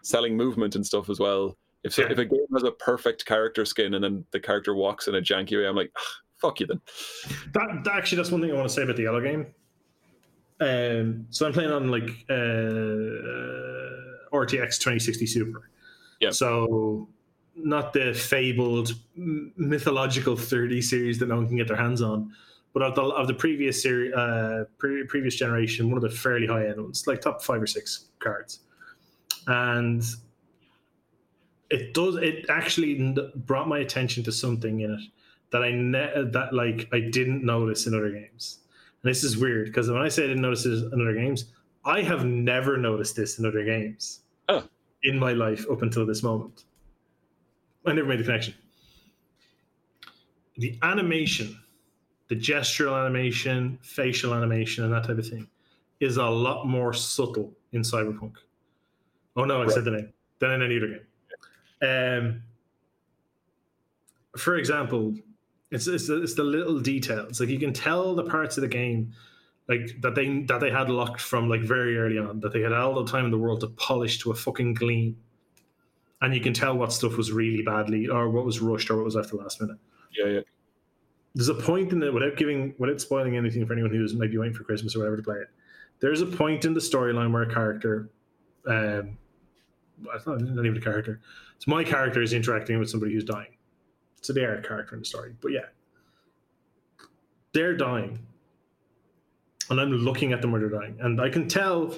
[0.03, 1.57] selling movement and stuff as well.
[1.85, 2.13] If so, Yeah.
[2.13, 5.21] if a game has a perfect character skin and then the character walks in a
[5.21, 6.03] janky way, I'm like, "Ah,
[6.39, 6.81] fuck you then.
[7.53, 9.47] That, that actually, that's one thing I want to say about the yellow game.
[10.59, 14.06] Um, so I'm playing on like uh,
[14.45, 15.71] RTX 2060 Super.
[16.21, 16.31] Yeah.
[16.31, 17.09] So
[17.57, 22.33] not the fabled mythological 30 series that no one can get their hands on,
[22.73, 26.47] but of the of the previous series, uh, pre- previous generation, one of the fairly
[26.47, 28.61] high end ones, like top five or six cards,
[29.47, 30.05] and
[31.71, 35.01] it does it actually brought my attention to something in it
[35.51, 38.61] that I ne- that like I didn't notice in other games.
[39.03, 41.47] And this is weird because when I say I didn't notice this in other games,
[41.85, 44.65] I have never noticed this in other games Oh.
[45.03, 46.65] in my life up until this moment.
[47.85, 48.55] I never made the connection.
[50.57, 51.61] The animation,
[52.29, 55.47] the gestural animation, facial animation, and that type of thing
[56.01, 58.35] is a lot more subtle in Cyberpunk.
[59.37, 60.13] Oh no, I said the name.
[60.39, 62.23] Than in any other game.
[62.23, 62.43] Um,
[64.37, 65.15] for example,
[65.71, 67.41] it's, it's it's the little details.
[67.41, 69.13] Like you can tell the parts of the game,
[69.69, 72.73] like that they that they had locked from like very early on, that they had
[72.73, 75.17] all the time in the world to polish to a fucking gleam,
[76.23, 79.05] and you can tell what stuff was really badly or what was rushed or what
[79.05, 79.79] was left the last minute.
[80.17, 80.41] Yeah, yeah.
[81.35, 84.55] There's a point in it without giving without spoiling anything for anyone who's maybe waiting
[84.55, 85.49] for Christmas or whatever to play it.
[86.01, 88.11] There's a point in the storyline where a character,
[88.67, 89.19] um,
[90.15, 91.21] it's not, not even a character.
[91.57, 93.57] It's my character is interacting with somebody who's dying.
[94.21, 95.35] So they are a character in the story.
[95.41, 95.67] But yeah,
[97.53, 98.19] they're dying,
[99.71, 101.95] and I'm looking at them where they're dying, and I can tell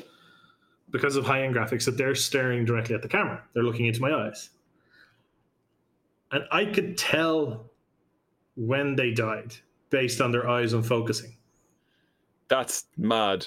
[0.91, 3.43] because of high end graphics that they're staring directly at the camera.
[3.53, 4.51] They're looking into my eyes,
[6.33, 7.71] and I could tell
[8.57, 9.55] when they died
[9.91, 11.37] based on their eyes and focusing.
[12.49, 13.47] That's mad.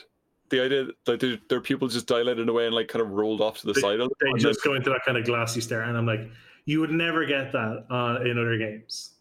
[0.50, 3.60] The idea that their, their pupils just dilated away and like kind of rolled off
[3.60, 4.12] to the They- side of.
[4.22, 6.22] They just go into that kind of glassy stare, and I'm like,
[6.66, 9.16] you would never get that uh, in other games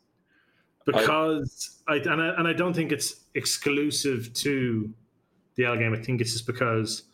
[0.93, 4.93] because I, and I and I don't think it's exclusive to
[5.57, 5.95] the L game.
[5.95, 7.05] I think it's just because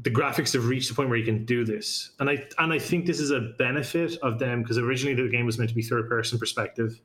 [0.00, 2.78] the graphics have reached the point where you can do this, and I and I
[2.78, 5.82] think this is a benefit of them because originally the game was meant to be
[5.82, 7.00] third person perspective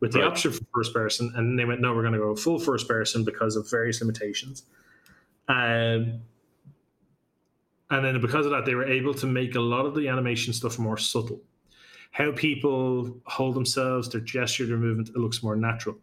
[0.00, 0.28] with the Right.
[0.28, 3.24] option for first person, and they went no, we're going to go full first person
[3.24, 4.64] because of various limitations.
[5.48, 6.20] Um,
[7.90, 10.52] and then because of that, they were able to make a lot of the animation
[10.52, 11.40] stuff more subtle.
[12.10, 15.96] How people hold themselves, their gesture, their movement, it looks more natural.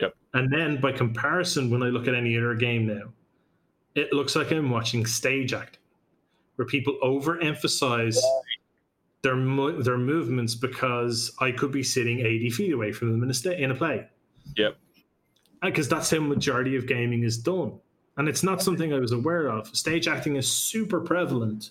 [0.00, 0.14] Yep.
[0.34, 3.12] And then by comparison, when I look at any other game now,
[3.94, 5.80] it looks like I'm watching stage acting,
[6.56, 8.16] where people overemphasize
[9.22, 13.30] their mo- their movements because I could be sitting 80 feet away from them in
[13.30, 14.06] a in a play.
[14.56, 14.76] Yep.
[15.62, 17.78] Because that's how majority of gaming is done.
[18.16, 19.68] And it's not something I was aware of.
[19.76, 21.70] Stage acting is super prevalent.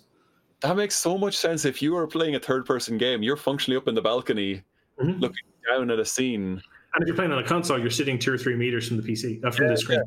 [0.61, 1.65] That makes so much sense.
[1.65, 4.61] If you are playing a third person game, you're functionally up in the balcony
[4.99, 5.19] Mhm.
[5.21, 6.61] looking down at a scene.
[6.93, 9.03] And if you're playing on a console, you're sitting two or three meters from the
[9.03, 10.03] PC, uh, from Yeah, the screen.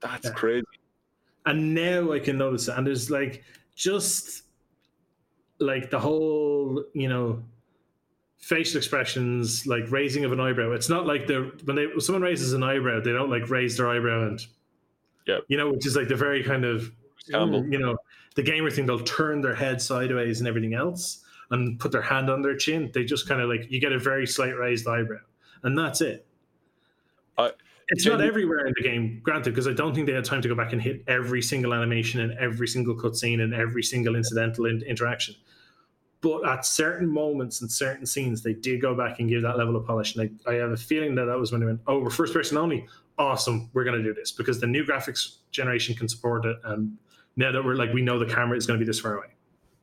[0.00, 0.32] That's Yeah.
[0.32, 0.64] crazy.
[1.46, 2.74] And now I can notice it.
[2.76, 3.44] And there's like
[3.76, 4.42] just
[5.60, 7.42] like the whole, you know,
[8.38, 10.72] facial expressions, like raising of an eyebrow.
[10.72, 13.76] It's not like they're when they when someone raises an eyebrow, they don't like raise
[13.76, 14.44] their eyebrow and
[15.26, 15.44] Yep.
[15.48, 16.90] you know, which is like the very kind of
[17.30, 17.66] Campbell.
[17.66, 17.98] you know,
[18.38, 22.30] the gamer thing, they'll turn their head sideways and everything else and put their hand
[22.30, 22.88] on their chin.
[22.94, 25.18] They just kind of like you get a very slight raised eyebrow.
[25.64, 26.24] And that's it.
[27.36, 27.50] I-
[27.88, 30.46] it's not everywhere in the game, granted, because I don't think they had time to
[30.48, 34.66] go back and hit every single animation and every single cutscene and every single incidental
[34.66, 35.34] in- interaction.
[36.20, 39.74] But at certain moments and certain scenes, they did go back and give that level
[39.74, 40.14] of polish.
[40.14, 42.34] And I, I have a feeling that that was when they went, "Oh, we're first
[42.34, 42.86] person only.
[43.18, 46.98] Awesome, we're going to do this because the new graphics generation can support it." And
[47.38, 49.28] now that we're like, we know the camera is going to be this far away.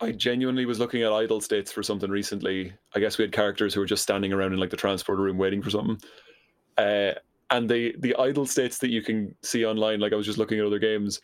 [0.01, 2.73] I genuinely was looking at idle states for something recently.
[2.93, 5.37] I guess we had characters who were just standing around in like the transporter room
[5.37, 5.97] waiting for something.
[6.77, 7.13] Uh,
[7.49, 10.59] and the the idle states that you can see online, like I was just looking
[10.59, 11.21] at other games,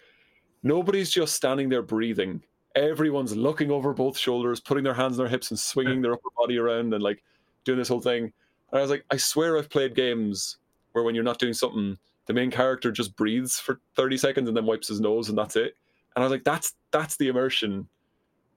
[0.64, 2.42] nobody's just standing there breathing.
[2.76, 6.30] Everyone's looking over both shoulders, putting their hands on their hips and swinging their upper
[6.38, 7.22] body around and like
[7.66, 8.32] doing this whole thing.
[8.72, 10.60] And I was like, I swear I've played games
[10.94, 11.98] where when you're not doing something,
[12.28, 15.58] the main character just breathes for 30 seconds and then wipes his nose and that's
[15.58, 15.76] it.
[16.16, 17.88] And I was like, that's that's the immersion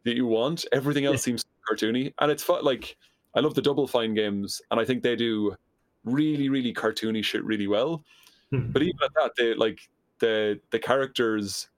[0.04, 0.64] that you want.
[0.72, 2.64] Everything else seems cartoony, and it's fun.
[2.64, 2.96] Like
[3.34, 5.56] I love the Double Fine games, and I think they do
[6.04, 8.04] really, really cartoony shit really well.
[8.50, 8.70] Hmm.
[8.70, 9.80] But even at that, they like
[10.18, 11.68] the the characters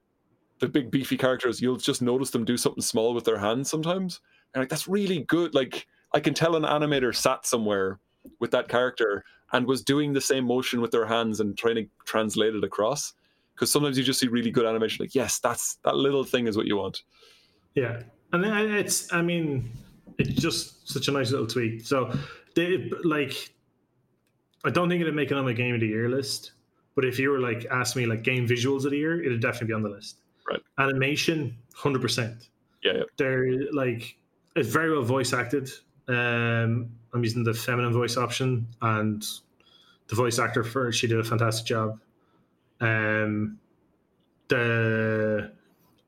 [0.59, 4.21] the big beefy characters, you'll just notice them do something small with their hands sometimes.
[4.55, 5.55] And like that's really good.
[5.55, 7.99] Like I can tell an animator sat somewhere
[8.41, 11.87] with that character and was doing the same motion with their hands and trying to
[12.05, 13.15] translate it across.
[13.57, 16.59] Because sometimes you just see really good animation, like yes, that's that little thing is
[16.59, 17.03] what you want.
[17.75, 18.03] Yeah,
[18.33, 19.73] and then it's I mean,
[20.19, 21.81] it's just such a nice little tweak.
[21.81, 22.13] So,
[22.55, 23.51] they like,
[24.65, 26.53] I don't think it'd make it on my game of the year list.
[26.95, 29.69] But if you were like ask me like game visuals of the year, it'd definitely
[29.69, 30.21] be on the list.
[30.49, 30.61] Right.
[30.79, 32.51] Animation, hundred percent.
[32.83, 33.03] Yeah, yeah.
[33.17, 34.19] They're like
[34.55, 35.71] it's very well voice acted.
[36.09, 39.25] Um, I'm using the feminine voice option, and
[40.09, 41.99] the voice actor for she did a fantastic job.
[42.81, 43.59] Um,
[44.49, 45.53] the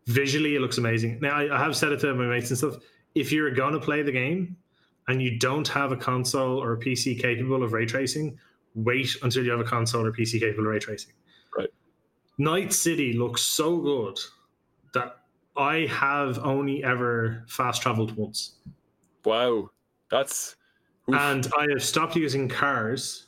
[0.06, 1.18] visually it looks amazing.
[1.20, 2.76] Now I, I have said it to my mates and stuff.
[3.14, 4.56] If you're going to play the game
[5.08, 8.38] and you don't have a console or a PC capable of ray tracing,
[8.74, 11.12] wait until you have a console or PC capable of ray tracing.
[11.56, 11.68] Right.
[12.38, 14.18] Night City looks so good
[14.94, 15.16] that
[15.56, 18.56] I have only ever fast traveled once.
[19.24, 19.70] Wow,
[20.10, 20.56] that's
[21.08, 21.16] oof.
[21.16, 23.26] And I have stopped using cars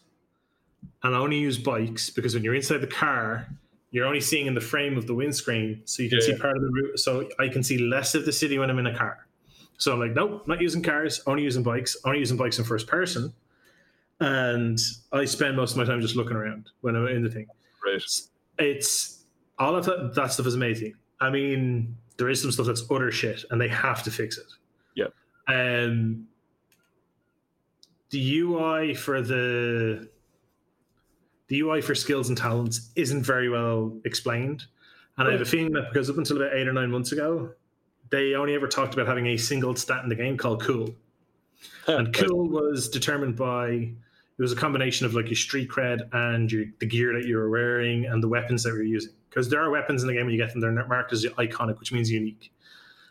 [1.02, 3.46] and I only use bikes because when you're inside the car,
[3.90, 6.38] you're only seeing in the frame of the windscreen, so you can Yeah, see yeah.
[6.38, 6.98] part of the route.
[6.98, 9.26] So I can see less of the city when I'm in a car.
[9.78, 12.86] So I'm like, nope, not using cars, only using bikes, only using bikes in first
[12.86, 13.32] person.
[14.20, 14.78] And
[15.12, 17.46] I spend most of my time just looking around when I'm in the thing.
[17.84, 18.02] right.
[18.58, 19.24] It's
[19.58, 20.94] all of that, that stuff is amazing.
[21.20, 24.46] I mean, there is some stuff that's utter shit, and they have to fix it.
[24.94, 25.06] Yeah.
[25.48, 26.26] Um,
[28.10, 30.10] the UI for the
[31.50, 34.64] the UI for skills and talents isn't very well explained,
[35.18, 37.52] and I have a feeling that because up until about eight or nine months ago,
[38.10, 40.94] they only ever talked about having a single stat in the game called cool,
[41.86, 43.90] and cool was determined by
[44.40, 47.36] it was a combination of like your street cred and your, the gear that you
[47.36, 49.12] were wearing and the weapons that you were using.
[49.28, 51.78] Because there are weapons in the game when you get them, they're marked as iconic,
[51.78, 52.50] which means unique.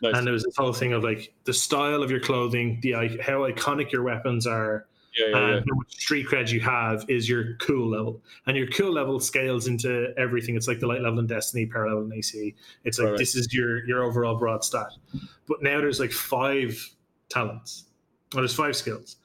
[0.02, 0.16] Nice.
[0.16, 3.48] And there was this whole thing of like the style of your clothing, the how
[3.48, 4.86] iconic your weapons are,
[5.18, 5.46] yeah, yeah, yeah.
[5.56, 8.22] and how much street cred you have is your cool level.
[8.46, 10.56] And your cool level scales into everything.
[10.56, 12.54] It's like the light level in Destiny, power level in AC.
[12.84, 13.18] It's like Right.
[13.18, 14.88] this is your your overall broad stat.
[15.48, 16.78] But now there's like five
[17.28, 17.84] talents.
[18.34, 19.16] Or there's five skills.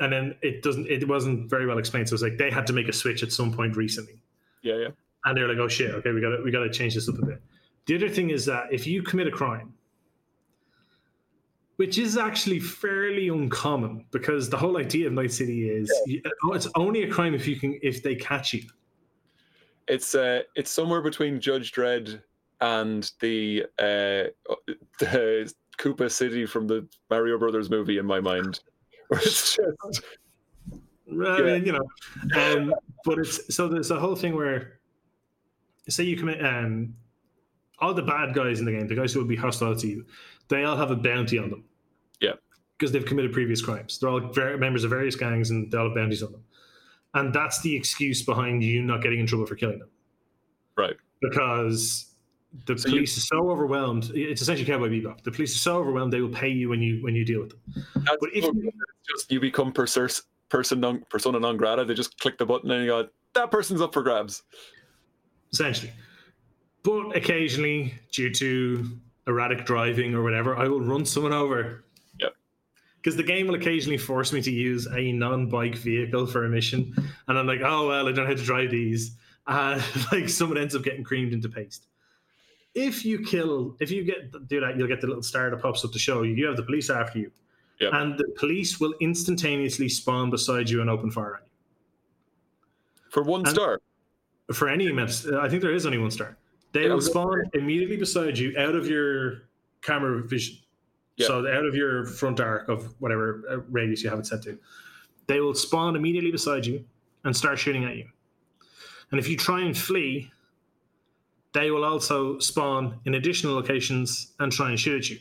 [0.00, 2.08] And then it doesn't it wasn't very well explained.
[2.08, 4.20] So it's like they had to make a switch at some point recently.
[4.62, 4.88] yeah, yeah.
[5.24, 7.40] And they're like, oh shit, okay, we gotta we gotta change this up a bit.
[7.86, 9.72] The other thing is that if you commit a crime,
[11.76, 16.52] which is actually fairly uncommon because the whole idea of Night City is you- oh,
[16.52, 18.62] it's only a crime if you can if they catch you.
[19.88, 22.22] It's uh, it's somewhere between Judge Dredd
[22.60, 24.54] and the uh,
[25.00, 28.60] the Koopa City from the Mario Brothers movie in my mind.
[29.10, 30.02] It's just
[30.70, 31.42] I Yeah.
[31.44, 31.86] mean, you know,
[32.40, 32.72] um,
[33.04, 34.78] but it's so there's a whole thing where
[35.88, 36.94] say you commit um,
[37.80, 40.06] all the bad guys in the game, the guys who will be hostile to you,
[40.52, 41.64] they all have a bounty on them.
[42.20, 42.32] Yeah.
[42.78, 43.98] because they've committed previous crimes.
[43.98, 46.44] They're all ver- members of various gangs, and they all have bounties on them.
[47.14, 49.88] And that's the excuse behind you not getting in trouble for killing them.
[50.76, 50.96] Right.
[51.20, 52.14] Because
[52.66, 54.10] the So you- police is so overwhelmed.
[54.14, 55.22] It's essentially Cowboy Bebop.
[55.22, 57.50] The police are so overwhelmed they will pay you when you when you deal with
[57.50, 57.60] them.
[58.20, 58.70] But if so you-
[59.08, 61.84] just you become perser- person non, persona non grata.
[61.84, 64.42] They just click the button and you go, that person's up for grabs.
[65.52, 65.92] essentially.
[66.82, 68.86] But occasionally, due to
[69.26, 71.84] erratic driving or whatever, I will run someone over.
[72.18, 72.34] Yep.
[72.96, 76.94] Because the game will occasionally force me to use a non-bike vehicle for a mission,
[77.28, 79.16] and I'm like, oh well, I don't know how to drive these,
[79.46, 79.82] and
[80.12, 81.86] like someone ends up getting creamed into paste.
[82.74, 85.84] If you kill, if you get do that, you'll get the little star that pops
[85.84, 87.30] up to show you you have the police after you,
[87.80, 87.92] Yep.
[87.94, 91.48] and the police will instantaneously spawn beside you and open fire on you.
[93.10, 93.80] For one And- star.
[94.52, 95.26] for any amount.
[95.40, 96.36] I think there is only one star.
[96.72, 99.42] They will spawn immediately beside you, out of your
[99.82, 100.56] camera vision.
[101.16, 101.26] Yeah.
[101.26, 104.58] So out of your front arc of whatever uh, radius you have it set to,
[105.26, 106.84] they will spawn immediately beside you
[107.24, 108.06] and start shooting at you.
[109.10, 110.30] And if you try and flee,
[111.52, 115.18] they will also spawn in additional locations and try and shoot at you.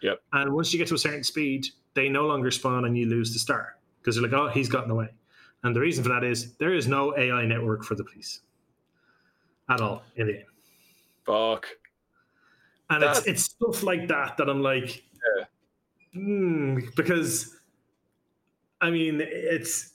[0.00, 0.22] Yep.
[0.32, 3.32] And once you get to a certain speed, they no longer spawn and you lose
[3.32, 5.08] the star because they're like, oh, he's gotten away.
[5.62, 8.40] And the reason for that is there is no AI network for the police
[9.68, 10.44] at all in the game.
[11.26, 11.66] Fuck.
[12.90, 15.02] And it's it's stuff like that that I'm like,
[16.12, 17.56] hmm, because
[18.80, 19.94] I mean, it's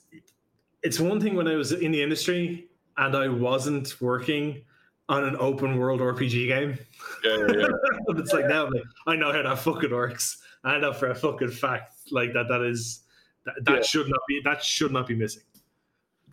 [0.82, 4.62] it's one thing when I was in the industry and I wasn't working
[5.08, 6.78] on an open world RPG game.
[7.24, 7.68] Yeah, yeah, yeah.
[8.06, 10.42] but it's like now like, I know how that fucking works.
[10.64, 13.00] I know for a fucking fact like that that is
[13.44, 13.82] that, that Yeah.
[13.82, 15.42] should not be that should not be missing.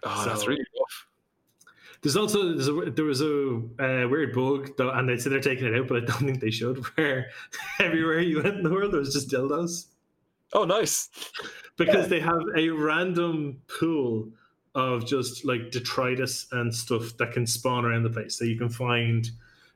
[0.04, 0.66] Oh, that's really.
[2.08, 5.42] There's also there's a, there was a uh, weird bug though, and they said they're
[5.42, 6.78] taking it out, but I don't think they should.
[6.96, 7.32] Where
[7.82, 9.88] everywhere you went in the world, there was just dildos
[10.54, 11.10] Oh, nice.
[11.76, 14.30] because they have a random pool
[14.74, 18.40] of just like detritus and stuff that can spawn around the place.
[18.40, 19.30] So you can find,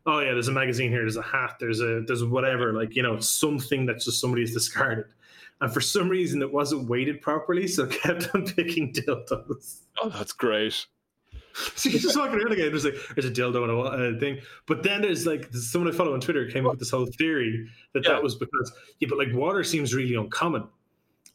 [0.05, 3.03] oh yeah, there's a magazine here, there's a hat, there's a there's whatever, like you
[3.03, 5.07] know, something that just somebody's discarded.
[5.59, 9.81] And for some reason, it wasn't weighted properly, so kept on picking dildos.
[10.01, 10.87] Oh, that's great.
[11.75, 12.69] So you're just walking around again.
[12.69, 13.77] There's like there's a dildo and a
[14.15, 16.91] uh, thing, but then there's like someone I follow on Twitter came up with this
[16.91, 18.13] whole theory that Yeah.
[18.13, 20.67] that was because yeah, but like water seems really uncommon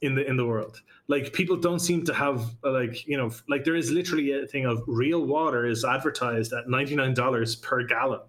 [0.02, 0.80] in the in the world.
[1.08, 4.46] Like people don't seem to have uh, like you know like there is literally a
[4.46, 8.20] thing of real water is advertised at ninety nine dollars per gallon.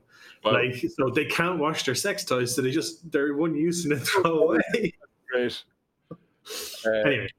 [0.43, 0.53] Wow.
[0.53, 3.93] Like so they can't wash their sex toys, so they just they're one use and
[3.93, 4.93] then throw away.
[5.31, 5.63] Great.
[6.11, 7.29] Uh, anyway,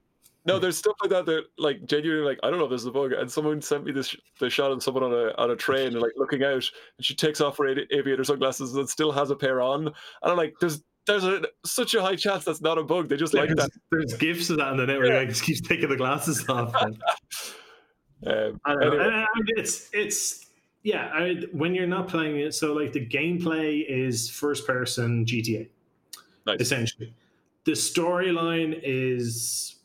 [0.49, 2.87] No, there's stuff like that that like genuinely like I don't know if this is
[2.87, 3.13] a bug.
[3.13, 6.01] And someone sent me this the shot of someone on a on a train and
[6.01, 9.35] like looking out, and she takes off her avi- aviator sunglasses and still has a
[9.35, 9.87] pair on.
[9.87, 13.09] And I'm like, there's there's a, such a high chance that's not a bug.
[13.09, 13.71] They just like there's, that.
[13.91, 15.09] there's gifs of that on the network.
[15.09, 15.17] Yeah.
[15.19, 16.73] like just keeps taking the glasses off.
[18.27, 20.47] Um, I don't anyway, it's it's
[20.83, 21.09] yeah.
[21.13, 25.69] I, when you're not playing it, so like the gameplay is first person GTA
[26.45, 26.59] nice.
[26.59, 27.13] essentially.
[27.63, 29.78] The storyline is.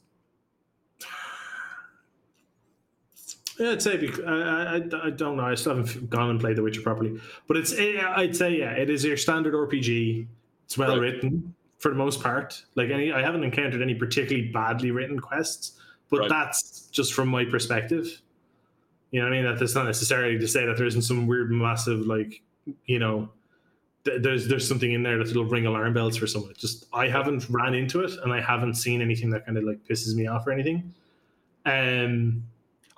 [3.59, 5.45] Yeah, I'd say bec- I, I, I don't know.
[5.45, 8.73] I still haven't gone and played The Witcher properly, but it's eh, I'd say yeah,
[8.73, 10.27] it is your standard RPG.
[10.65, 11.13] It's well Right.
[11.13, 12.63] written for the most part.
[12.75, 15.79] Like any, I haven't encountered any particularly badly written quests,
[16.11, 16.29] but Right.
[16.29, 18.21] that's just from my perspective.
[19.11, 19.45] You know what I mean?
[19.45, 22.43] That that's not necessarily to say that there isn't some weird, massive, like
[22.87, 23.29] you know,
[24.05, 26.51] th- there's there's something in there that'll ring alarm bells for someone.
[26.51, 29.63] It's Just I haven't ran into it, and I haven't seen anything that kind of
[29.63, 30.93] like pisses me off or anything.
[31.67, 32.43] Um,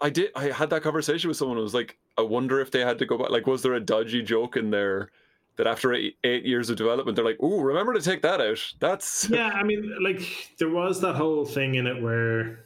[0.00, 0.30] I did.
[0.34, 1.56] I had that conversation with someone.
[1.56, 3.30] who was like, I wonder if they had to go back.
[3.30, 5.10] Like, was there a dodgy joke in there
[5.56, 8.74] that after eight, eight years of development, they're like, "Ooh, remember to take that out."
[8.78, 10.20] That's yeah, I mean, like
[10.58, 12.64] there was that whole thing in it where,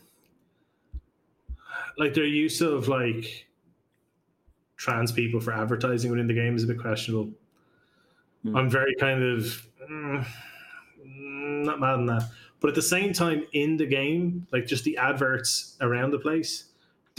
[1.98, 3.46] like, their use of like
[4.76, 7.30] trans people for advertising within the game is a bit questionable.
[8.42, 8.56] Hmm.
[8.56, 10.26] I'm very kind of mm,
[11.06, 12.28] mm, not mad on that,
[12.60, 16.69] but at the same time, in the game, like just the adverts around the place,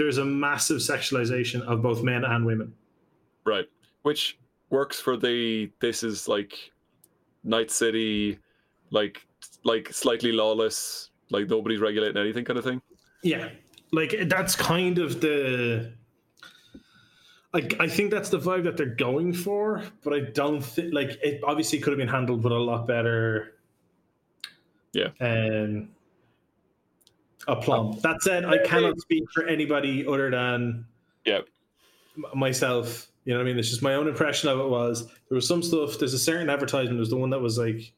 [0.02, 2.74] there's a massive sexualization of both men and women.
[3.46, 3.68] right.
[4.02, 4.40] Which
[4.72, 5.70] works for the.
[5.80, 6.72] This is like
[7.44, 8.40] Night City,
[8.90, 9.24] like
[9.64, 12.82] like slightly lawless, like nobody's regulating anything kind of thing.
[13.22, 13.50] Yeah,
[13.92, 15.94] like that's kind of the.
[17.54, 21.20] I, I think that's the vibe that they're going for, but I don't think like
[21.22, 21.42] it.
[21.44, 23.54] Obviously, could have been handled with a lot better.
[24.94, 25.10] Yeah.
[25.20, 25.90] Um.
[27.48, 28.00] Aplomb.
[28.02, 30.86] That said, I cannot speak for anybody other than
[31.26, 31.40] Yeah.
[32.34, 33.08] myself.
[33.26, 33.60] You know what I mean?
[33.60, 36.00] It's just my own impression of it was there was some stuff.
[36.00, 36.98] There's a certain advertisement.
[36.98, 37.94] There's the one that was like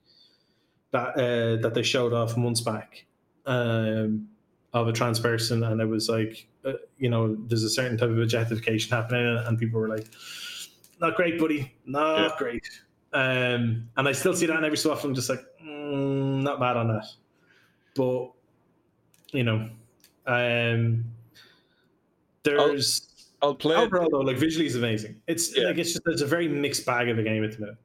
[0.91, 3.06] that uh, that they showed off months back
[3.45, 4.28] um,
[4.74, 8.10] of a trans person, and it was like uh, you know there's a certain type
[8.10, 10.07] of objectification happening, and people were like,
[10.99, 11.74] "Not great, buddy.
[11.86, 12.30] Not Yeah.
[12.38, 12.68] great."
[13.14, 16.60] Um, and I still see that, and every so often I'm just like, mm, "Not
[16.60, 17.06] bad on that,"
[17.95, 18.32] but
[19.34, 19.69] you know,
[20.26, 21.03] um,
[22.43, 23.10] there's.
[23.41, 23.80] I'll play it.
[23.80, 25.22] Overall, though, like visually, is amazing.
[25.27, 25.65] It's Yeah.
[25.65, 27.76] like it's just it's a very mixed bag of a game at the minute.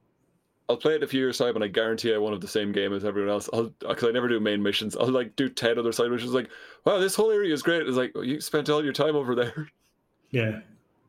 [0.68, 2.72] I'll play it a few years time, and I guarantee I won't have the same
[2.72, 3.48] game as everyone else.
[3.52, 4.96] I'll because I never do main missions.
[4.96, 6.32] I'll like do ten other side missions.
[6.32, 6.48] Like,
[6.84, 7.86] wow, this whole area is great.
[7.88, 9.68] It's like you spent all your time over there.
[10.30, 10.60] Yeah,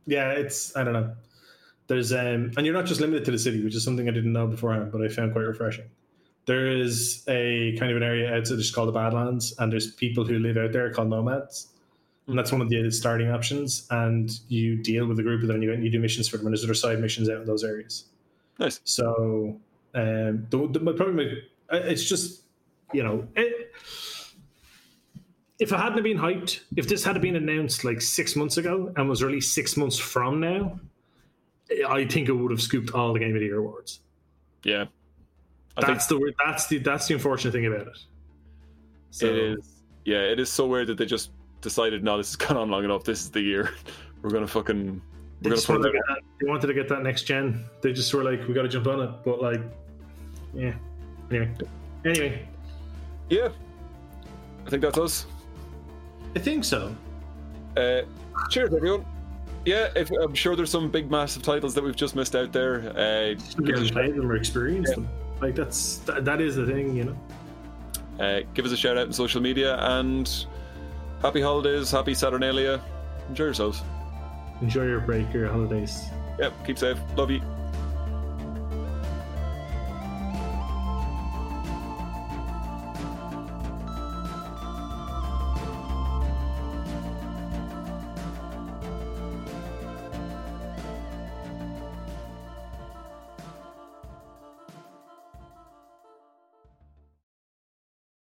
[0.06, 0.30] yeah.
[0.32, 1.12] It's I don't know.
[1.88, 4.32] There's um, and you're not just limited to the city, which is something I didn't
[4.32, 5.84] know beforehand, but I found quite refreshing.
[6.46, 10.24] There is a kind of an area outside just called the Badlands, and there's people
[10.24, 11.68] who live out there called nomads,
[12.26, 13.86] and that's one of the starting options.
[13.90, 16.46] And you deal with a group of them, and you, you do missions for them,
[16.46, 18.06] and there's other side missions out in those areas.
[18.58, 18.80] Nice.
[18.84, 19.58] So,
[19.94, 21.20] um, the, the my problem,
[21.72, 22.42] uh, it's just,
[22.92, 23.72] you know, it,
[25.58, 29.08] if it hadn't been hyped, if this had been announced like six months ago and
[29.08, 30.80] was released six months from now,
[31.88, 34.00] I think it would have scooped all the Game of the Year awards.
[34.64, 34.86] Yeah,
[35.82, 36.34] I think That's the.
[36.44, 37.98] That's the that's the unfortunate thing about it.
[39.10, 39.82] So, it is.
[40.04, 41.30] Yeah, it is so weird that they just
[41.60, 43.04] decided, no, this has gone on long enough.
[43.04, 43.70] This is the year.
[44.22, 45.00] We're gonna fucking.
[45.42, 47.22] They, We're gonna put wanted it to get that, they wanted to get that next
[47.22, 47.64] gen.
[47.80, 49.10] They just were like, we got to jump on it.
[49.24, 49.60] But like,
[50.52, 50.74] yeah.
[51.30, 51.50] Anyway,
[52.04, 52.48] anyway,
[53.28, 53.48] Yeah,
[54.66, 55.26] I think that's us.
[56.34, 56.94] I think so.
[57.76, 58.02] Uh,
[58.50, 59.06] cheers, everyone.
[59.64, 62.90] Yeah, if, I'm sure there's some big, massive titles that we've just missed out there.
[62.96, 65.04] Uh, we give, haven't played them or experienced Yeah.
[65.04, 65.08] them.
[65.40, 67.16] Like that's that, that is the thing, you know.
[68.24, 70.46] uh, give us a shout out on social media and
[71.22, 72.80] happy holidays, happy Saturnalia.
[73.28, 73.82] Enjoy yourselves.
[74.60, 76.04] enjoy your break, your holidays.
[76.38, 76.52] Yep.
[76.66, 76.98] Keep safe.
[77.16, 77.40] Love you.